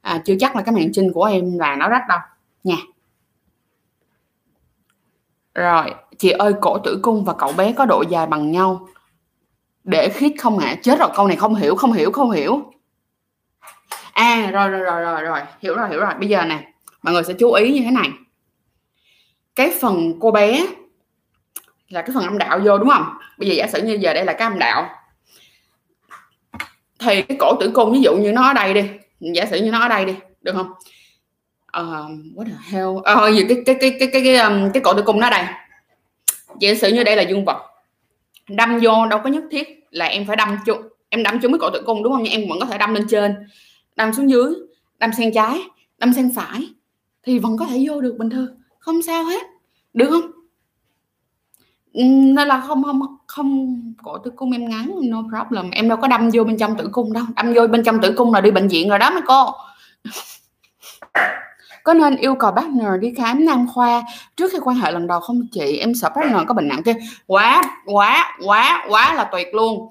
à, 0.00 0.22
chưa 0.24 0.34
chắc 0.40 0.56
là 0.56 0.62
cái 0.62 0.74
màn 0.74 0.92
trinh 0.92 1.12
của 1.12 1.24
em 1.24 1.58
là 1.58 1.76
nó 1.76 1.88
rách 1.88 2.02
đâu. 2.08 2.18
Nha. 2.64 2.76
Rồi 5.54 5.94
chị 6.18 6.30
ơi 6.30 6.52
cổ 6.60 6.78
tử 6.78 7.00
cung 7.02 7.24
và 7.24 7.32
cậu 7.32 7.52
bé 7.52 7.72
có 7.72 7.86
độ 7.86 8.04
dài 8.08 8.26
bằng 8.26 8.50
nhau. 8.50 8.88
Để 9.84 10.08
khít 10.08 10.32
không 10.38 10.58
ạ 10.58 10.66
à? 10.66 10.78
chết 10.82 10.98
rồi 10.98 11.08
câu 11.14 11.26
này 11.26 11.36
không 11.36 11.54
hiểu 11.54 11.74
không 11.74 11.92
hiểu 11.92 12.12
không 12.12 12.30
hiểu. 12.30 12.72
À 14.12 14.50
rồi 14.52 14.68
rồi 14.68 14.80
rồi 14.80 15.00
rồi 15.00 15.22
rồi. 15.22 15.40
Hiểu 15.60 15.74
rồi 15.74 15.88
hiểu 15.88 16.00
rồi. 16.00 16.14
Bây 16.18 16.28
giờ 16.28 16.44
nè 16.44 16.72
mọi 17.02 17.14
người 17.14 17.24
sẽ 17.24 17.34
chú 17.38 17.52
ý 17.52 17.72
như 17.72 17.82
thế 17.84 17.90
này. 17.90 18.08
Cái 19.54 19.72
phần 19.80 20.20
cô 20.20 20.30
bé 20.30 20.66
là 21.90 22.02
cái 22.02 22.10
phần 22.14 22.24
âm 22.24 22.38
đạo 22.38 22.60
vô 22.64 22.78
đúng 22.78 22.88
không? 22.88 23.04
Bây 23.38 23.48
giờ 23.48 23.54
giả 23.54 23.66
sử 23.66 23.82
như 23.82 23.98
giờ 24.00 24.14
đây 24.14 24.24
là 24.24 24.32
cái 24.32 24.48
âm 24.48 24.58
đạo. 24.58 24.88
Thì 26.98 27.22
cái 27.22 27.36
cổ 27.40 27.56
tử 27.60 27.70
cung 27.74 27.92
ví 27.92 28.00
dụ 28.00 28.16
như 28.16 28.32
nó 28.32 28.42
ở 28.42 28.52
đây 28.52 28.74
đi. 28.74 28.84
Giả 29.20 29.46
sử 29.46 29.56
như 29.56 29.70
nó 29.70 29.80
ở 29.80 29.88
đây 29.88 30.04
đi 30.04 30.14
được 30.42 30.52
không? 30.52 30.70
Uh, 31.80 32.10
what 32.36 32.44
the 32.44 32.52
hell? 32.70 32.88
Ờ 33.04 33.30
gì 33.30 33.44
cái 33.48 33.62
cái 33.66 33.76
cái 33.80 33.96
cái 33.98 34.08
cái 34.12 34.22
cái, 34.24 34.36
um, 34.36 34.70
cái 34.74 34.82
cổ 34.82 34.94
tử 34.94 35.02
cung 35.02 35.20
nó 35.20 35.26
ở 35.26 35.30
đây. 35.30 35.44
Giả 36.60 36.74
sử 36.74 36.88
như 36.88 37.04
đây 37.04 37.16
là 37.16 37.22
dương 37.22 37.44
vật. 37.44 37.66
Đâm 38.48 38.78
vô 38.82 39.06
đâu 39.10 39.20
có 39.24 39.30
nhất 39.30 39.44
thiết 39.50 39.86
là 39.90 40.06
em 40.06 40.26
phải 40.26 40.36
đâm 40.36 40.58
chung 40.66 40.82
em 41.08 41.22
đâm 41.22 41.40
chung 41.40 41.52
cái 41.52 41.58
cổ 41.58 41.70
tử 41.70 41.82
cung 41.86 42.02
đúng 42.02 42.12
không? 42.12 42.22
Nhưng 42.22 42.32
em 42.32 42.48
vẫn 42.48 42.60
có 42.60 42.66
thể 42.66 42.78
đâm 42.78 42.94
lên 42.94 43.06
trên 43.08 43.36
đâm 43.96 44.14
xuống 44.14 44.30
dưới 44.30 44.54
đâm 44.98 45.10
sang 45.12 45.32
trái 45.32 45.60
đâm 45.98 46.12
sang 46.12 46.30
phải 46.34 46.68
thì 47.22 47.38
vẫn 47.38 47.56
có 47.58 47.66
thể 47.66 47.84
vô 47.88 48.00
được 48.00 48.16
bình 48.18 48.30
thường. 48.30 48.62
Không 48.78 49.02
sao 49.02 49.24
hết 49.24 49.42
được 49.94 50.10
không? 50.10 50.30
Ừ, 51.92 52.02
nên 52.04 52.48
là 52.48 52.60
không 52.60 52.82
không 52.84 53.00
không 53.26 53.76
cổ 54.02 54.18
tử 54.18 54.30
cung 54.36 54.52
em 54.52 54.68
ngắn, 54.68 54.94
no 55.02 55.22
problem. 55.28 55.70
Em 55.70 55.88
đâu 55.88 55.98
có 56.02 56.08
đâm 56.08 56.30
vô 56.32 56.44
bên 56.44 56.58
trong 56.58 56.76
tử 56.76 56.88
cung 56.92 57.12
đâu. 57.12 57.24
Đâm 57.36 57.52
vô 57.54 57.66
bên 57.66 57.84
trong 57.84 58.00
tử 58.00 58.14
cung 58.16 58.34
là 58.34 58.40
đi 58.40 58.50
bệnh 58.50 58.68
viện 58.68 58.88
rồi 58.88 58.98
đó 58.98 59.10
mấy 59.10 59.22
cô. 59.26 59.50
Có 61.84 61.94
nên 61.94 62.16
yêu 62.16 62.34
cầu 62.34 62.52
partner 62.56 62.88
đi 63.00 63.14
khám 63.16 63.44
nam 63.46 63.66
khoa? 63.74 64.02
Trước 64.36 64.52
khi 64.52 64.58
quan 64.62 64.76
hệ 64.76 64.92
lần 64.92 65.06
đầu 65.06 65.20
không 65.20 65.46
chị, 65.52 65.76
em 65.76 65.94
sợ 65.94 66.08
partner 66.08 66.40
có 66.48 66.54
bệnh 66.54 66.68
nặng 66.68 66.82
kia. 66.82 66.94
Quá 67.26 67.62
quá 67.86 68.38
quá 68.44 68.86
quá 68.88 69.14
là 69.14 69.24
tuyệt 69.24 69.54
luôn. 69.54 69.90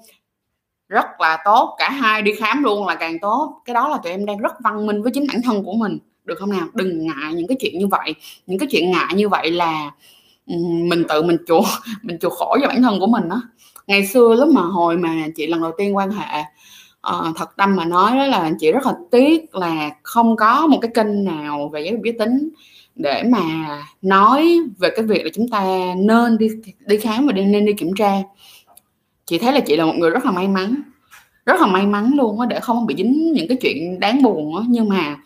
Rất 0.88 1.06
là 1.20 1.38
tốt, 1.44 1.76
cả 1.78 1.90
hai 1.90 2.22
đi 2.22 2.32
khám 2.34 2.62
luôn 2.64 2.86
là 2.86 2.94
càng 2.94 3.18
tốt. 3.18 3.62
Cái 3.64 3.74
đó 3.74 3.88
là 3.88 3.98
tụi 4.02 4.12
em 4.12 4.26
đang 4.26 4.38
rất 4.38 4.52
văn 4.64 4.86
minh 4.86 5.02
với 5.02 5.12
chính 5.14 5.26
bản 5.28 5.42
thân 5.42 5.64
của 5.64 5.72
mình. 5.72 5.98
Được 6.24 6.34
không 6.38 6.50
nào? 6.50 6.66
Đừng 6.74 7.06
ngại 7.06 7.34
những 7.34 7.46
cái 7.46 7.56
chuyện 7.60 7.78
như 7.78 7.86
vậy. 7.86 8.14
Những 8.46 8.58
cái 8.58 8.68
chuyện 8.70 8.90
ngại 8.90 9.14
như 9.14 9.28
vậy 9.28 9.50
là 9.50 9.90
mình 10.88 11.04
tự 11.08 11.22
mình 11.22 11.36
chuộc 11.46 11.64
mình 12.02 12.18
chuộc 12.18 12.32
khổ 12.32 12.56
cho 12.62 12.68
bản 12.68 12.82
thân 12.82 13.00
của 13.00 13.06
mình 13.06 13.28
đó 13.28 13.42
ngày 13.86 14.06
xưa 14.06 14.34
lúc 14.38 14.48
mà 14.48 14.62
hồi 14.62 14.96
mà 14.96 15.26
chị 15.36 15.46
lần 15.46 15.62
đầu 15.62 15.72
tiên 15.78 15.96
quan 15.96 16.10
hệ 16.10 16.40
uh, 17.08 17.36
thật 17.36 17.56
tâm 17.56 17.76
mà 17.76 17.84
nói 17.84 18.16
đó 18.16 18.26
là 18.26 18.50
chị 18.58 18.72
rất 18.72 18.86
là 18.86 18.94
tiếc 19.10 19.54
là 19.54 19.90
không 20.02 20.36
có 20.36 20.66
một 20.66 20.78
cái 20.82 20.90
kênh 20.94 21.24
nào 21.24 21.70
về 21.72 21.80
giáo 21.80 21.92
dục 21.92 22.00
giới 22.04 22.12
tính 22.18 22.48
để 22.94 23.22
mà 23.22 23.42
nói 24.02 24.58
về 24.78 24.90
cái 24.96 25.04
việc 25.04 25.24
là 25.24 25.30
chúng 25.34 25.48
ta 25.48 25.64
nên 25.96 26.38
đi 26.38 26.48
đi 26.86 26.98
khám 26.98 27.26
và 27.26 27.32
đi 27.32 27.44
nên 27.44 27.64
đi 27.64 27.72
kiểm 27.72 27.94
tra. 27.98 28.12
Chị 29.26 29.38
thấy 29.38 29.52
là 29.52 29.60
chị 29.60 29.76
là 29.76 29.84
một 29.84 29.94
người 29.96 30.10
rất 30.10 30.24
là 30.24 30.30
may 30.30 30.48
mắn 30.48 30.82
rất 31.46 31.60
là 31.60 31.66
may 31.66 31.86
mắn 31.86 32.10
luôn 32.16 32.40
á 32.40 32.46
để 32.46 32.60
không 32.60 32.86
bị 32.86 32.94
dính 32.96 33.32
những 33.32 33.48
cái 33.48 33.56
chuyện 33.60 34.00
đáng 34.00 34.22
buồn 34.22 34.56
á. 34.56 34.62
Nhưng 34.68 34.88
mà 34.88 35.16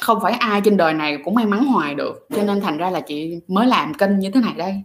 không 0.00 0.18
phải 0.22 0.32
ai 0.32 0.60
trên 0.60 0.76
đời 0.76 0.94
này 0.94 1.18
cũng 1.24 1.34
may 1.34 1.46
mắn 1.46 1.64
hoài 1.64 1.94
được. 1.94 2.26
Cho 2.34 2.42
nên 2.42 2.60
thành 2.60 2.78
ra 2.78 2.90
là 2.90 3.00
chị 3.00 3.40
mới 3.48 3.66
làm 3.66 3.94
kênh 3.94 4.18
như 4.18 4.30
thế 4.30 4.40
này 4.40 4.54
đây. 4.56 4.82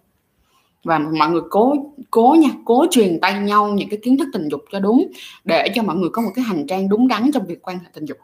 Và 0.84 1.00
mọi 1.00 1.30
người 1.30 1.42
cố 1.50 1.76
cố 2.12 2.36
nha 2.40 2.50
cố 2.66 2.86
truyền 2.92 3.20
tay 3.22 3.40
nhau 3.40 3.68
những 3.68 3.90
cái 3.90 4.00
kiến 4.04 4.18
thức 4.18 4.28
tình 4.34 4.50
dục 4.50 4.62
cho 4.72 4.80
đúng 4.80 5.12
để 5.44 5.68
cho 5.76 5.84
mọi 5.84 5.96
người 5.96 6.10
có 6.14 6.22
một 6.22 6.32
cái 6.36 6.46
hành 6.46 6.68
trang 6.68 6.90
đúng 6.90 7.08
đắn 7.08 7.32
trong 7.34 7.46
việc 7.46 7.62
quan 7.62 7.80
hệ 7.80 7.86
tình 7.94 8.06
dục. 8.06 8.18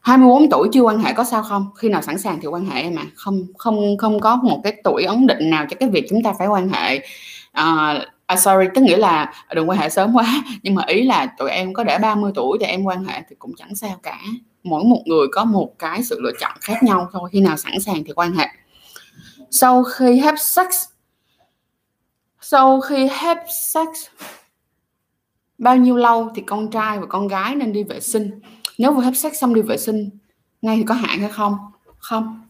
24 0.00 0.50
tuổi 0.50 0.68
chưa 0.72 0.80
quan 0.80 0.98
hệ 0.98 1.12
có 1.12 1.24
sao 1.24 1.42
không? 1.42 1.66
Khi 1.76 1.88
nào 1.88 2.02
sẵn 2.02 2.18
sàng 2.18 2.38
thì 2.42 2.48
quan 2.48 2.66
hệ 2.66 2.90
mà. 2.90 3.02
Không 3.14 3.46
không 3.58 3.96
không 3.98 4.20
có 4.20 4.36
một 4.36 4.60
cái 4.64 4.80
tuổi 4.84 5.04
ấn 5.04 5.26
định 5.26 5.50
nào 5.50 5.66
cho 5.70 5.76
cái 5.80 5.88
việc 5.88 6.06
chúng 6.10 6.22
ta 6.22 6.32
phải 6.38 6.48
quan 6.48 6.68
hệ. 6.68 6.98
Uh, 7.60 8.02
à, 8.32 8.36
sorry 8.36 8.66
tức 8.74 8.80
nghĩa 8.80 8.96
là 8.96 9.32
đừng 9.54 9.68
quan 9.68 9.78
hệ 9.78 9.88
sớm 9.88 10.16
quá. 10.16 10.42
Nhưng 10.62 10.74
mà 10.74 10.82
ý 10.86 11.02
là 11.02 11.26
tụi 11.38 11.50
em 11.50 11.74
có 11.74 11.84
để 11.84 11.98
30 11.98 12.32
tuổi 12.34 12.58
thì 12.60 12.66
em 12.66 12.84
quan 12.84 13.04
hệ 13.04 13.22
thì 13.28 13.36
cũng 13.38 13.52
chẳng 13.58 13.74
sao 13.74 14.00
cả. 14.02 14.18
Mỗi 14.62 14.84
một 14.84 15.02
người 15.06 15.26
có 15.32 15.44
một 15.44 15.78
cái 15.78 16.02
sự 16.02 16.20
lựa 16.20 16.32
chọn 16.40 16.52
khác 16.60 16.82
nhau 16.82 17.08
thôi. 17.12 17.30
Khi 17.32 17.40
nào 17.40 17.56
sẵn 17.56 17.80
sàng 17.80 18.04
thì 18.06 18.12
quan 18.12 18.32
hệ. 18.32 18.46
Sau 19.50 19.82
khi 19.82 20.18
have 20.18 20.36
sex 20.36 20.66
sau 22.44 22.80
khi 22.80 23.08
have 23.08 23.44
sex 23.48 23.88
bao 25.58 25.76
nhiêu 25.76 25.96
lâu 25.96 26.30
thì 26.34 26.42
con 26.46 26.70
trai 26.70 26.98
và 26.98 27.06
con 27.06 27.28
gái 27.28 27.54
nên 27.54 27.72
đi 27.72 27.82
vệ 27.84 28.00
sinh? 28.00 28.30
Nếu 28.78 28.92
vừa 28.92 29.02
have 29.02 29.16
sex 29.16 29.32
xong 29.40 29.54
đi 29.54 29.60
vệ 29.62 29.76
sinh 29.76 30.10
ngay 30.62 30.76
thì 30.76 30.82
có 30.82 30.94
hại 30.94 31.18
hay 31.18 31.30
không? 31.30 31.56
Không. 31.98 32.42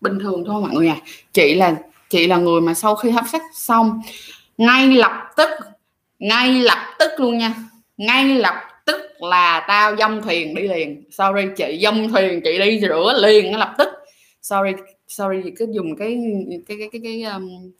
Bình 0.00 0.18
thường 0.18 0.44
thôi 0.46 0.62
mọi 0.62 0.70
người 0.70 0.88
à 0.88 0.96
chị 1.32 1.54
là 1.54 1.76
chị 2.10 2.26
là 2.26 2.36
người 2.36 2.60
mà 2.60 2.74
sau 2.74 2.96
khi 2.96 3.10
hấp 3.10 3.24
sex 3.32 3.42
xong 3.54 4.00
ngay 4.60 4.86
lập 4.86 5.30
tức 5.36 5.50
ngay 6.18 6.60
lập 6.60 6.94
tức 6.98 7.10
luôn 7.16 7.38
nha. 7.38 7.54
Ngay 7.96 8.24
lập 8.24 8.54
tức 8.86 9.02
là 9.20 9.64
tao 9.68 9.96
dông 9.96 10.22
thuyền 10.22 10.54
đi 10.54 10.68
liền. 10.68 11.04
Sorry 11.10 11.42
chị 11.56 11.78
dông 11.82 12.08
thuyền 12.08 12.40
chị 12.44 12.58
đi 12.58 12.80
rửa 12.80 13.18
liền 13.22 13.56
lập 13.58 13.74
tức. 13.78 13.88
Sorry 14.42 14.70
sorry 15.08 15.50
cứ 15.56 15.66
dùng 15.70 15.96
cái 15.96 16.18
cái 16.68 16.76
cái 16.78 16.88
cái 16.92 17.00
cái 17.04 17.22
um, 17.22 17.72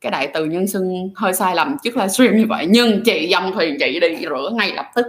cái 0.00 0.10
đại 0.10 0.30
từ 0.34 0.44
nhân 0.44 0.66
xưng 0.66 1.10
hơi 1.14 1.34
sai 1.34 1.54
lầm 1.54 1.76
trước 1.82 1.96
livestream 1.96 2.36
như 2.36 2.46
vậy. 2.48 2.66
Nhưng 2.68 3.02
chị 3.04 3.28
dâm 3.32 3.52
thuyền 3.52 3.76
chị 3.80 4.00
đi 4.00 4.16
rửa 4.22 4.50
ngay 4.54 4.72
lập 4.74 4.90
tức. 4.94 5.06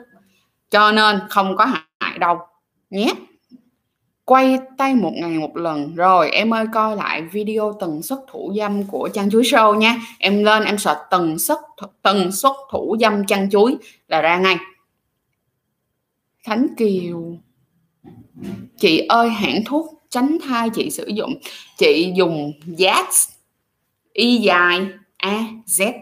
Cho 0.71 0.91
nên 0.91 1.19
không 1.29 1.55
có 1.57 1.65
hại 1.99 2.17
đâu. 2.19 2.37
Nhé 2.89 3.13
quay 4.27 4.59
tay 4.77 4.95
một 4.95 5.11
ngày 5.13 5.37
một 5.39 5.57
lần. 5.57 5.95
Rồi, 5.95 6.29
em 6.31 6.53
ơi, 6.53 6.65
coi 6.73 6.95
lại 6.95 7.21
video 7.21 7.77
tần 7.79 8.01
suất 8.01 8.19
thủ 8.31 8.53
dâm 8.57 8.83
của 8.83 9.09
chăn 9.13 9.29
chuối 9.29 9.43
show 9.43 9.75
nha. 9.75 9.97
Em 10.19 10.43
lên, 10.43 10.63
em 10.63 10.77
search 10.77 10.99
tần 11.11 11.39
suất 11.39 11.57
tần 12.01 12.31
suất 12.31 12.51
thủ 12.71 12.97
dâm 12.99 13.25
chăn 13.25 13.49
chuối 13.49 13.75
là 14.07 14.21
ra 14.21 14.37
ngay. 14.37 14.57
Khánh 16.43 16.67
kiều. 16.77 17.37
Chị 18.77 19.05
ơi, 19.09 19.29
hãng 19.29 19.63
thuốc 19.65 19.93
tránh 20.09 20.37
thai 20.43 20.69
chị 20.69 20.89
sử 20.89 21.07
dụng, 21.07 21.33
chị 21.77 22.13
dùng 22.15 22.53
Z 22.65 23.03
y 24.13 24.37
dài 24.37 24.87
a 25.17 25.43
z 25.65 25.93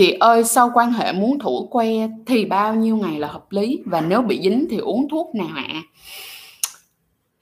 chị 0.00 0.16
ơi 0.20 0.44
sau 0.44 0.70
quan 0.74 0.92
hệ 0.92 1.12
muốn 1.12 1.38
thủ 1.38 1.68
que 1.70 2.08
thì 2.26 2.44
bao 2.44 2.74
nhiêu 2.74 2.96
ngày 2.96 3.18
là 3.18 3.28
hợp 3.28 3.44
lý? 3.50 3.82
Và 3.86 4.00
nếu 4.00 4.22
bị 4.22 4.40
dính 4.42 4.66
thì 4.70 4.78
uống 4.78 5.08
thuốc 5.08 5.34
nào 5.34 5.48
ạ? 5.56 5.64
À? 5.68 5.82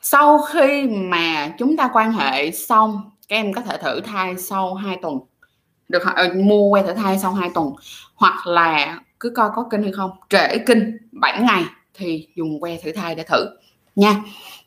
sau 0.00 0.38
khi 0.38 0.86
mà 0.88 1.54
chúng 1.58 1.76
ta 1.76 1.90
quan 1.92 2.12
hệ 2.12 2.50
xong, 2.50 3.10
các 3.28 3.36
em 3.36 3.52
có 3.52 3.60
thể 3.60 3.78
thử 3.78 4.00
thai 4.00 4.36
sau 4.38 4.74
2 4.74 4.98
tuần. 5.02 5.18
Được 5.88 6.02
ờ, 6.14 6.34
mua 6.34 6.72
que 6.72 6.82
thử 6.82 6.92
thai 6.92 7.18
sau 7.18 7.32
2 7.32 7.50
tuần. 7.54 7.72
Hoặc 8.14 8.46
là 8.46 9.00
cứ 9.20 9.30
coi 9.30 9.50
có 9.54 9.64
kinh 9.70 9.82
hay 9.82 9.92
không. 9.92 10.10
Trễ 10.30 10.58
kinh 10.66 10.96
7 11.12 11.40
ngày 11.42 11.64
thì 11.94 12.28
dùng 12.34 12.60
que 12.60 12.76
thử 12.82 12.92
thai 12.92 13.14
để 13.14 13.22
thử 13.22 13.46
nha. 13.96 14.22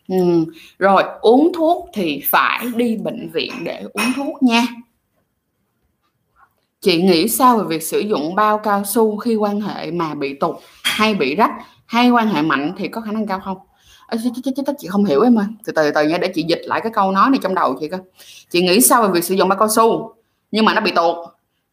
Ừ. 0.08 0.46
rồi, 0.80 1.04
uống 1.22 1.52
thuốc 1.54 1.90
thì 1.94 2.22
phải 2.26 2.68
đi 2.76 2.98
bệnh 2.98 3.30
viện 3.34 3.52
để 3.64 3.84
uống 3.94 4.14
thuốc 4.16 4.44
nha 4.44 4.68
chị 6.82 7.02
nghĩ 7.02 7.30
sao 7.30 7.58
về 7.58 7.64
việc 7.64 7.84
sử 7.84 8.00
dụng 8.00 8.36
bao 8.36 8.58
cao 8.58 8.84
su 8.84 9.18
khi 9.18 9.36
quan 9.36 9.62
hệ 9.62 9.92
mà 9.92 10.14
bị 10.16 10.34
tụt 10.34 10.56
hay 10.84 11.16
bị 11.16 11.36
rách 11.36 11.52
hay 11.86 12.10
quan 12.10 12.28
hệ 12.28 12.42
mạnh 12.42 12.74
thì 12.78 12.88
có 12.88 13.02
khả 13.02 13.12
năng 13.12 13.28
cao 13.28 13.40
không? 13.40 13.58
À, 14.08 14.18
chị, 14.24 14.30
chị, 14.44 14.52
chị 14.80 14.88
không 14.88 15.06
hiểu 15.06 15.22
em 15.22 15.40
ơi. 15.40 15.46
Từ 15.66 15.74
từ 15.76 15.92
từ 15.92 16.08
nha 16.08 16.18
để 16.18 16.32
chị 16.36 16.44
dịch 16.44 16.62
lại 16.64 16.82
cái 16.84 16.92
câu 16.96 17.12
nói 17.12 17.30
này 17.30 17.40
trong 17.44 17.56
đầu 17.56 17.78
chị 17.80 17.88
coi. 17.88 18.00
Chị 18.50 18.62
nghĩ 18.62 18.82
sao 18.82 19.04
về 19.04 19.10
việc 19.14 19.24
sử 19.24 19.36
dụng 19.36 19.50
bao 19.50 19.60
cao 19.60 19.68
su 19.70 20.14
nhưng 20.52 20.66
mà 20.66 20.74
nó 20.74 20.82
bị 20.82 20.92
tụt 20.92 21.16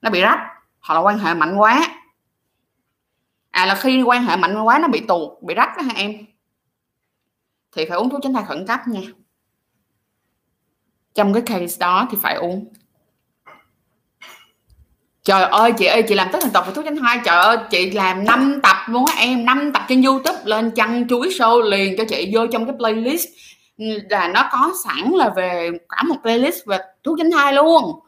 nó 0.02 0.10
bị 0.10 0.20
rách 0.20 0.38
hoặc 0.80 0.94
là 0.94 1.00
quan 1.00 1.18
hệ 1.18 1.34
mạnh 1.34 1.56
quá? 1.56 1.88
À 3.50 3.66
là 3.66 3.74
khi 3.74 4.02
quan 4.02 4.24
hệ 4.24 4.36
mạnh 4.36 4.62
quá 4.62 4.78
nó 4.78 4.88
bị 4.88 5.00
tụt 5.00 5.42
bị 5.42 5.54
rách 5.54 5.76
đó 5.76 5.82
hả 5.82 5.92
em? 5.96 6.12
Thì 7.76 7.84
phải 7.88 7.98
uống 7.98 8.10
thuốc 8.10 8.20
tránh 8.22 8.32
thai 8.32 8.44
khẩn 8.44 8.66
cấp 8.66 8.80
nha. 8.88 9.00
Trong 11.14 11.32
cái 11.32 11.42
case 11.42 11.76
đó 11.80 12.08
thì 12.10 12.18
phải 12.20 12.34
uống 12.34 12.72
trời 15.28 15.42
ơi, 15.42 15.72
chị 15.72 15.86
ơi, 15.86 16.02
chị 16.02 16.14
làm 16.14 16.28
tất 16.32 16.38
thành 16.42 16.50
tập 16.50 16.64
và 16.66 16.72
thuốc 16.72 16.84
tránh 16.84 16.96
thai 16.96 17.18
trời 17.24 17.36
ơi, 17.36 17.56
chị 17.70 17.90
làm 17.90 18.24
5 18.24 18.60
tập 18.62 18.76
luôn 18.88 19.04
á 19.06 19.14
em 19.18 19.44
5 19.44 19.72
tập 19.72 19.82
trên 19.88 20.02
youtube 20.02 20.38
lên 20.44 20.70
chăn 20.70 21.08
chuối 21.08 21.28
show 21.28 21.60
liền 21.60 21.94
cho 21.98 22.04
chị 22.08 22.30
vô 22.34 22.46
trong 22.46 22.66
cái 22.66 22.74
playlist. 22.78 23.28
Ừ, 23.78 23.84
là 24.10 24.28
nó 24.28 24.48
có 24.52 24.72
sẵn 24.84 25.10
là 25.12 25.32
về 25.36 25.70
cả 25.88 26.02
một 26.02 26.14
playlist 26.22 26.66
về 26.66 26.78
thuốc 27.04 27.18
tránh 27.18 27.30
thai 27.30 27.52
luôn. 27.52 28.00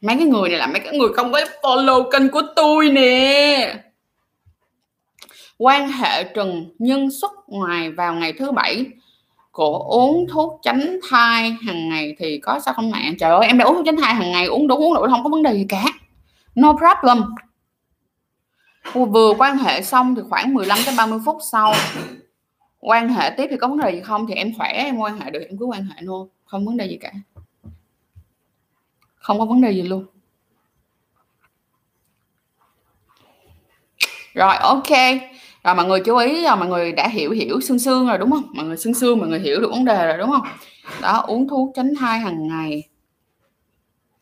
Mấy 0.00 0.16
cái 0.16 0.26
người 0.26 0.48
này 0.48 0.58
là 0.58 0.66
mấy 0.66 0.80
cái 0.80 0.98
người 0.98 1.08
không 1.16 1.32
có 1.32 1.40
follow 1.62 2.10
kênh 2.10 2.28
của 2.28 2.42
tôi 2.56 2.90
nè. 2.90 3.74
Quan 5.58 5.92
hệ 5.92 6.24
trừng 6.24 6.74
nhân 6.78 7.10
xuất 7.10 7.32
ngoài 7.46 7.90
vào 7.90 8.14
ngày 8.14 8.32
thứ 8.32 8.52
bảy 8.52 8.86
của 9.60 9.78
uống 9.78 10.26
thuốc 10.28 10.60
tránh 10.62 10.98
thai 11.08 11.56
hàng 11.66 11.88
ngày 11.88 12.14
thì 12.18 12.38
có 12.38 12.60
sao 12.60 12.74
không 12.74 12.90
mẹ? 12.90 13.12
Trời 13.18 13.30
ơi, 13.30 13.46
em 13.46 13.58
đã 13.58 13.64
uống 13.64 13.76
thuốc 13.76 13.86
tránh 13.86 13.96
thai 13.96 14.14
hàng 14.14 14.32
ngày, 14.32 14.46
uống 14.46 14.68
đúng 14.68 14.80
uống 14.80 14.94
đủ 14.94 15.06
không 15.10 15.24
có 15.24 15.30
vấn 15.30 15.42
đề 15.42 15.54
gì 15.54 15.66
cả. 15.68 15.84
No 16.54 16.76
problem. 16.78 17.24
Vừa 18.92 19.34
quan 19.38 19.58
hệ 19.58 19.82
xong 19.82 20.14
thì 20.14 20.22
khoảng 20.28 20.54
15 20.54 20.78
tới 20.86 20.94
30 20.98 21.18
phút 21.24 21.38
sau, 21.52 21.74
quan 22.78 23.08
hệ 23.08 23.30
tiếp 23.30 23.46
thì 23.50 23.56
có 23.56 23.68
vấn 23.68 23.78
đề 23.78 23.90
gì 23.92 24.00
không 24.00 24.26
thì 24.26 24.34
em 24.34 24.52
khỏe, 24.56 24.72
em 24.72 24.98
quan 24.98 25.20
hệ 25.20 25.30
được, 25.30 25.40
em 25.48 25.58
cứ 25.58 25.64
quan 25.64 25.84
hệ 25.84 25.96
luôn 26.00 26.28
không 26.44 26.66
vấn 26.66 26.76
đề 26.76 26.86
gì 26.86 26.98
cả. 27.00 27.12
Không 29.16 29.38
có 29.38 29.44
vấn 29.44 29.60
đề 29.60 29.72
gì 29.72 29.82
luôn. 29.82 30.06
Rồi, 34.34 34.56
ok 34.56 34.90
rồi 35.64 35.74
mọi 35.74 35.86
người 35.86 36.00
chú 36.00 36.16
ý 36.16 36.44
rồi 36.44 36.56
mọi 36.56 36.68
người 36.68 36.92
đã 36.92 37.08
hiểu 37.08 37.30
hiểu 37.30 37.60
xương 37.60 37.78
xương 37.78 38.06
rồi, 38.06 38.18
đúng 38.18 38.30
không? 38.30 38.50
Mọi 38.52 38.66
người 38.66 38.76
xương 38.76 38.94
xương 38.94 39.18
mọi 39.18 39.28
người 39.28 39.40
hiểu 39.40 39.60
được 39.60 39.70
vấn 39.70 39.84
đề 39.84 40.06
rồi, 40.06 40.18
đúng 40.18 40.30
không? 40.30 40.42
Đó, 41.00 41.24
uống 41.26 41.48
thuốc 41.48 41.72
tránh 41.76 41.94
thai 42.00 42.18
hàng 42.18 42.48
ngày. 42.48 42.82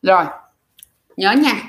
Rồi, 0.02 0.24
nhớ 1.16 1.32
nha, 1.32 1.62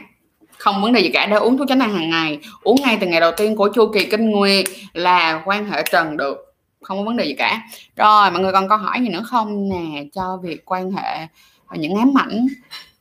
không 0.58 0.82
vấn 0.82 0.94
đề 0.94 1.02
gì 1.02 1.10
cả 1.10 1.26
đâu 1.26 1.40
uống 1.40 1.58
thuốc 1.58 1.68
tránh 1.70 1.80
thai 1.80 1.90
hàng 1.90 2.10
ngày. 2.10 2.40
Uống 2.64 2.82
ngay 2.82 2.98
từ 3.02 3.08
ngày 3.08 3.20
đầu 3.20 3.32
tiên 3.38 3.56
của 3.56 3.70
chu 3.76 3.92
kỳ 3.94 4.06
kinh 4.06 4.30
nguyệt 4.30 4.66
là 4.94 5.42
quan 5.46 5.66
hệ 5.66 5.84
trần 5.92 6.18
được, 6.18 6.56
không 6.82 6.98
có 6.98 7.04
vấn 7.04 7.18
đề 7.18 7.26
gì 7.26 7.34
cả. 7.34 7.62
Rồi, 7.96 8.32
mọi 8.32 8.42
người 8.42 8.52
còn 8.52 8.70
câu 8.70 8.78
hỏi 8.78 9.00
gì 9.02 9.10
nữa 9.10 9.24
không 9.26 9.70
nè? 9.70 10.04
Cho 10.14 10.38
việc 10.38 10.66
quan 10.66 10.92
hệ 10.92 11.28
à, 11.68 11.76
những 11.78 11.96
ám 11.96 12.14
ảnh, 12.18 12.48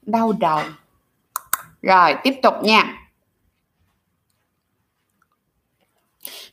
đau 0.02 0.32
đầu. 0.32 0.60
Rồi, 1.82 2.14
tiếp 2.24 2.34
tục 2.42 2.54
nha. 2.62 3.07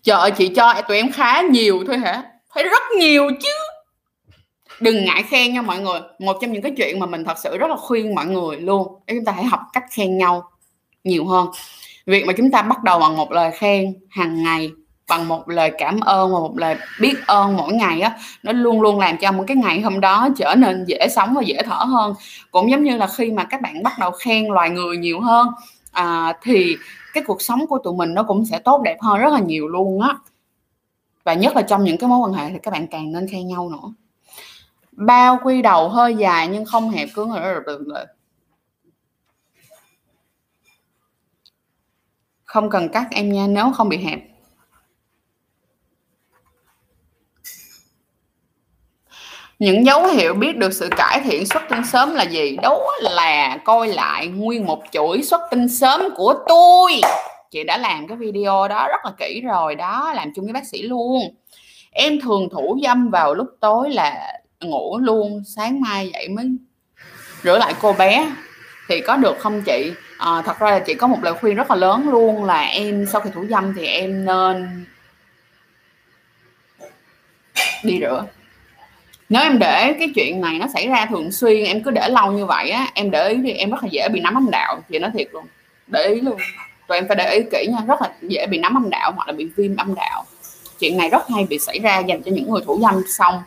Trời 0.05 0.31
chị 0.31 0.47
cho 0.47 0.81
tụi 0.87 0.97
em 0.97 1.11
khá 1.11 1.41
nhiều 1.41 1.83
thôi 1.87 1.97
hả? 1.97 2.23
Phải 2.53 2.63
rất 2.63 2.81
nhiều 2.99 3.29
chứ. 3.41 3.49
Đừng 4.79 5.05
ngại 5.05 5.23
khen 5.23 5.53
nha 5.53 5.61
mọi 5.61 5.79
người. 5.79 5.99
Một 6.19 6.37
trong 6.41 6.51
những 6.51 6.61
cái 6.61 6.71
chuyện 6.77 6.99
mà 6.99 7.05
mình 7.05 7.23
thật 7.23 7.37
sự 7.43 7.57
rất 7.57 7.69
là 7.69 7.75
khuyên 7.75 8.15
mọi 8.15 8.25
người 8.25 8.57
luôn. 8.57 8.99
Để 9.07 9.13
chúng 9.15 9.25
ta 9.25 9.31
hãy 9.31 9.43
học 9.43 9.59
cách 9.73 9.83
khen 9.91 10.17
nhau 10.17 10.43
nhiều 11.03 11.25
hơn. 11.25 11.47
Việc 12.05 12.25
mà 12.25 12.33
chúng 12.37 12.51
ta 12.51 12.61
bắt 12.61 12.83
đầu 12.83 12.99
bằng 12.99 13.17
một 13.17 13.31
lời 13.31 13.51
khen 13.51 13.93
hàng 14.09 14.43
ngày 14.43 14.71
bằng 15.09 15.27
một 15.27 15.49
lời 15.49 15.71
cảm 15.77 15.99
ơn 15.99 16.33
và 16.33 16.39
một 16.39 16.57
lời 16.57 16.75
biết 17.01 17.15
ơn 17.27 17.57
mỗi 17.57 17.73
ngày 17.73 18.01
á 18.01 18.11
nó 18.43 18.51
luôn 18.51 18.81
luôn 18.81 18.99
làm 18.99 19.17
cho 19.17 19.31
một 19.31 19.43
cái 19.47 19.57
ngày 19.57 19.81
hôm 19.81 19.99
đó 19.99 20.27
trở 20.37 20.55
nên 20.57 20.85
dễ 20.87 21.07
sống 21.15 21.33
và 21.33 21.41
dễ 21.41 21.57
thở 21.65 21.75
hơn 21.75 22.13
cũng 22.51 22.71
giống 22.71 22.83
như 22.83 22.97
là 22.97 23.07
khi 23.07 23.31
mà 23.31 23.43
các 23.43 23.61
bạn 23.61 23.83
bắt 23.83 23.93
đầu 23.99 24.11
khen 24.11 24.45
loài 24.47 24.69
người 24.69 24.97
nhiều 24.97 25.19
hơn 25.19 25.47
à, 25.91 26.33
thì 26.41 26.77
cái 27.15 27.23
cuộc 27.27 27.41
sống 27.41 27.67
của 27.67 27.77
tụi 27.83 27.95
mình 27.95 28.13
nó 28.13 28.23
cũng 28.23 28.45
sẽ 28.45 28.59
tốt 28.59 28.81
đẹp 28.81 28.97
hơn 29.01 29.19
rất 29.19 29.33
là 29.33 29.39
nhiều 29.39 29.67
luôn 29.67 30.01
á. 30.01 30.15
Và 31.23 31.33
nhất 31.33 31.55
là 31.55 31.61
trong 31.61 31.83
những 31.83 31.97
cái 31.97 32.09
mối 32.09 32.19
quan 32.19 32.33
hệ 32.33 32.49
thì 32.51 32.59
các 32.63 32.71
bạn 32.71 32.87
càng 32.87 33.11
nên 33.11 33.27
khen 33.27 33.47
nhau 33.47 33.69
nữa. 33.69 33.93
Bao 34.91 35.39
quy 35.43 35.61
đầu 35.61 35.89
hơi 35.89 36.15
dài 36.15 36.47
nhưng 36.47 36.65
không 36.65 36.89
hẹp 36.89 37.09
cứng 37.15 37.31
rồi 37.31 38.05
không 42.45 42.69
cần 42.69 42.89
cắt 42.89 43.07
em 43.11 43.31
nha, 43.31 43.47
nếu 43.47 43.71
không 43.71 43.89
bị 43.89 43.97
hẹp. 43.97 44.19
Những 49.65 49.85
dấu 49.85 50.07
hiệu 50.07 50.33
biết 50.33 50.57
được 50.57 50.73
sự 50.73 50.89
cải 50.97 51.19
thiện 51.19 51.45
xuất 51.45 51.63
tinh 51.69 51.85
sớm 51.85 52.15
là 52.15 52.23
gì? 52.23 52.57
Đó 52.61 52.79
là 53.01 53.57
coi 53.63 53.87
lại 53.87 54.27
nguyên 54.27 54.65
một 54.65 54.83
chuỗi 54.91 55.23
xuất 55.23 55.41
tinh 55.51 55.69
sớm 55.69 56.01
của 56.15 56.33
tôi. 56.47 57.01
Chị 57.51 57.63
đã 57.63 57.77
làm 57.77 58.07
cái 58.07 58.17
video 58.17 58.67
đó 58.67 58.87
rất 58.87 59.05
là 59.05 59.11
kỹ 59.17 59.41
rồi 59.41 59.75
đó 59.75 60.13
làm 60.15 60.31
chung 60.35 60.45
với 60.45 60.53
bác 60.53 60.67
sĩ 60.67 60.81
luôn. 60.81 61.35
Em 61.91 62.21
thường 62.21 62.49
thủ 62.51 62.79
dâm 62.83 63.09
vào 63.09 63.33
lúc 63.33 63.47
tối 63.59 63.89
là 63.89 64.33
ngủ 64.61 64.97
luôn 64.97 65.43
sáng 65.55 65.81
mai 65.81 66.09
dậy 66.13 66.27
mới 66.29 66.45
rửa 67.43 67.57
lại 67.57 67.73
cô 67.81 67.93
bé. 67.93 68.31
Thì 68.89 69.01
có 69.01 69.17
được 69.17 69.39
không 69.39 69.61
chị? 69.61 69.91
À, 70.17 70.41
thật 70.45 70.59
ra 70.59 70.71
là 70.71 70.79
chị 70.79 70.93
có 70.93 71.07
một 71.07 71.19
lời 71.21 71.33
khuyên 71.33 71.55
rất 71.55 71.69
là 71.69 71.75
lớn 71.75 72.09
luôn 72.09 72.43
là 72.43 72.61
em 72.61 73.05
sau 73.11 73.21
khi 73.21 73.29
thủ 73.33 73.45
dâm 73.49 73.73
thì 73.77 73.85
em 73.85 74.25
nên 74.25 74.85
đi 77.83 77.99
rửa 78.01 78.25
nếu 79.29 79.41
em 79.41 79.59
để 79.59 79.93
cái 79.99 80.11
chuyện 80.15 80.41
này 80.41 80.59
nó 80.59 80.67
xảy 80.73 80.87
ra 80.87 81.05
thường 81.05 81.31
xuyên 81.31 81.63
em 81.63 81.83
cứ 81.83 81.91
để 81.91 82.09
lâu 82.09 82.31
như 82.31 82.45
vậy 82.45 82.69
á 82.69 82.87
em 82.93 83.11
để 83.11 83.29
ý 83.29 83.37
thì 83.43 83.51
em 83.51 83.71
rất 83.71 83.83
là 83.83 83.89
dễ 83.91 84.09
bị 84.09 84.19
nắm 84.19 84.37
âm 84.37 84.51
đạo 84.51 84.81
chị 84.89 84.99
nói 84.99 85.11
thiệt 85.13 85.27
luôn. 85.31 85.45
Để 85.87 86.07
ý 86.07 86.21
luôn. 86.21 86.37
Tụi 86.87 86.97
em 86.97 87.07
phải 87.07 87.15
để 87.15 87.33
ý 87.33 87.43
kỹ 87.51 87.67
nha 87.71 87.85
rất 87.87 88.01
là 88.01 88.11
dễ 88.21 88.47
bị 88.47 88.57
nắm 88.57 88.77
âm 88.77 88.89
đạo 88.89 89.11
hoặc 89.15 89.27
là 89.27 89.33
bị 89.33 89.49
viêm 89.55 89.77
âm 89.77 89.95
đạo. 89.95 90.25
Chuyện 90.79 90.97
này 90.97 91.09
rất 91.09 91.29
hay 91.35 91.45
bị 91.49 91.59
xảy 91.59 91.79
ra 91.79 91.99
dành 91.99 92.23
cho 92.23 92.31
những 92.31 92.51
người 92.51 92.61
thủ 92.65 92.79
dâm 92.81 93.03
xong 93.07 93.43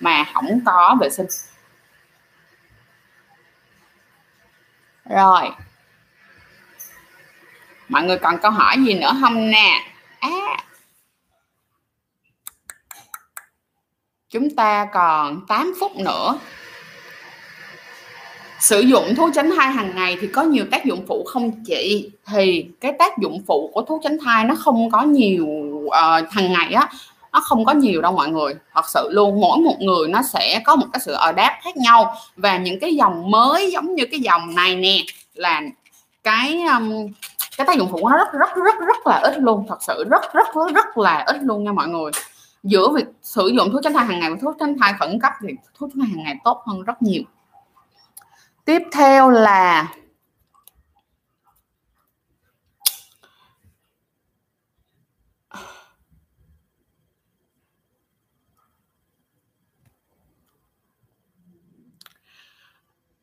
mà 0.00 0.24
không 0.34 0.60
có 0.66 0.96
vệ 1.00 1.10
sinh. 1.10 1.26
Rồi. 5.10 5.50
Mọi 7.88 8.02
người 8.02 8.18
còn 8.18 8.38
câu 8.38 8.50
hỏi 8.50 8.76
gì 8.86 8.94
nữa 8.94 9.16
không 9.20 9.50
nè? 9.50 9.82
À, 10.20 10.56
chúng 14.30 14.50
ta 14.50 14.86
còn 14.92 15.46
8 15.48 15.74
phút 15.80 15.96
nữa. 15.96 16.38
Sử 18.60 18.80
dụng 18.80 19.14
thuốc 19.16 19.30
tránh 19.34 19.50
thai 19.56 19.70
hàng 19.72 19.92
ngày 19.94 20.16
thì 20.20 20.26
có 20.26 20.42
nhiều 20.42 20.64
tác 20.70 20.84
dụng 20.84 21.04
phụ 21.08 21.24
không 21.24 21.64
chị? 21.64 22.10
Thì 22.26 22.66
cái 22.80 22.92
tác 22.98 23.18
dụng 23.18 23.42
phụ 23.46 23.70
của 23.74 23.82
thuốc 23.82 24.00
tránh 24.04 24.18
thai 24.24 24.44
nó 24.44 24.54
không 24.54 24.90
có 24.90 25.02
nhiều 25.02 25.46
ờ, 25.90 26.22
uh, 26.22 26.30
hàng 26.32 26.52
ngày 26.52 26.72
á 26.72 26.88
nó 27.32 27.40
không 27.40 27.64
có 27.64 27.72
nhiều 27.72 28.00
đâu 28.00 28.12
mọi 28.12 28.28
người. 28.28 28.54
Thật 28.74 28.88
sự 28.88 29.08
luôn 29.10 29.40
mỗi 29.40 29.58
một 29.58 29.76
người 29.80 30.08
nó 30.08 30.22
sẽ 30.22 30.60
có 30.64 30.76
một 30.76 30.86
cái 30.92 31.00
sự 31.00 31.12
ở 31.12 31.32
đáp 31.32 31.58
khác 31.62 31.76
nhau. 31.76 32.14
Và 32.36 32.56
những 32.56 32.80
cái 32.80 32.94
dòng 32.94 33.30
mới 33.30 33.70
giống 33.70 33.94
như 33.94 34.04
cái 34.10 34.20
dòng 34.20 34.54
này 34.54 34.76
nè 34.76 34.98
là 35.34 35.62
cái 36.22 36.62
um, 36.62 37.06
cái 37.56 37.66
tác 37.66 37.76
dụng 37.76 37.88
phụ 37.92 38.08
nó 38.08 38.16
rất 38.16 38.32
rất 38.32 38.56
rất 38.64 38.74
rất 38.86 39.06
là 39.06 39.20
ít 39.22 39.38
luôn. 39.38 39.64
Thật 39.68 39.82
sự 39.82 40.04
rất 40.10 40.34
rất 40.34 40.48
rất 40.74 40.98
là 40.98 41.24
ít 41.26 41.36
luôn 41.42 41.64
nha 41.64 41.72
mọi 41.72 41.88
người 41.88 42.10
giữa 42.62 42.92
việc 42.94 43.06
sử 43.22 43.46
dụng 43.46 43.68
thuốc 43.72 43.80
tránh 43.84 43.92
thai 43.92 44.06
hàng 44.06 44.20
ngày 44.20 44.30
và 44.30 44.36
thuốc 44.42 44.56
tránh 44.60 44.76
thai 44.80 44.92
khẩn 44.98 45.20
cấp 45.20 45.32
thì 45.42 45.54
thuốc 45.74 45.90
tránh 45.90 46.00
thai 46.00 46.08
hàng 46.08 46.24
ngày 46.24 46.36
tốt 46.44 46.62
hơn 46.66 46.82
rất 46.82 47.02
nhiều. 47.02 47.22
Tiếp 48.64 48.82
theo 48.92 49.30
là 49.30 49.94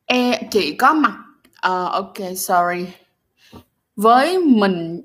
e 0.06 0.42
chị 0.50 0.76
có 0.78 0.92
mặt 0.92 1.14
uh, 1.66 1.90
ok 1.90 2.16
sorry. 2.36 2.86
Với 3.96 4.38
mình 4.38 5.02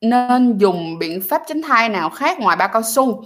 nên 0.00 0.58
dùng 0.58 0.98
biện 0.98 1.22
pháp 1.28 1.42
tránh 1.46 1.62
thai 1.62 1.88
nào 1.88 2.10
khác 2.10 2.38
ngoài 2.38 2.56
bao 2.56 2.68
cao 2.72 2.82
su? 2.82 3.24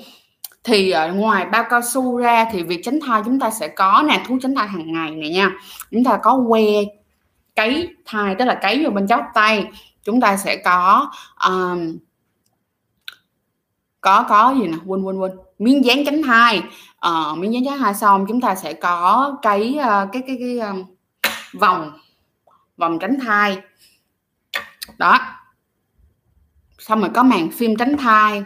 Thì 0.64 0.94
uh, 1.08 1.14
ngoài 1.16 1.46
bao 1.46 1.64
cao 1.70 1.82
su 1.82 2.18
ra 2.18 2.46
thì 2.52 2.62
việc 2.62 2.80
tránh 2.84 2.98
thai 3.06 3.22
chúng 3.24 3.40
ta 3.40 3.50
sẽ 3.50 3.68
có 3.68 4.04
nè 4.08 4.24
thuốc 4.26 4.38
tránh 4.42 4.54
thai 4.54 4.68
hàng 4.68 4.92
ngày 4.92 5.10
này 5.10 5.30
nha. 5.30 5.50
Chúng 5.90 6.04
ta 6.04 6.18
có 6.22 6.44
que 6.48 6.62
cấy 7.56 7.88
thai 8.04 8.34
tức 8.38 8.44
là 8.44 8.54
cấy 8.54 8.82
vào 8.82 8.92
bên 8.92 9.08
chóp 9.08 9.24
tay. 9.34 9.66
Chúng 10.04 10.20
ta 10.20 10.36
sẽ 10.36 10.56
có 10.56 11.10
um, 11.48 11.98
có 14.00 14.22
có 14.28 14.54
gì 14.60 14.66
nè 14.66 14.76
quên 14.86 15.02
quên 15.02 15.16
quên. 15.18 15.32
Miếng 15.58 15.84
dán 15.84 16.04
tránh 16.04 16.22
thai. 16.22 16.62
Uh, 17.08 17.38
miếng 17.38 17.52
dán 17.52 17.64
tránh 17.64 17.78
thai 17.78 17.94
xong 17.94 18.26
chúng 18.28 18.40
ta 18.40 18.54
sẽ 18.54 18.72
có 18.72 19.36
cái 19.42 19.74
uh, 19.78 19.84
ờ, 19.84 20.08
cái 20.12 20.22
cái 20.26 20.36
cái 20.40 20.58
um, 20.58 20.84
vòng 21.52 21.92
vòng 22.76 22.98
tránh 22.98 23.18
thai. 23.20 23.58
Đó. 24.98 25.18
Xong 26.78 27.00
rồi 27.00 27.10
có 27.14 27.22
màn 27.22 27.50
phim 27.50 27.76
tránh 27.76 27.96
thai 27.96 28.42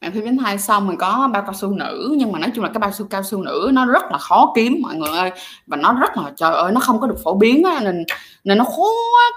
màn 0.00 0.12
phim 0.12 0.24
tránh 0.24 0.36
thai 0.36 0.58
xong 0.58 0.86
rồi 0.86 0.96
có 0.98 1.28
bao 1.32 1.42
cao 1.42 1.54
su 1.54 1.70
nữ 1.70 2.14
nhưng 2.18 2.32
mà 2.32 2.38
nói 2.38 2.50
chung 2.54 2.64
là 2.64 2.70
cái 2.74 2.78
bao 2.78 2.92
su 2.92 3.06
cao 3.06 3.22
su 3.22 3.42
nữ 3.42 3.70
nó 3.72 3.86
rất 3.86 4.02
là 4.10 4.18
khó 4.18 4.52
kiếm 4.56 4.78
mọi 4.82 4.96
người 4.96 5.10
ơi. 5.10 5.30
Và 5.66 5.76
nó 5.76 5.92
rất 6.00 6.16
là 6.16 6.32
trời 6.36 6.52
ơi 6.52 6.72
nó 6.72 6.80
không 6.80 7.00
có 7.00 7.06
được 7.06 7.18
phổ 7.24 7.34
biến 7.34 7.62
á, 7.64 7.80
nên 7.82 8.04
nên 8.44 8.58
nó 8.58 8.64
khó 8.64 8.82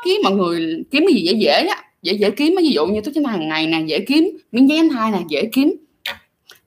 kiếm 0.05 0.21
mọi 0.23 0.33
người 0.33 0.83
kiếm 0.91 1.03
cái 1.07 1.13
gì 1.13 1.21
dễ 1.21 1.33
dễ 1.33 1.67
á. 1.67 1.83
Dễ 2.01 2.13
dễ 2.13 2.29
kiếm 2.31 2.55
ví 2.57 2.69
dụ 2.69 2.85
như 2.85 3.01
thuốc 3.01 3.13
tránh 3.15 3.23
thai 3.23 3.37
hàng 3.37 3.47
ngày 3.47 3.67
nè 3.67 3.81
dễ 3.85 3.99
kiếm 4.07 4.37
miếng 4.51 4.69
giấy 4.69 4.77
tránh 4.77 4.89
thai 4.89 5.11
nè 5.11 5.19
dễ 5.27 5.49
kiếm. 5.53 5.73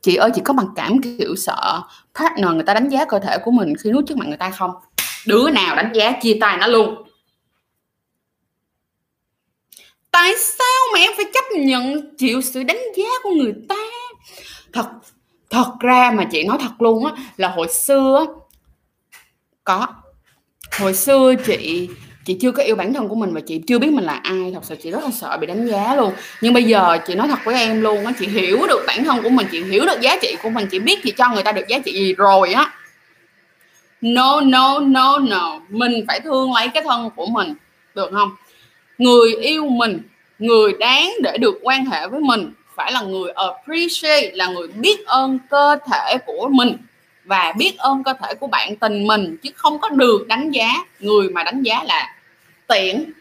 Chị 0.02 0.16
ơi 0.16 0.30
chị 0.34 0.40
có 0.44 0.54
bằng 0.54 0.68
cảm 0.76 1.00
kiểu 1.18 1.36
sợ 1.36 1.80
partner 2.20 2.50
người 2.50 2.62
ta 2.62 2.74
đánh 2.74 2.88
giá 2.88 3.04
cơ 3.04 3.18
thể 3.18 3.38
của 3.44 3.50
mình 3.50 3.72
khi 3.76 3.90
nuốt 3.90 4.06
trước 4.06 4.16
mặt 4.16 4.28
người 4.28 4.36
ta 4.36 4.50
không? 4.50 4.70
Đứa 5.26 5.50
nào 5.50 5.76
đánh 5.76 5.92
giá 5.94 6.12
chia 6.12 6.36
tay 6.40 6.56
nó 6.56 6.66
luôn. 6.66 6.94
Tại 10.26 10.34
sao 10.36 10.92
mà 10.92 10.98
em 10.98 11.12
phải 11.16 11.24
chấp 11.34 11.44
nhận 11.58 12.14
chịu 12.16 12.40
sự 12.42 12.62
đánh 12.62 12.80
giá 12.96 13.08
của 13.22 13.30
người 13.30 13.54
ta? 13.68 13.74
Thật 14.72 14.86
thật 15.50 15.72
ra 15.80 16.12
mà 16.14 16.24
chị 16.24 16.44
nói 16.44 16.58
thật 16.60 16.82
luôn 16.82 17.04
á, 17.04 17.12
là 17.36 17.48
hồi 17.48 17.68
xưa 17.68 18.26
có. 19.64 19.86
Hồi 20.78 20.94
xưa 20.94 21.34
chị 21.46 21.88
chị 22.24 22.36
chưa 22.40 22.52
có 22.52 22.62
yêu 22.62 22.76
bản 22.76 22.94
thân 22.94 23.08
của 23.08 23.14
mình 23.14 23.34
và 23.34 23.40
chị 23.40 23.60
chưa 23.66 23.78
biết 23.78 23.90
mình 23.92 24.04
là 24.04 24.20
ai, 24.22 24.50
thật 24.54 24.60
sự 24.62 24.76
chị 24.82 24.90
rất 24.90 25.04
là 25.04 25.10
sợ 25.10 25.36
bị 25.40 25.46
đánh 25.46 25.66
giá 25.66 25.94
luôn. 25.94 26.12
Nhưng 26.40 26.54
bây 26.54 26.64
giờ 26.64 26.98
chị 27.06 27.14
nói 27.14 27.28
thật 27.28 27.38
với 27.44 27.54
em 27.54 27.80
luôn 27.80 28.06
á, 28.06 28.12
chị 28.18 28.26
hiểu 28.26 28.66
được 28.68 28.84
bản 28.86 29.04
thân 29.04 29.22
của 29.22 29.30
mình, 29.30 29.46
chị 29.52 29.64
hiểu 29.64 29.86
được 29.86 30.00
giá 30.00 30.16
trị 30.22 30.36
của 30.42 30.50
mình, 30.50 30.66
chị 30.70 30.78
biết 30.78 31.02
chị 31.02 31.12
cho 31.18 31.30
người 31.34 31.42
ta 31.42 31.52
được 31.52 31.68
giá 31.68 31.78
trị 31.78 31.92
gì 31.92 32.14
rồi 32.14 32.52
á. 32.52 32.72
No 34.00 34.40
no 34.40 34.78
no 34.78 35.18
no. 35.18 35.60
Mình 35.68 36.04
phải 36.08 36.20
thương 36.20 36.52
lấy 36.52 36.68
cái 36.68 36.82
thân 36.86 37.10
của 37.16 37.26
mình, 37.26 37.54
được 37.94 38.10
không? 38.12 38.30
Người 38.98 39.34
yêu 39.34 39.68
mình 39.68 40.02
người 40.38 40.72
đáng 40.80 41.12
để 41.22 41.36
được 41.38 41.58
quan 41.62 41.84
hệ 41.84 42.08
với 42.08 42.20
mình 42.20 42.52
phải 42.74 42.92
là 42.92 43.00
người 43.00 43.30
appreciate, 43.30 44.30
là 44.34 44.46
người 44.46 44.68
biết 44.68 45.06
ơn 45.06 45.38
cơ 45.50 45.78
thể 45.90 46.18
của 46.26 46.48
mình 46.52 46.76
và 47.24 47.52
biết 47.58 47.78
ơn 47.78 48.04
cơ 48.04 48.12
thể 48.22 48.34
của 48.34 48.46
bạn 48.46 48.76
tình 48.76 49.06
mình, 49.06 49.36
chứ 49.42 49.50
không 49.54 49.78
có 49.78 49.88
được 49.88 50.26
đánh 50.28 50.50
giá. 50.50 50.68
Người 51.00 51.28
mà 51.28 51.44
đánh 51.44 51.62
giá 51.62 51.84
là 51.84 52.16
tiện. 52.66 53.12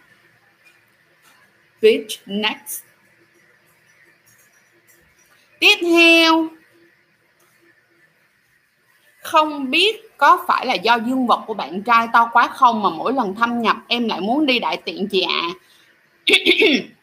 Bitch, 1.82 2.20
next. 2.26 2.84
Tiếp 5.60 5.76
theo, 5.82 6.48
không 9.22 9.72
biết 9.72 10.18
có 10.18 10.46
phải 10.48 10.66
là 10.66 10.74
do 10.74 10.96
dương 10.96 11.28
vật 11.28 11.44
của 11.48 11.54
bạn 11.54 11.82
trai 11.82 12.08
to 12.14 12.30
quá 12.34 12.48
không 12.48 12.84
mà 12.84 12.90
mỗi 12.90 13.14
lần 13.14 13.36
thâm 13.36 13.62
nhập 13.62 13.78
em 13.88 14.08
lại 14.08 14.22
muốn 14.22 14.46
đi 14.46 14.60
đại 14.60 14.78
tiện 14.78 15.08
chị 15.08 15.22
ạ? 15.22 15.42
à. 16.26 16.36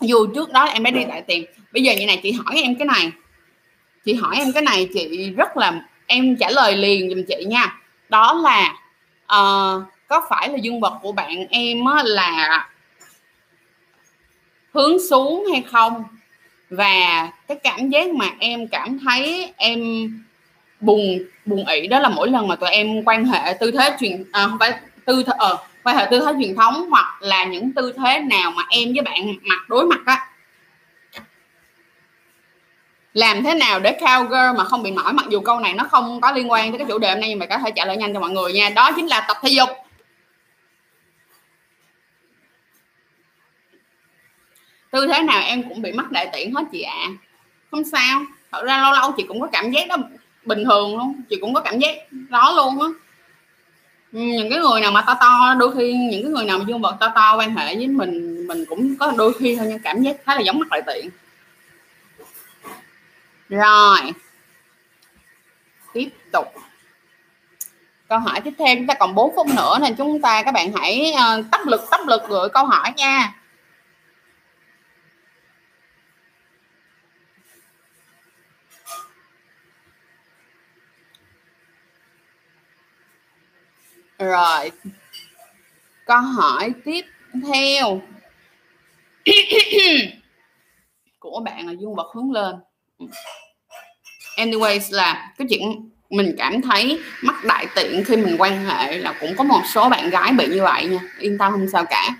dù 0.00 0.26
trước 0.34 0.52
đó 0.52 0.64
em 0.64 0.82
đã 0.82 0.90
đi 0.90 1.04
đại 1.04 1.22
tiện 1.22 1.44
bây 1.72 1.82
giờ 1.82 1.92
như 1.92 2.06
này 2.06 2.20
chị 2.22 2.32
hỏi 2.32 2.60
em 2.62 2.74
cái 2.74 2.86
này. 2.86 3.12
Chị 4.04 4.14
hỏi 4.14 4.36
em 4.38 4.52
cái 4.52 4.62
này 4.62 4.88
chị 4.94 5.30
rất 5.30 5.56
là 5.56 5.80
em 6.06 6.36
trả 6.36 6.50
lời 6.50 6.76
liền 6.76 7.10
giùm 7.10 7.24
chị 7.28 7.44
nha. 7.44 7.78
Đó 8.08 8.32
là 8.32 8.74
uh, 9.24 9.82
có 10.08 10.26
phải 10.30 10.48
là 10.48 10.56
dương 10.56 10.80
vật 10.80 10.98
của 11.02 11.12
bạn 11.12 11.46
em 11.50 11.78
là 12.04 12.68
hướng 14.72 15.08
xuống 15.10 15.44
hay 15.52 15.64
không? 15.70 16.04
Và 16.70 17.28
cái 17.48 17.58
cảm 17.62 17.88
giác 17.88 18.08
mà 18.10 18.26
em 18.38 18.68
cảm 18.68 18.98
thấy 18.98 19.52
em 19.56 19.80
buồn 20.80 21.18
buồn 21.44 21.66
ỉ 21.66 21.86
đó 21.86 21.98
là 21.98 22.08
mỗi 22.08 22.30
lần 22.30 22.48
mà 22.48 22.56
tụi 22.56 22.70
em 22.70 23.04
quan 23.04 23.24
hệ 23.24 23.54
tư 23.60 23.70
thế 23.70 23.96
truyền 24.00 24.24
à, 24.32 24.46
không 24.46 24.58
phải 24.58 24.72
tư 25.04 25.22
thế 25.26 25.32
ờ 25.38 25.58
quan 25.86 25.96
hệ 25.96 26.06
tư 26.10 26.22
thế 26.26 26.32
truyền 26.40 26.56
thống 26.56 26.90
hoặc 26.90 27.18
là 27.20 27.44
những 27.44 27.72
tư 27.72 27.92
thế 27.96 28.18
nào 28.18 28.50
mà 28.50 28.62
em 28.70 28.92
với 28.92 29.02
bạn 29.04 29.26
mặt 29.42 29.68
đối 29.68 29.86
mặt 29.86 30.00
á. 30.06 30.28
Làm 33.14 33.42
thế 33.42 33.54
nào 33.54 33.80
để 33.80 33.98
cowgirl 34.00 34.56
mà 34.56 34.64
không 34.64 34.82
bị 34.82 34.92
mỏi? 34.92 35.12
Mặc 35.12 35.26
dù 35.28 35.40
câu 35.40 35.60
này 35.60 35.74
nó 35.74 35.84
không 35.84 36.20
có 36.20 36.32
liên 36.32 36.50
quan 36.50 36.70
tới 36.70 36.78
cái 36.78 36.86
chủ 36.88 36.98
đề 36.98 37.10
hôm 37.10 37.20
nay, 37.20 37.28
nhưng 37.28 37.38
mà 37.38 37.46
có 37.46 37.58
thể 37.58 37.70
trả 37.76 37.84
lời 37.84 37.96
nhanh 37.96 38.14
cho 38.14 38.20
mọi 38.20 38.30
người 38.30 38.52
nha. 38.52 38.70
Đó 38.70 38.90
chính 38.96 39.06
là 39.06 39.24
tập 39.28 39.36
thể 39.42 39.48
dục. 39.48 39.68
Tư 44.90 45.06
thế 45.06 45.22
nào 45.22 45.42
em 45.42 45.68
cũng 45.68 45.82
bị 45.82 45.92
mắc 45.92 46.10
đại 46.10 46.28
tiện 46.32 46.54
hết 46.54 46.64
chị 46.72 46.82
ạ. 46.82 46.94
À. 46.94 47.08
không 47.70 47.84
sao. 47.84 48.22
Thật 48.52 48.64
ra 48.64 48.82
lâu 48.82 48.92
lâu 48.92 49.12
chị 49.16 49.24
cũng 49.28 49.40
có 49.40 49.48
cảm 49.52 49.70
giác 49.70 49.88
đó 49.88 49.96
bình 50.44 50.64
thường 50.64 50.98
luôn. 50.98 51.22
Chị 51.30 51.36
cũng 51.40 51.54
có 51.54 51.60
cảm 51.60 51.78
giác 51.78 51.96
đó 52.10 52.54
luôn 52.56 52.80
á. 52.82 53.05
Ừ, 54.12 54.18
những 54.18 54.50
cái 54.50 54.58
người 54.58 54.80
nào 54.80 54.92
mà 54.92 55.02
to 55.02 55.14
to 55.20 55.54
đôi 55.58 55.74
khi 55.76 55.92
những 55.92 56.22
cái 56.22 56.32
người 56.32 56.44
nào 56.44 56.58
mà 56.58 56.64
dương 56.68 56.80
vật 56.80 56.96
to 57.00 57.12
to 57.14 57.36
quan 57.36 57.56
hệ 57.56 57.76
với 57.76 57.88
mình 57.88 58.46
mình 58.46 58.64
cũng 58.68 58.96
có 58.96 59.12
đôi 59.16 59.32
khi 59.38 59.56
thôi 59.56 59.66
nhưng 59.70 59.78
cảm 59.78 60.02
giác 60.02 60.16
khá 60.24 60.34
là 60.34 60.40
giống 60.40 60.58
mặt 60.58 60.66
lại 60.70 60.82
tiện. 60.86 61.10
Rồi 63.48 63.98
tiếp 65.92 66.08
tục. 66.32 66.54
Câu 68.08 68.18
hỏi 68.18 68.40
tiếp 68.40 68.52
theo 68.58 68.76
chúng 68.76 68.86
ta 68.86 68.94
còn 68.94 69.14
4 69.14 69.36
phút 69.36 69.46
nữa 69.46 69.78
nên 69.82 69.94
chúng 69.94 70.20
ta 70.20 70.42
các 70.42 70.54
bạn 70.54 70.72
hãy 70.76 71.12
ờ, 71.12 71.38
uh, 71.38 71.46
tấp 71.50 71.60
lực 71.66 71.80
tấp 71.90 72.00
lực 72.06 72.22
gửi 72.28 72.48
câu 72.48 72.66
hỏi 72.66 72.92
nha. 72.96 73.34
Rồi. 84.18 84.70
Câu 86.06 86.20
hỏi 86.20 86.72
tiếp 86.84 87.04
theo. 87.46 88.00
Của 91.18 91.40
bạn 91.44 91.66
là 91.66 91.72
dương 91.72 91.94
vật 91.94 92.12
hướng 92.14 92.32
lên. 92.32 92.54
Anyways 94.36 94.80
là 94.90 95.32
cái 95.38 95.46
chuyện 95.50 95.90
mình 96.10 96.34
cảm 96.38 96.62
thấy 96.62 97.00
mắc 97.22 97.44
đại 97.44 97.66
tiện 97.74 98.04
khi 98.04 98.16
mình 98.16 98.36
quan 98.38 98.64
hệ 98.64 98.98
là 98.98 99.14
cũng 99.20 99.34
có 99.36 99.44
một 99.44 99.60
số 99.74 99.88
bạn 99.88 100.10
gái 100.10 100.32
bị 100.32 100.46
như 100.46 100.62
vậy 100.62 100.86
nha. 100.86 101.00
Yên 101.18 101.38
tâm, 101.38 101.52
không 101.52 101.68
sao 101.72 101.84
cả. 101.84 102.16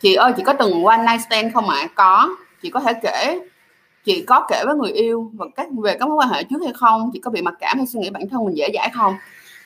Chị 0.00 0.14
ơi, 0.14 0.32
chị 0.36 0.42
có 0.46 0.52
từng 0.52 0.84
one 0.84 0.98
night 0.98 1.20
stand 1.26 1.54
không 1.54 1.68
ạ? 1.68 1.78
À? 1.80 1.88
có. 1.94 2.36
Chị 2.62 2.70
có 2.70 2.80
thể 2.80 2.92
kể, 3.02 3.38
chị 4.04 4.24
có 4.26 4.46
kể 4.48 4.62
với 4.66 4.74
người 4.74 4.92
yêu 4.92 5.30
và 5.34 5.46
các, 5.56 5.66
về 5.82 5.96
các 6.00 6.08
mối 6.08 6.16
quan 6.16 6.28
hệ 6.28 6.44
trước 6.44 6.58
hay 6.64 6.72
không? 6.76 7.10
Chị 7.12 7.20
có 7.20 7.30
bị 7.30 7.42
mặc 7.42 7.54
cảm 7.60 7.78
hay 7.78 7.86
suy 7.86 8.00
nghĩ 8.00 8.10
bản 8.10 8.28
thân 8.28 8.44
mình 8.44 8.56
dễ 8.56 8.68
dãi 8.74 8.90
không? 8.94 9.14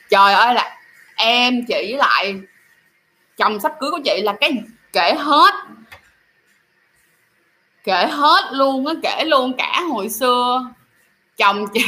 Trời 0.09 0.33
ơi 0.33 0.53
là 0.53 0.76
em 1.17 1.65
chỉ 1.67 1.95
lại 1.97 2.35
chồng 3.37 3.59
sắp 3.59 3.73
cưới 3.79 3.91
của 3.91 3.99
chị 4.05 4.21
là 4.21 4.33
cái 4.41 4.51
kể 4.93 5.13
hết. 5.13 5.53
Kể 7.83 8.07
hết 8.11 8.43
luôn 8.51 8.87
á 8.87 8.93
kể 9.03 9.25
luôn 9.25 9.53
cả 9.57 9.81
hồi 9.89 10.09
xưa. 10.09 10.71
Chồng 11.37 11.65
chị 11.73 11.85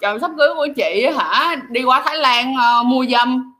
chồng 0.00 0.20
sắp 0.20 0.30
cưới 0.38 0.48
của 0.54 0.68
chị 0.76 1.06
hả 1.18 1.56
đi 1.68 1.82
qua 1.82 2.02
thái 2.06 2.16
lan 2.16 2.54
uh, 2.54 2.86
mua 2.86 3.06
dâm. 3.06 3.54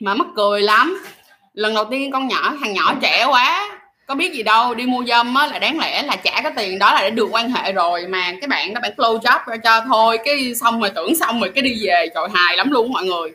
Mà 0.00 0.14
mắc 0.14 0.26
cười 0.36 0.62
lắm. 0.62 1.04
Lần 1.52 1.74
đầu 1.74 1.84
tiên 1.84 2.12
con 2.12 2.28
nhỏ 2.28 2.52
thằng 2.60 2.72
nhỏ 2.72 2.94
trẻ 3.02 3.26
quá 3.30 3.75
có 4.06 4.14
biết 4.14 4.34
gì 4.34 4.42
đâu 4.42 4.74
đi 4.74 4.86
mua 4.86 5.04
dâm 5.04 5.34
á 5.34 5.46
là 5.46 5.58
đáng 5.58 5.78
lẽ 5.78 6.02
là 6.02 6.16
trả 6.16 6.40
cái 6.42 6.52
tiền 6.56 6.78
đó 6.78 6.92
là 6.92 7.00
để 7.00 7.10
được 7.10 7.28
quan 7.30 7.50
hệ 7.50 7.72
rồi 7.72 8.06
mà 8.06 8.32
cái 8.40 8.48
bạn 8.48 8.74
đó 8.74 8.80
bạn 8.80 8.94
close 8.96 9.28
job 9.28 9.40
ra 9.46 9.56
cho 9.56 9.80
thôi. 9.86 10.18
Cái 10.24 10.54
xong 10.54 10.80
rồi 10.80 10.90
tưởng 10.90 11.14
xong 11.14 11.40
rồi 11.40 11.52
cái 11.54 11.62
đi 11.62 11.86
về. 11.86 12.06
Trời 12.14 12.28
hài 12.34 12.56
lắm 12.56 12.70
luôn 12.70 12.92
mọi 12.92 13.04
người. 13.04 13.32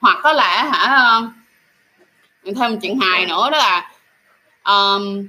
Hoặc 0.00 0.18
có 0.22 0.32
là 0.32 0.62
hả 0.72 0.96
ờ, 0.96 1.22
thêm 2.44 2.70
một 2.70 2.78
chuyện 2.82 2.98
hài 3.00 3.26
nữa 3.26 3.50
đó 3.50 3.58
là 3.58 3.92
um, 4.64 5.28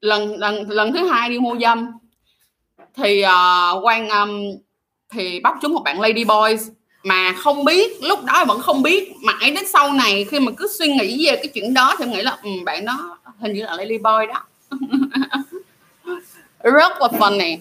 lần 0.00 0.38
lần 0.38 0.70
lần 0.70 0.92
thứ 0.92 1.06
hai 1.08 1.28
đi 1.28 1.38
mua 1.38 1.56
dâm 1.58 1.90
thì 2.96 3.24
uh, 3.24 3.84
quan 3.84 4.08
um, 4.08 4.40
thì 5.12 5.40
bắt 5.40 5.54
chúng 5.62 5.72
một 5.72 5.82
bạn 5.84 6.00
lady 6.00 6.24
boys 6.24 6.68
mà 7.04 7.32
không 7.32 7.64
biết 7.64 8.02
lúc 8.02 8.24
đó 8.24 8.44
vẫn 8.44 8.60
không 8.60 8.82
biết. 8.82 9.12
Mãi 9.22 9.50
đến 9.50 9.64
sau 9.66 9.92
này 9.92 10.26
khi 10.30 10.40
mà 10.40 10.52
cứ 10.56 10.68
suy 10.78 10.88
nghĩ 10.88 11.26
về 11.26 11.36
cái 11.36 11.46
chuyện 11.46 11.74
đó 11.74 11.94
thì 11.98 12.04
nghĩ 12.04 12.22
là 12.22 12.38
um, 12.42 12.64
bạn 12.64 12.84
đó 12.84 13.18
hình 13.38 13.52
như 13.52 13.62
là 13.62 13.76
lady 13.76 13.98
boy 13.98 14.26
đó. 14.28 14.44
Rất 16.62 16.92
là 17.00 17.08
funny. 17.18 17.58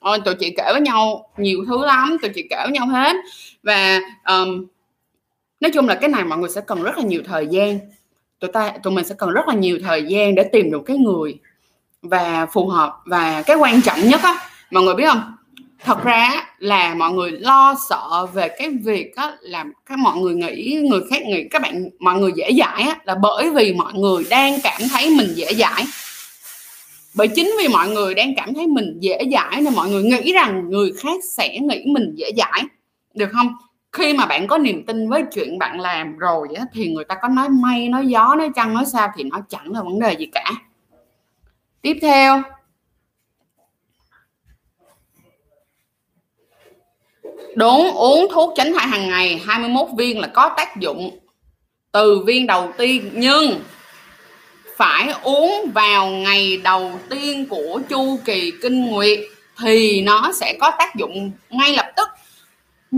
Ôi, 0.00 0.18
tụi 0.24 0.34
chị 0.34 0.54
kể 0.56 0.64
với 0.72 0.80
nhau 0.80 1.28
nhiều 1.36 1.64
thứ 1.66 1.84
lắm 1.86 2.16
tụi 2.22 2.30
chị 2.34 2.46
kể 2.50 2.56
với 2.62 2.72
nhau 2.72 2.86
hết. 2.86 3.16
Và 3.62 4.00
um, 4.28 4.66
nói 5.60 5.70
chung 5.74 5.88
là 5.88 5.94
cái 5.94 6.10
này 6.10 6.24
mọi 6.24 6.38
người 6.38 6.50
sẽ 6.50 6.60
cần 6.60 6.82
rất 6.82 6.98
là 6.98 7.04
nhiều 7.04 7.22
thời 7.26 7.46
gian. 7.46 7.78
Tụi 8.40 8.52
ta 8.52 8.72
tụi 8.82 8.92
mình 8.92 9.04
sẽ 9.04 9.14
cần 9.18 9.30
rất 9.30 9.48
là 9.48 9.54
nhiều 9.54 9.78
thời 9.82 10.04
gian 10.04 10.34
để 10.34 10.48
tìm 10.52 10.70
được 10.70 10.82
cái 10.86 10.96
người 10.96 11.38
và 12.02 12.46
phù 12.52 12.68
hợp. 12.68 12.96
Và 13.06 13.42
cái 13.42 13.56
quan 13.56 13.82
trọng 13.82 14.00
nhất 14.08 14.20
á 14.22 14.34
mọi 14.70 14.82
người 14.82 14.94
biết 14.94 15.06
không? 15.08 15.34
Thật 15.84 16.04
ra 16.04 16.46
là 16.58 16.94
mọi 16.94 17.12
người 17.12 17.30
lo 17.30 17.74
sợ 17.88 18.26
về 18.34 18.48
cái 18.58 18.70
việc 18.84 19.16
á 19.16 19.32
là 19.40 19.64
các 19.86 19.98
mọi 19.98 20.16
người 20.16 20.34
nghĩ 20.34 20.86
người 20.90 21.00
khác 21.10 21.22
nghĩ 21.26 21.48
các 21.50 21.62
bạn 21.62 21.90
mọi 21.98 22.20
người 22.20 22.32
dễ 22.36 22.50
dãi 22.58 22.82
á 22.82 22.96
là 23.04 23.14
bởi 23.14 23.50
vì 23.50 23.72
mọi 23.72 23.92
người 23.94 24.24
đang 24.30 24.58
cảm 24.62 24.80
thấy 24.90 25.10
mình 25.10 25.28
dễ 25.34 25.54
dãi. 25.54 25.84
Bởi 27.14 27.28
chính 27.28 27.54
vì 27.58 27.68
mọi 27.68 27.88
người 27.88 28.14
đang 28.14 28.34
cảm 28.36 28.54
thấy 28.54 28.66
mình 28.66 28.96
dễ 29.00 29.18
dãi 29.32 29.60
nên 29.60 29.74
mọi 29.74 29.90
người 29.90 30.02
nghĩ 30.02 30.32
rằng 30.32 30.70
người 30.70 30.92
khác 30.98 31.24
sẽ 31.36 31.58
nghĩ 31.58 31.84
mình 31.86 32.14
dễ 32.14 32.30
dãi. 32.36 32.62
Được 33.14 33.28
không? 33.32 33.48
Khi 33.92 34.12
mà 34.12 34.26
bạn 34.26 34.46
có 34.46 34.58
niềm 34.58 34.86
tin 34.86 35.08
với 35.08 35.22
chuyện 35.32 35.58
bạn 35.58 35.80
làm 35.80 36.18
rồi 36.18 36.48
á, 36.56 36.64
thì 36.72 36.92
người 36.92 37.04
ta 37.04 37.14
có 37.22 37.28
nói 37.28 37.48
may 37.48 37.88
nói 37.88 38.06
gió 38.06 38.34
nói 38.34 38.50
chăng 38.54 38.74
nói 38.74 38.84
sao 38.86 39.08
thì 39.16 39.24
nó 39.24 39.40
chẳng 39.48 39.72
là 39.72 39.82
vấn 39.82 39.98
đề 39.98 40.12
gì 40.12 40.26
cả. 40.32 40.52
Tiếp 41.82 41.98
theo 42.02 42.42
đúng, 47.58 47.90
uống 47.94 48.26
thuốc 48.32 48.52
tránh 48.56 48.72
thai 48.74 48.86
hàng 48.86 49.08
ngày 49.08 49.40
21 49.46 49.88
viên 49.96 50.20
là 50.20 50.26
có 50.26 50.50
tác 50.56 50.76
dụng 50.76 51.18
từ 51.92 52.22
viên 52.26 52.46
đầu 52.46 52.72
tiên. 52.78 53.10
Nhưng 53.14 53.60
phải 54.76 55.14
uống 55.22 55.70
vào 55.74 56.06
ngày 56.06 56.60
đầu 56.64 56.92
tiên 57.10 57.46
của 57.46 57.80
chu 57.88 58.18
kỳ 58.24 58.52
kinh 58.62 58.86
nguyệt 58.86 59.18
thì 59.62 60.02
nó 60.02 60.32
sẽ 60.34 60.56
có 60.60 60.70
tác 60.78 60.94
dụng 60.96 61.30
ngay 61.50 61.72
lập 61.72 61.86
tức. 61.96 62.08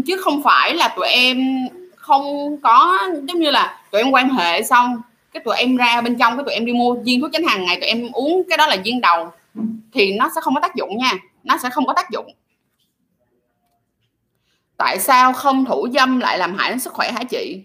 Chứ 0.06 0.16
không 0.20 0.42
phải 0.42 0.74
là 0.74 0.88
tụi 0.96 1.08
em 1.08 1.68
không 1.96 2.56
có, 2.62 2.98
giống 3.28 3.40
như 3.40 3.50
là 3.50 3.82
tụi 3.90 4.00
em 4.00 4.10
quan 4.10 4.30
hệ 4.30 4.62
xong, 4.62 5.02
cái 5.32 5.42
tụi 5.44 5.56
em 5.56 5.76
ra 5.76 6.00
bên 6.00 6.18
trong, 6.18 6.36
cái 6.36 6.44
tụi 6.44 6.54
em 6.54 6.66
đi 6.66 6.72
mua 6.72 6.94
viên 6.94 7.20
thuốc 7.20 7.30
tránh 7.32 7.44
hàng 7.44 7.64
ngày, 7.64 7.76
tụi 7.76 7.88
em 7.88 8.12
uống 8.12 8.42
cái 8.48 8.58
đó 8.58 8.66
là 8.66 8.76
viên 8.84 9.00
đầu, 9.00 9.28
thì 9.92 10.12
nó 10.12 10.30
sẽ 10.34 10.40
không 10.40 10.54
có 10.54 10.60
tác 10.60 10.74
dụng 10.74 10.98
nha. 10.98 11.12
Nó 11.44 11.56
sẽ 11.62 11.70
không 11.70 11.86
có 11.86 11.92
tác 11.92 12.10
dụng 12.10 12.26
tại 14.80 14.98
sao 14.98 15.32
không 15.32 15.64
thủ 15.64 15.88
dâm 15.94 16.20
lại 16.20 16.38
làm 16.38 16.54
hại 16.54 16.70
đến 16.70 16.80
sức 16.80 16.92
khỏe 16.92 17.12
hả 17.12 17.24
chị? 17.24 17.64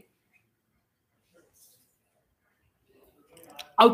Ok, 3.75 3.93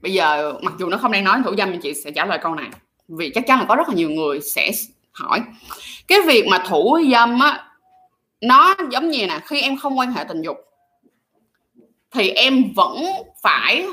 bây 0.00 0.12
giờ 0.12 0.54
mặc 0.62 0.74
dù 0.78 0.88
nó 0.88 0.96
không 0.96 1.12
đang 1.12 1.24
nói 1.24 1.40
thủ 1.44 1.56
dâm 1.58 1.72
nhưng 1.72 1.80
chị 1.80 1.94
sẽ 1.94 2.10
trả 2.10 2.24
lời 2.24 2.38
câu 2.42 2.54
này. 2.54 2.68
Vì 3.08 3.30
chắc 3.34 3.46
chắn 3.46 3.58
là 3.58 3.64
có 3.68 3.76
rất 3.76 3.88
là 3.88 3.94
nhiều 3.94 4.10
người 4.10 4.40
sẽ 4.40 4.70
hỏi. 5.12 5.42
Cái 6.08 6.18
việc 6.26 6.46
mà 6.50 6.64
thủ 6.68 6.98
dâm 7.12 7.40
á, 7.40 7.70
nó 8.40 8.74
giống 8.90 9.08
như 9.08 9.26
nè, 9.26 9.40
khi 9.44 9.60
em 9.60 9.78
không 9.78 9.98
quan 9.98 10.12
hệ 10.12 10.24
tình 10.24 10.42
dục, 10.42 10.56
thì 12.10 12.30
em 12.30 12.72
vẫn 12.76 13.04
phải 13.42 13.86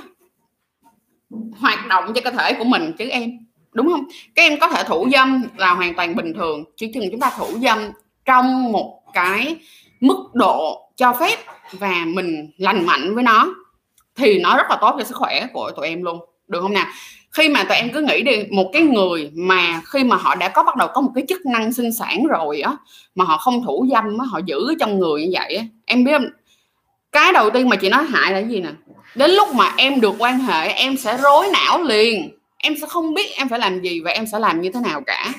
hoạt 1.58 1.88
động 1.88 2.14
cho 2.16 2.22
cơ 2.24 2.32
thể 2.32 2.54
của 2.54 2.66
mình 2.66 2.94
chứ 2.98 3.10
em. 3.10 3.32
Đúng 3.74 3.90
không? 3.92 4.04
Các 4.36 4.44
em 4.44 4.60
có 4.60 4.68
thể 4.68 4.84
thủ 4.84 5.10
dâm 5.12 5.48
là 5.58 5.74
hoàn 5.74 5.96
toàn 5.96 6.16
bình 6.16 6.34
thường 6.34 6.64
chỉ 6.76 6.92
chừng 6.94 7.04
chúng 7.12 7.20
ta 7.20 7.32
thủ 7.38 7.60
dâm 7.62 7.92
trong 8.32 8.72
một 8.72 9.02
cái 9.14 9.56
mức 10.00 10.30
độ 10.34 10.90
cho 10.98 11.14
phép 11.14 11.36
và 11.72 12.04
mình 12.08 12.52
lành 12.58 12.86
mạnh 12.86 13.16
với 13.16 13.24
nó 13.24 13.48
thì 14.16 14.40
nó 14.40 14.58
rất 14.58 14.70
là 14.70 14.78
tốt 14.82 14.96
cho 14.98 15.04
sức 15.04 15.18
khỏe 15.18 15.48
của 15.54 15.72
tụi 15.72 15.88
em 15.88 16.04
luôn. 16.04 16.20
Được 16.48 16.62
không 16.62 16.74
nào 16.74 16.86
khi 17.32 17.50
mà 17.50 17.64
tụi 17.64 17.78
em 17.78 17.90
cứ 17.90 18.02
nghĩ 18.02 18.22
đi, 18.22 18.44
một 18.52 18.70
cái 18.74 18.82
người 18.82 19.32
mà 19.34 19.82
khi 19.86 20.04
mà 20.04 20.16
họ 20.16 20.36
đã 20.36 20.50
có 20.50 20.64
bắt 20.64 20.76
đầu 20.76 20.88
có 20.94 21.02
một 21.02 21.12
cái 21.16 21.24
chức 21.30 21.46
năng 21.46 21.74
sinh 21.74 21.94
sản 21.94 22.24
rồi 22.24 22.62
á, 22.62 22.76
mà 23.16 23.26
họ 23.26 23.38
không 23.38 23.64
thủ 23.66 23.88
dâm 23.92 24.18
á, 24.18 24.26
họ 24.26 24.40
giữ 24.46 24.76
trong 24.80 25.00
người 25.00 25.22
như 25.22 25.30
vậy 25.34 25.56
á, 25.56 25.64
em 25.86 26.04
biết 26.04 26.12
không? 26.12 26.28
Cái 27.12 27.34
đầu 27.34 27.50
tiên 27.50 27.70
mà 27.70 27.76
chị 27.76 27.90
nói 27.90 28.04
hại 28.04 28.32
là 28.34 28.40
gì 28.40 28.60
nè? 28.60 28.70
Đến 29.16 29.32
lúc 29.32 29.54
mà 29.54 29.74
em 29.78 30.02
được 30.02 30.14
quan 30.20 30.40
hệ, 30.40 30.68
em 30.68 30.98
sẽ 30.98 31.18
rối 31.18 31.48
não 31.54 31.84
liền. 31.84 32.38
Em 32.58 32.76
sẽ 32.82 32.88
không 32.88 33.14
biết 33.14 33.32
em 33.36 33.50
phải 33.50 33.60
làm 33.60 33.82
gì 33.82 34.02
và 34.02 34.12
em 34.12 34.26
sẽ 34.28 34.40
làm 34.40 34.62
như 34.62 34.72
thế 34.74 34.80
nào 34.80 35.02
cả. 35.06 35.34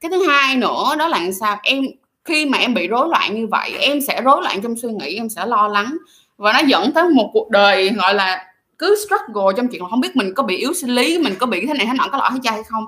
Cái 0.00 0.10
thứ 0.10 0.26
hai 0.28 0.56
nữa, 0.56 0.96
đó 0.98 1.08
là 1.08 1.20
sao? 1.40 1.56
Em 1.62 1.84
khi 2.28 2.46
mà 2.46 2.58
em 2.58 2.74
bị 2.74 2.88
rối 2.88 3.08
loạn 3.08 3.34
như 3.34 3.46
vậy, 3.46 3.72
em 3.80 4.00
sẽ 4.00 4.20
rối 4.22 4.42
loạn 4.42 4.60
trong 4.62 4.76
suy 4.76 4.88
nghĩ, 4.88 5.16
em 5.16 5.28
sẽ 5.28 5.46
lo 5.46 5.68
lắng. 5.68 5.96
Và 6.36 6.52
nó 6.52 6.58
dẫn 6.66 6.92
tới 6.92 7.08
một 7.08 7.30
cuộc 7.32 7.50
đời, 7.50 7.90
gọi 7.90 8.14
là, 8.14 8.44
cứ 8.78 8.96
struggle 9.06 9.52
trong 9.56 9.68
chuyện 9.68 9.82
là 9.82 9.88
không 9.88 10.00
biết 10.00 10.16
mình 10.16 10.34
có 10.34 10.42
bị 10.42 10.56
yếu 10.56 10.72
sinh 10.74 10.90
lý, 10.90 11.18
mình 11.18 11.34
có 11.38 11.46
bị 11.46 11.66
thế 11.66 11.74
này 11.74 11.86
thế 11.86 11.92
nọ, 11.98 12.08
có 12.12 12.18
lọ 12.18 12.28
hay 12.28 12.38
chai 12.42 12.54
hay 12.54 12.62
không. 12.62 12.84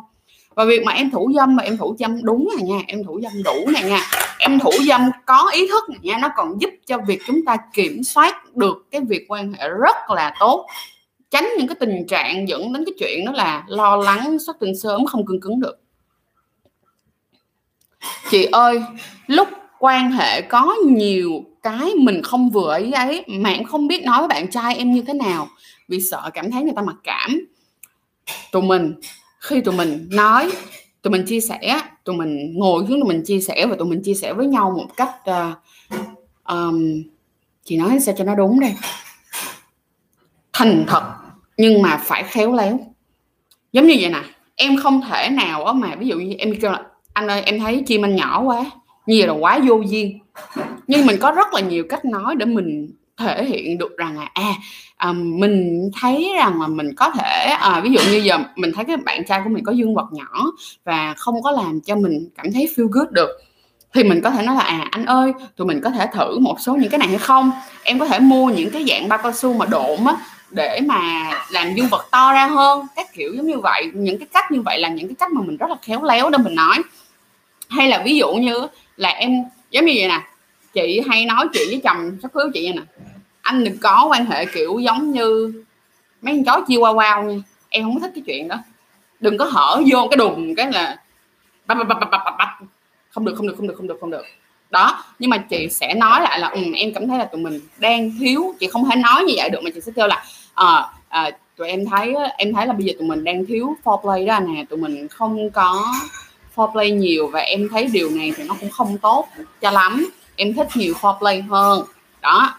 Và 0.54 0.64
việc 0.64 0.82
mà 0.84 0.92
em 0.92 1.10
thủ 1.10 1.32
dâm 1.36 1.56
mà 1.56 1.62
em 1.62 1.76
thủ 1.76 1.96
dâm 1.98 2.22
đúng 2.22 2.48
này 2.56 2.68
nha, 2.68 2.82
em 2.86 3.04
thủ 3.04 3.20
dâm 3.22 3.42
đủ 3.42 3.70
này 3.72 3.82
nha. 3.84 4.02
Em 4.38 4.58
thủ 4.58 4.70
dâm 4.86 5.00
có 5.26 5.50
ý 5.52 5.66
thức 5.68 5.90
này 5.90 5.98
nha, 6.02 6.18
nó 6.22 6.28
còn 6.36 6.60
giúp 6.60 6.70
cho 6.86 6.98
việc 7.06 7.20
chúng 7.26 7.44
ta 7.44 7.56
kiểm 7.74 8.04
soát 8.04 8.56
được 8.56 8.86
cái 8.90 9.00
việc 9.00 9.24
quan 9.28 9.52
hệ 9.52 9.68
rất 9.68 9.96
là 10.08 10.34
tốt. 10.40 10.66
Tránh 11.30 11.48
những 11.58 11.68
cái 11.68 11.76
tình 11.80 12.06
trạng 12.08 12.48
dẫn 12.48 12.72
đến 12.72 12.84
cái 12.84 12.94
chuyện 12.98 13.24
đó 13.24 13.32
là 13.32 13.64
lo 13.66 13.96
lắng, 13.96 14.38
xuất 14.46 14.56
tinh 14.60 14.78
sớm, 14.78 15.06
không 15.06 15.26
cương 15.26 15.40
cứng 15.40 15.60
được 15.60 15.76
chị 18.30 18.44
ơi 18.44 18.82
lúc 19.26 19.48
quan 19.78 20.12
hệ 20.12 20.40
có 20.40 20.74
nhiều 20.86 21.44
cái 21.62 21.90
mình 21.98 22.22
không 22.22 22.50
vừa 22.50 22.78
ý 22.78 22.92
ấy 22.92 23.24
mà 23.28 23.50
em 23.50 23.64
không 23.64 23.88
biết 23.88 24.04
nói 24.04 24.18
với 24.18 24.28
bạn 24.28 24.50
trai 24.50 24.76
em 24.76 24.92
như 24.92 25.02
thế 25.02 25.14
nào 25.14 25.48
vì 25.88 26.00
sợ 26.00 26.30
cảm 26.34 26.50
thấy 26.50 26.62
người 26.62 26.72
ta 26.76 26.82
mặc 26.82 26.96
cảm. 27.04 27.40
Tụi 28.52 28.62
mình 28.62 28.94
khi 29.40 29.60
tụi 29.60 29.74
mình 29.74 30.08
nói 30.10 30.50
tụi 31.02 31.10
mình 31.10 31.24
chia 31.26 31.40
sẻ 31.40 31.80
tụi 32.04 32.16
mình 32.16 32.52
ngồi 32.54 32.84
xuống 32.88 33.00
tụi 33.00 33.08
mình 33.08 33.22
chia 33.24 33.40
sẻ 33.40 33.66
và 33.66 33.76
tụi 33.76 33.88
mình 33.88 34.02
chia 34.02 34.14
sẻ 34.14 34.32
với 34.32 34.46
nhau 34.46 34.70
một 34.76 34.96
cách 34.96 35.14
uh, 35.30 35.56
um, 36.48 37.02
chị 37.64 37.76
nói 37.76 38.00
sao 38.00 38.14
cho 38.18 38.24
nó 38.24 38.34
đúng 38.34 38.60
đây? 38.60 38.74
Thành 40.52 40.84
thật 40.88 41.14
nhưng 41.56 41.82
mà 41.82 41.96
phải 41.96 42.22
khéo 42.22 42.52
léo. 42.52 42.78
Giống 43.72 43.86
như 43.86 43.96
vậy 44.00 44.10
nè 44.10 44.22
em 44.56 44.76
không 44.76 45.00
thể 45.10 45.28
nào 45.30 45.72
mà 45.72 45.96
ví 45.96 46.06
dụ 46.06 46.16
như 46.16 46.34
em 46.38 46.54
kêu 46.60 46.72
là 46.72 46.82
anh 47.12 47.26
ơi 47.26 47.42
em 47.46 47.60
thấy 47.60 47.82
chim 47.86 48.04
anh 48.04 48.16
nhỏ 48.16 48.42
quá 48.42 48.64
nhiều 49.06 49.26
là 49.26 49.32
quá 49.32 49.58
vô 49.68 49.80
duyên. 49.86 50.18
Nhưng 50.86 51.06
mình 51.06 51.16
có 51.20 51.30
rất 51.30 51.54
là 51.54 51.60
nhiều 51.60 51.84
cách 51.88 52.04
nói 52.04 52.34
để 52.36 52.46
mình 52.46 52.90
thể 53.16 53.44
hiện 53.44 53.78
được 53.78 53.96
rằng 53.96 54.18
là 54.18 54.28
à, 54.34 54.54
à 54.96 55.12
mình 55.12 55.90
thấy 56.00 56.32
rằng 56.36 56.60
là 56.60 56.66
mình 56.66 56.94
có 56.96 57.10
thể 57.10 57.56
à, 57.60 57.80
ví 57.84 57.90
dụ 57.90 58.00
như 58.10 58.16
giờ 58.16 58.38
mình 58.56 58.72
thấy 58.74 58.84
cái 58.84 58.96
bạn 58.96 59.24
trai 59.28 59.40
của 59.44 59.50
mình 59.50 59.64
có 59.64 59.72
dương 59.72 59.94
vật 59.94 60.06
nhỏ 60.12 60.44
và 60.84 61.14
không 61.16 61.42
có 61.42 61.50
làm 61.50 61.80
cho 61.80 61.96
mình 61.96 62.28
cảm 62.34 62.52
thấy 62.52 62.68
feel 62.76 62.88
good 62.88 63.08
được 63.10 63.30
thì 63.94 64.04
mình 64.04 64.20
có 64.20 64.30
thể 64.30 64.42
nói 64.42 64.54
là 64.54 64.62
à 64.62 64.86
anh 64.90 65.06
ơi 65.06 65.32
tụi 65.56 65.66
mình 65.66 65.80
có 65.84 65.90
thể 65.90 66.06
thử 66.14 66.38
một 66.38 66.60
số 66.60 66.76
những 66.76 66.90
cái 66.90 66.98
này 66.98 67.08
hay 67.08 67.18
không? 67.18 67.52
Em 67.82 67.98
có 67.98 68.06
thể 68.06 68.18
mua 68.20 68.50
những 68.50 68.70
cái 68.70 68.84
dạng 68.88 69.08
bao 69.08 69.18
cao 69.22 69.32
su 69.32 69.52
mà 69.52 69.66
độn 69.66 70.04
á 70.06 70.16
để 70.50 70.80
mà 70.86 71.30
làm 71.50 71.74
dương 71.74 71.88
vật 71.90 72.08
to 72.10 72.32
ra 72.32 72.46
hơn. 72.46 72.86
Các 72.96 73.06
kiểu 73.12 73.34
giống 73.36 73.46
như 73.46 73.58
vậy. 73.58 73.90
Những 73.94 74.18
cái 74.18 74.28
cách 74.32 74.50
như 74.50 74.62
vậy 74.62 74.78
là 74.78 74.88
những 74.88 75.08
cái 75.08 75.14
cách 75.18 75.30
mà 75.32 75.40
mình 75.44 75.56
rất 75.56 75.70
là 75.70 75.76
khéo 75.82 76.02
léo 76.02 76.30
để 76.30 76.38
mình 76.38 76.54
nói. 76.54 76.78
Hay 77.68 77.88
là 77.88 78.02
ví 78.04 78.16
dụ 78.16 78.32
như 78.32 78.66
là 78.96 79.08
em, 79.08 79.44
giống 79.70 79.84
như 79.84 79.92
vậy 79.96 80.08
nè. 80.08 80.20
Chị 80.72 81.02
hay 81.08 81.24
nói 81.24 81.46
chuyện 81.52 81.68
với 81.68 81.80
chồng, 81.84 82.16
sắp 82.22 82.30
cưới 82.34 82.46
chị 82.54 82.72
nè. 82.72 82.82
Anh 83.40 83.64
đừng 83.64 83.78
có 83.78 84.06
quan 84.10 84.26
hệ 84.26 84.44
kiểu 84.44 84.78
giống 84.78 85.12
như 85.12 85.52
mấy 86.22 86.34
con 86.34 86.44
chó 86.44 86.64
chiêu 86.68 86.80
qua 86.80 86.92
wow 86.92 87.24
nha. 87.24 87.42
Em 87.68 87.84
không 87.84 88.00
thích 88.00 88.10
cái 88.14 88.22
chuyện 88.26 88.48
đó. 88.48 88.56
Đừng 89.20 89.38
có 89.38 89.44
hở 89.44 89.82
vô 89.92 90.08
cái 90.10 90.16
đùng 90.16 90.54
cái 90.54 90.72
là 90.72 90.96
bập 91.66 91.76
bập. 91.88 92.48
Không 93.10 93.24
được 93.24 93.34
không 93.36 93.46
được 93.46 93.54
không 93.56 93.66
được 93.68 93.74
không 93.76 93.86
được 93.86 93.96
không 94.00 94.10
được 94.10 94.24
đó 94.70 95.04
nhưng 95.18 95.30
mà 95.30 95.38
chị 95.38 95.68
sẽ 95.70 95.94
nói 95.94 96.20
lại 96.20 96.38
là 96.38 96.48
ừ, 96.48 96.60
em 96.76 96.94
cảm 96.94 97.08
thấy 97.08 97.18
là 97.18 97.24
tụi 97.24 97.40
mình 97.40 97.60
đang 97.78 98.10
thiếu 98.20 98.54
chị 98.60 98.66
không 98.66 98.90
thể 98.90 98.96
nói 98.96 99.24
như 99.24 99.34
vậy 99.36 99.50
được 99.50 99.60
mà 99.64 99.70
chị 99.74 99.80
sẽ 99.80 99.92
kêu 99.96 100.06
là 100.06 100.24
à, 100.54 100.86
à, 101.08 101.30
tụi 101.56 101.68
em 101.68 101.86
thấy 101.86 102.14
em 102.36 102.54
thấy 102.54 102.66
là 102.66 102.72
bây 102.72 102.84
giờ 102.84 102.92
tụi 102.98 103.08
mình 103.08 103.24
đang 103.24 103.46
thiếu 103.46 103.76
foreplay 103.84 104.26
đó 104.26 104.40
nè 104.40 104.60
à, 104.60 104.64
tụi 104.70 104.78
mình 104.78 105.08
không 105.08 105.50
có 105.50 105.84
foreplay 106.56 106.94
nhiều 106.94 107.26
và 107.26 107.40
em 107.40 107.68
thấy 107.68 107.86
điều 107.92 108.10
này 108.10 108.32
thì 108.36 108.44
nó 108.44 108.56
cũng 108.60 108.70
không 108.70 108.98
tốt 108.98 109.28
cho 109.60 109.70
lắm 109.70 110.10
em 110.40 110.54
thích 110.54 110.68
nhiều 110.74 110.94
foreplay 111.00 111.48
hơn. 111.48 111.84
Đó 112.20 112.54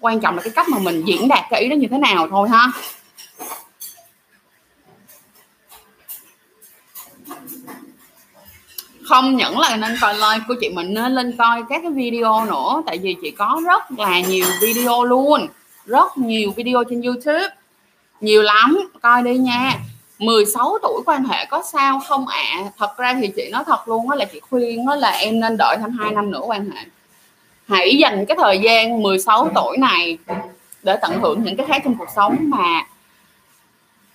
quan 0.00 0.20
trọng 0.20 0.36
là 0.36 0.42
cái 0.42 0.52
cách 0.56 0.68
mà 0.68 0.78
mình 0.78 1.04
diễn 1.04 1.28
đạt 1.28 1.44
cái 1.50 1.60
ý 1.60 1.68
đó 1.68 1.74
như 1.74 1.86
thế 1.90 1.98
nào 1.98 2.28
thôi 2.30 2.48
ha. 2.48 2.72
Không 9.04 9.36
những 9.36 9.58
là 9.58 9.76
nên 9.76 9.96
coi 10.00 10.14
live 10.14 10.44
của 10.48 10.54
chị 10.60 10.68
mình, 10.68 10.94
nên 10.94 11.14
lên 11.14 11.36
coi 11.36 11.62
các 11.68 11.82
cái 11.82 11.92
video 11.92 12.44
nữa. 12.44 12.82
Tại 12.86 12.98
vì 12.98 13.16
chị 13.22 13.30
có 13.30 13.60
rất 13.66 13.82
là 13.98 14.20
nhiều 14.20 14.46
video 14.62 15.04
luôn. 15.04 15.46
Rất 15.86 16.18
nhiều 16.18 16.52
video 16.56 16.84
trên 16.90 17.02
youtube. 17.02 17.48
Nhiều 18.20 18.42
lắm. 18.42 18.90
Coi 19.02 19.22
đi 19.22 19.38
nha. 19.38 19.78
16 20.18 20.78
tuổi 20.82 21.02
quan 21.06 21.24
hệ 21.24 21.46
có 21.46 21.62
sao 21.72 22.00
không 22.08 22.26
ạ? 22.26 22.42
À? 22.52 22.64
thật 22.78 22.96
ra 22.96 23.14
thì 23.20 23.28
chị 23.36 23.48
nói 23.52 23.64
thật 23.66 23.88
luôn 23.88 24.10
đó 24.10 24.16
là 24.16 24.24
chị 24.24 24.40
khuyên 24.40 24.86
đó 24.86 24.94
là 24.94 25.10
em 25.10 25.40
nên 25.40 25.56
đợi 25.56 25.76
thêm 25.80 25.90
2 25.90 26.10
năm 26.12 26.30
nữa 26.30 26.40
quan 26.46 26.70
hệ. 26.70 26.82
Hãy 27.68 27.96
dành 27.96 28.26
cái 28.26 28.36
thời 28.40 28.58
gian 28.58 29.02
16 29.02 29.50
tuổi 29.54 29.76
này 29.76 30.18
để 30.82 30.96
tận 31.02 31.20
hưởng 31.20 31.42
những 31.42 31.56
cái 31.56 31.66
khác 31.66 31.82
trong 31.84 31.94
cuộc 31.98 32.08
sống 32.16 32.36
mà. 32.40 32.86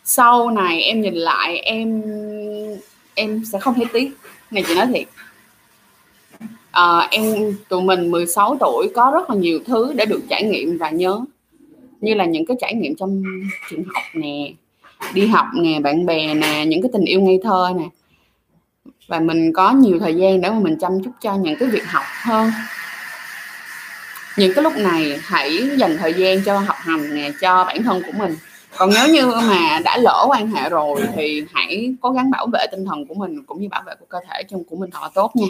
Sau 0.04 0.52
này 0.52 0.82
em 0.82 1.02
nhìn 1.02 1.16
lại, 1.16 1.58
em 1.58 2.02
em 3.14 3.44
sẽ 3.52 3.60
không 3.60 3.74
thấy 3.74 3.86
tiếc 3.94 4.12
này 4.52 4.64
chị 4.68 4.76
nói 4.76 4.88
thiệt. 4.94 5.08
À, 6.72 7.08
em 7.12 7.56
tụi 7.70 7.82
mình 7.82 8.12
16 8.12 8.58
tuổi 8.60 8.92
có 8.96 9.12
rất 9.14 9.30
là 9.30 9.36
nhiều 9.36 9.60
thứ 9.66 9.94
để 9.94 10.06
được 10.06 10.22
trải 10.30 10.44
nghiệm 10.44 10.78
và 10.78 10.90
nhớ. 10.90 11.20
Như 12.02 12.14
là 12.14 12.26
những 12.26 12.46
cái 12.46 12.58
trải 12.62 12.74
nghiệm 12.74 12.96
trong 12.96 13.24
trường 13.70 13.84
học 13.94 14.04
nè 14.14 14.52
đi 15.14 15.28
học 15.28 15.46
nè 15.56 15.80
bạn 15.80 16.06
bè 16.06 16.34
nè 16.34 16.66
những 16.66 16.82
cái 16.82 16.90
tình 16.94 17.06
yêu 17.06 17.22
ngây 17.22 17.40
thơ 17.44 17.70
nè. 17.78 17.86
Và 19.08 19.20
mình 19.20 19.54
có 19.54 19.72
nhiều 19.72 20.00
thời 20.00 20.16
gian 20.16 20.42
để 20.42 20.50
mà 20.50 20.60
mình 20.60 20.78
chăm 20.80 20.92
chút 21.04 21.12
cho 21.22 21.36
những 21.36 21.60
cái 21.60 21.70
việc 21.70 21.86
học 21.86 22.04
hơn. 22.24 22.52
Những 24.38 24.54
cái 24.54 24.64
lúc 24.64 24.74
này 24.78 25.20
hãy 25.24 25.70
dành 25.78 25.98
thời 25.98 26.14
gian 26.14 26.44
cho 26.44 26.60
học 26.60 26.78
hành 26.80 27.16
nè 27.16 27.32
cho 27.42 27.64
bản 27.64 27.84
thân 27.84 28.04
của 28.04 28.12
mình 28.12 28.36
còn 28.78 28.90
nếu 28.96 29.08
như 29.08 29.28
mà 29.28 29.80
đã 29.84 29.98
lỡ 29.98 30.26
quan 30.30 30.52
hệ 30.52 30.70
rồi 30.70 31.02
thì 31.16 31.44
hãy 31.54 31.94
cố 32.02 32.12
gắng 32.12 32.32
bảo 32.32 32.48
vệ 32.54 32.66
tinh 32.72 32.86
thần 32.86 33.06
của 33.06 33.14
mình 33.14 33.44
cũng 33.44 33.62
như 33.62 33.70
bảo 33.70 33.84
vệ 33.86 33.94
của 34.00 34.06
cơ 34.10 34.18
thể 34.30 34.44
trong 34.44 34.64
của 34.64 34.76
mình 34.76 34.90
thật 34.92 35.10
tốt 35.14 35.32
nha. 35.36 35.48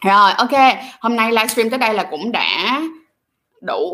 Rồi 0.00 0.32
ok. 0.32 0.76
Hôm 1.00 1.16
nay 1.16 1.32
livestream 1.32 1.70
tới 1.70 1.78
đây 1.78 1.94
là 1.94 2.02
cũng 2.02 2.32
đã 2.32 2.80
đủ 3.60 3.92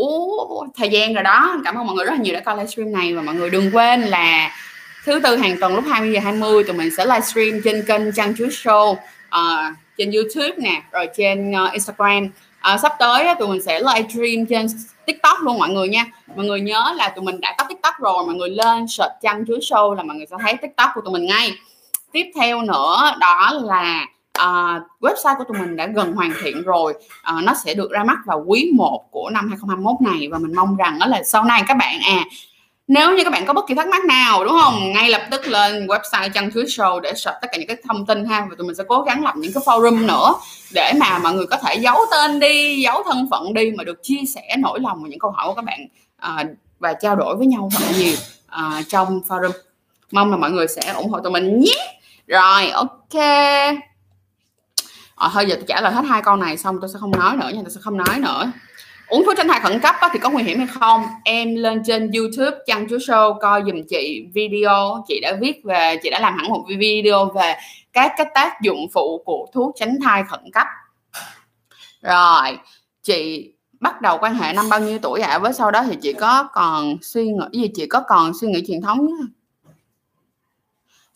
thời 0.76 0.88
gian 0.88 1.14
rồi 1.14 1.22
đó. 1.22 1.56
Cảm 1.64 1.74
ơn 1.74 1.86
mọi 1.86 1.96
người 1.96 2.04
rất 2.04 2.12
là 2.12 2.18
nhiều 2.18 2.34
đã 2.34 2.40
coi 2.40 2.56
livestream 2.56 2.92
này 2.92 3.14
và 3.14 3.22
mọi 3.22 3.34
người 3.34 3.50
đừng 3.50 3.70
quên 3.72 4.00
là 4.00 4.50
thứ 5.04 5.20
tư 5.20 5.36
hàng 5.36 5.56
tuần 5.60 5.74
lúc 5.74 5.84
20 5.88 6.12
giờ 6.12 6.20
20 6.20 6.64
tụi 6.64 6.76
mình 6.76 6.90
sẽ 6.96 7.04
livestream 7.04 7.60
trên 7.64 7.84
kênh 7.86 8.12
Trang 8.12 8.34
Chúa 8.38 8.46
Show 8.46 8.90
uh, 8.90 9.76
trên 9.98 10.10
YouTube 10.10 10.54
nè 10.58 10.82
rồi 10.92 11.08
trên 11.16 11.50
uh, 11.50 11.72
Instagram 11.72 12.28
à, 12.60 12.78
sắp 12.78 12.92
tới 12.98 13.26
tụi 13.38 13.48
mình 13.48 13.62
sẽ 13.62 13.80
livestream 13.80 14.46
trên 14.46 14.66
tiktok 15.06 15.40
luôn 15.40 15.58
mọi 15.58 15.68
người 15.68 15.88
nha. 15.88 16.04
Mọi 16.36 16.46
người 16.46 16.60
nhớ 16.60 16.92
là 16.96 17.08
tụi 17.08 17.24
mình 17.24 17.40
đã 17.40 17.54
có 17.58 17.64
tiktok 17.68 17.94
rồi 17.98 18.26
mọi 18.26 18.34
người 18.34 18.50
lên 18.50 18.88
search 18.88 19.12
chăn 19.20 19.44
chuối 19.46 19.58
show 19.58 19.94
là 19.94 20.02
mọi 20.02 20.16
người 20.16 20.26
sẽ 20.30 20.36
thấy 20.42 20.56
tiktok 20.56 20.90
của 20.94 21.00
tụi 21.00 21.12
mình 21.12 21.26
ngay. 21.26 21.52
Tiếp 22.12 22.24
theo 22.34 22.62
nữa 22.62 23.12
đó 23.20 23.52
là 23.64 24.06
uh, 24.38 24.82
website 25.00 25.36
của 25.38 25.44
tụi 25.48 25.58
mình 25.58 25.76
đã 25.76 25.86
gần 25.86 26.12
hoàn 26.12 26.32
thiện 26.42 26.62
rồi. 26.62 26.94
Uh, 27.36 27.44
nó 27.44 27.54
sẽ 27.64 27.74
được 27.74 27.90
ra 27.90 28.04
mắt 28.04 28.18
vào 28.26 28.44
quý 28.46 28.70
1 28.74 29.04
của 29.10 29.30
năm 29.30 29.48
2021 29.48 30.12
này 30.12 30.28
và 30.32 30.38
mình 30.38 30.54
mong 30.56 30.76
rằng 30.76 30.98
đó 30.98 31.06
là 31.06 31.22
sau 31.22 31.44
này 31.44 31.62
các 31.68 31.76
bạn 31.76 31.98
à 32.00 32.24
nếu 32.88 33.16
như 33.16 33.24
các 33.24 33.30
bạn 33.30 33.46
có 33.46 33.52
bất 33.52 33.64
kỳ 33.68 33.74
thắc 33.74 33.88
mắc 33.88 34.04
nào 34.04 34.44
đúng 34.44 34.58
không? 34.62 34.92
Ngay 34.92 35.08
lập 35.08 35.22
tức 35.30 35.46
lên 35.46 35.86
website 35.86 36.30
chăn 36.34 36.50
chuối 36.54 36.64
show 36.64 37.00
để 37.00 37.14
search 37.14 37.38
tất 37.42 37.48
cả 37.52 37.58
những 37.58 37.68
cái 37.68 37.76
thông 37.88 38.06
tin 38.06 38.24
ha. 38.24 38.46
Và 38.50 38.56
tụi 38.58 38.66
mình 38.66 38.76
sẽ 38.76 38.84
cố 38.88 39.02
gắng 39.02 39.24
lập 39.24 39.34
những 39.36 39.52
cái 39.52 39.62
forum 39.66 40.06
nữa 40.06 40.34
để 40.74 40.92
mà 41.00 41.18
mọi 41.18 41.34
người 41.34 41.46
có 41.46 41.56
thể 41.56 41.74
giấu 41.74 41.98
tên 42.10 42.38
đi 42.38 42.80
giấu 42.80 43.02
thân 43.02 43.28
phận 43.30 43.54
đi 43.54 43.70
mà 43.76 43.84
được 43.84 44.02
chia 44.02 44.20
sẻ 44.34 44.56
nỗi 44.58 44.80
lòng 44.80 45.02
và 45.02 45.08
những 45.08 45.18
câu 45.18 45.30
hỏi 45.30 45.46
của 45.48 45.54
các 45.54 45.64
bạn 45.64 45.86
à, 46.16 46.44
và 46.78 46.92
trao 46.92 47.16
đổi 47.16 47.36
với 47.36 47.46
nhau 47.46 47.70
thật 47.72 47.84
nhiều 47.98 48.16
à, 48.46 48.82
trong 48.88 49.20
forum. 49.28 49.52
Mong 50.10 50.30
là 50.30 50.36
mọi 50.36 50.50
người 50.50 50.68
sẽ 50.68 50.92
ủng 50.92 51.10
hộ 51.10 51.20
tụi 51.20 51.32
mình 51.32 51.60
nhé. 51.60 51.98
Rồi 52.26 52.70
ok. 52.70 53.14
À, 55.16 55.30
thôi 55.32 55.46
giờ 55.48 55.54
tôi 55.54 55.64
trả 55.68 55.80
lời 55.80 55.92
hết 55.92 56.04
hai 56.08 56.22
câu 56.22 56.36
này 56.36 56.56
xong 56.56 56.78
tôi 56.80 56.90
sẽ 56.92 56.98
không 57.00 57.10
nói 57.10 57.36
nữa 57.36 57.50
nha 57.54 57.60
tôi 57.62 57.70
sẽ 57.70 57.80
không 57.80 57.96
nói 57.96 58.18
nữa 58.18 58.52
uống 59.08 59.24
thuốc 59.24 59.34
tránh 59.36 59.48
thai 59.48 59.60
khẩn 59.60 59.80
cấp 59.80 59.94
á, 60.00 60.08
thì 60.12 60.18
có 60.18 60.30
nguy 60.30 60.42
hiểm 60.42 60.58
hay 60.58 60.66
không? 60.66 61.04
Em 61.24 61.54
lên 61.54 61.82
trên 61.86 62.10
youtube 62.10 62.58
chăn 62.66 62.86
chú 62.90 62.96
show 62.96 63.38
coi 63.38 63.62
dùm 63.66 63.82
chị 63.88 64.26
video. 64.34 65.04
Chị 65.08 65.20
đã 65.22 65.36
viết 65.40 65.60
về 65.64 65.96
chị 66.02 66.10
đã 66.10 66.20
làm 66.20 66.36
hẳn 66.38 66.48
một 66.48 66.64
video 66.78 67.30
về 67.34 67.54
các 67.92 68.12
cái 68.16 68.26
tác 68.34 68.60
dụng 68.62 68.86
phụ 68.92 69.22
của 69.24 69.46
thuốc 69.52 69.74
tránh 69.78 69.98
thai 70.04 70.22
khẩn 70.28 70.40
cấp. 70.52 70.66
Rồi 72.02 72.58
chị 73.02 73.52
bắt 73.80 74.00
đầu 74.00 74.18
quan 74.20 74.34
hệ 74.34 74.52
năm 74.52 74.68
bao 74.68 74.80
nhiêu 74.80 74.98
tuổi 75.02 75.20
ạ? 75.20 75.30
À? 75.30 75.38
với 75.38 75.52
sau 75.52 75.70
đó 75.70 75.82
thì 75.82 75.96
chị 76.02 76.12
có 76.12 76.48
còn 76.52 76.96
suy 77.02 77.24
nghĩ 77.24 77.60
gì? 77.60 77.68
Chị 77.74 77.86
có 77.86 78.02
còn 78.08 78.32
suy 78.40 78.48
nghĩ 78.48 78.64
truyền 78.66 78.80
thống 78.80 79.06
nữa 79.06 79.26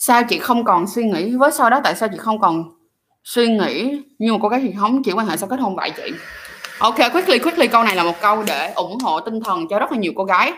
sao 0.04 0.22
chị 0.24 0.38
không 0.38 0.64
còn 0.64 0.86
suy 0.86 1.04
nghĩ? 1.04 1.36
Với 1.36 1.52
sau 1.52 1.70
đó 1.70 1.80
tại 1.84 1.96
sao 1.96 2.08
chị 2.08 2.16
không 2.18 2.38
còn 2.38 2.64
suy 3.24 3.48
nghĩ? 3.48 4.02
Như 4.18 4.32
một 4.32 4.38
cô 4.42 4.48
gái 4.48 4.60
truyền 4.60 4.76
thống 4.76 5.02
chị 5.02 5.12
quan 5.12 5.26
hệ 5.26 5.36
sau 5.36 5.48
kết 5.48 5.60
hôn 5.60 5.76
vậy 5.76 5.92
chị? 5.96 6.12
Ok 6.82 7.12
quickly 7.12 7.38
quickly 7.38 7.66
câu 7.68 7.84
này 7.84 7.96
là 7.96 8.02
một 8.02 8.20
câu 8.20 8.42
để 8.46 8.72
ủng 8.72 8.98
hộ 8.98 9.20
tinh 9.20 9.40
thần 9.40 9.68
cho 9.68 9.78
rất 9.78 9.92
là 9.92 9.98
nhiều 9.98 10.12
cô 10.16 10.24
gái. 10.24 10.52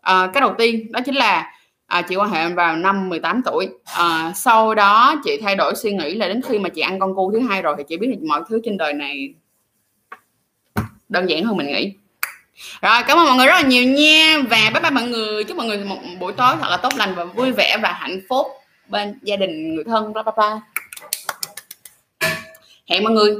À, 0.00 0.30
cái 0.34 0.40
đầu 0.40 0.54
tiên 0.58 0.92
đó 0.92 1.00
chính 1.04 1.14
là 1.14 1.52
à, 1.86 2.02
chị 2.02 2.16
quan 2.16 2.30
hệ 2.30 2.48
vào 2.48 2.76
năm 2.76 3.08
18 3.08 3.42
tuổi. 3.44 3.68
À, 3.84 4.32
sau 4.34 4.74
đó 4.74 5.14
chị 5.24 5.40
thay 5.42 5.56
đổi 5.56 5.74
suy 5.76 5.92
nghĩ 5.92 6.14
là 6.14 6.28
đến 6.28 6.40
khi 6.48 6.58
mà 6.58 6.68
chị 6.68 6.80
ăn 6.80 6.98
con 6.98 7.14
cu 7.14 7.32
thứ 7.32 7.40
hai 7.48 7.62
rồi 7.62 7.74
thì 7.78 7.84
chị 7.88 7.96
biết 7.96 8.08
là 8.10 8.16
mọi 8.28 8.40
thứ 8.48 8.60
trên 8.64 8.76
đời 8.76 8.92
này 8.92 9.34
đơn 11.08 11.30
giản 11.30 11.44
hơn 11.44 11.56
mình 11.56 11.66
nghĩ. 11.66 11.92
Rồi 12.82 13.02
cảm 13.06 13.18
ơn 13.18 13.26
mọi 13.26 13.36
người 13.36 13.46
rất 13.46 13.54
là 13.54 13.62
nhiều 13.62 13.84
nha. 13.84 14.38
Và 14.50 14.70
bye 14.74 14.82
bye 14.82 14.90
mọi 14.90 15.04
người. 15.04 15.44
Chúc 15.44 15.56
mọi 15.56 15.66
người 15.66 15.78
một 15.78 15.98
buổi 16.20 16.32
tối 16.32 16.54
thật 16.60 16.68
là 16.70 16.76
tốt 16.76 16.92
lành 16.96 17.14
và 17.14 17.24
vui 17.24 17.52
vẻ 17.52 17.76
và 17.82 17.92
hạnh 17.92 18.20
phúc 18.28 18.46
bên 18.88 19.18
gia 19.22 19.36
đình 19.36 19.74
người 19.74 19.84
thân 19.84 20.12
bla 20.12 20.22
bla 20.22 20.32
bla. 20.36 20.60
Hẹn 22.86 23.04
mọi 23.04 23.12
người 23.12 23.36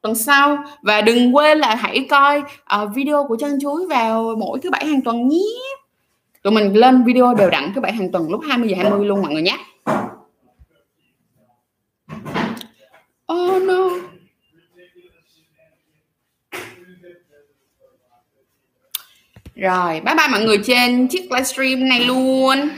tuần 0.00 0.14
sau. 0.14 0.64
Và 0.82 1.00
đừng 1.00 1.36
quên 1.36 1.58
là 1.58 1.74
hãy 1.74 2.06
coi 2.10 2.38
uh, 2.40 2.94
video 2.94 3.24
của 3.28 3.36
chân 3.36 3.58
chuối 3.60 3.86
vào 3.86 4.34
mỗi 4.38 4.60
thứ 4.62 4.70
bảy 4.70 4.86
hàng 4.86 5.02
tuần 5.02 5.28
nhé. 5.28 5.38
Tụi 6.42 6.52
mình 6.52 6.72
lên 6.76 7.04
video 7.04 7.34
đều 7.34 7.50
đặn 7.50 7.72
thứ 7.74 7.80
bảy 7.80 7.92
hàng 7.92 8.12
tuần 8.12 8.30
lúc 8.30 8.40
20 8.48 8.68
giờ 8.68 8.76
20 8.82 9.06
luôn 9.06 9.22
mọi 9.22 9.32
người 9.32 9.42
nhé. 9.42 9.58
Oh 13.32 13.62
no. 13.62 13.90
Rồi 19.54 20.00
bye 20.00 20.14
bye 20.14 20.28
mọi 20.30 20.44
người 20.44 20.58
trên 20.64 21.08
chiếc 21.08 21.32
livestream 21.32 21.88
này 21.88 22.04
luôn. 22.04 22.68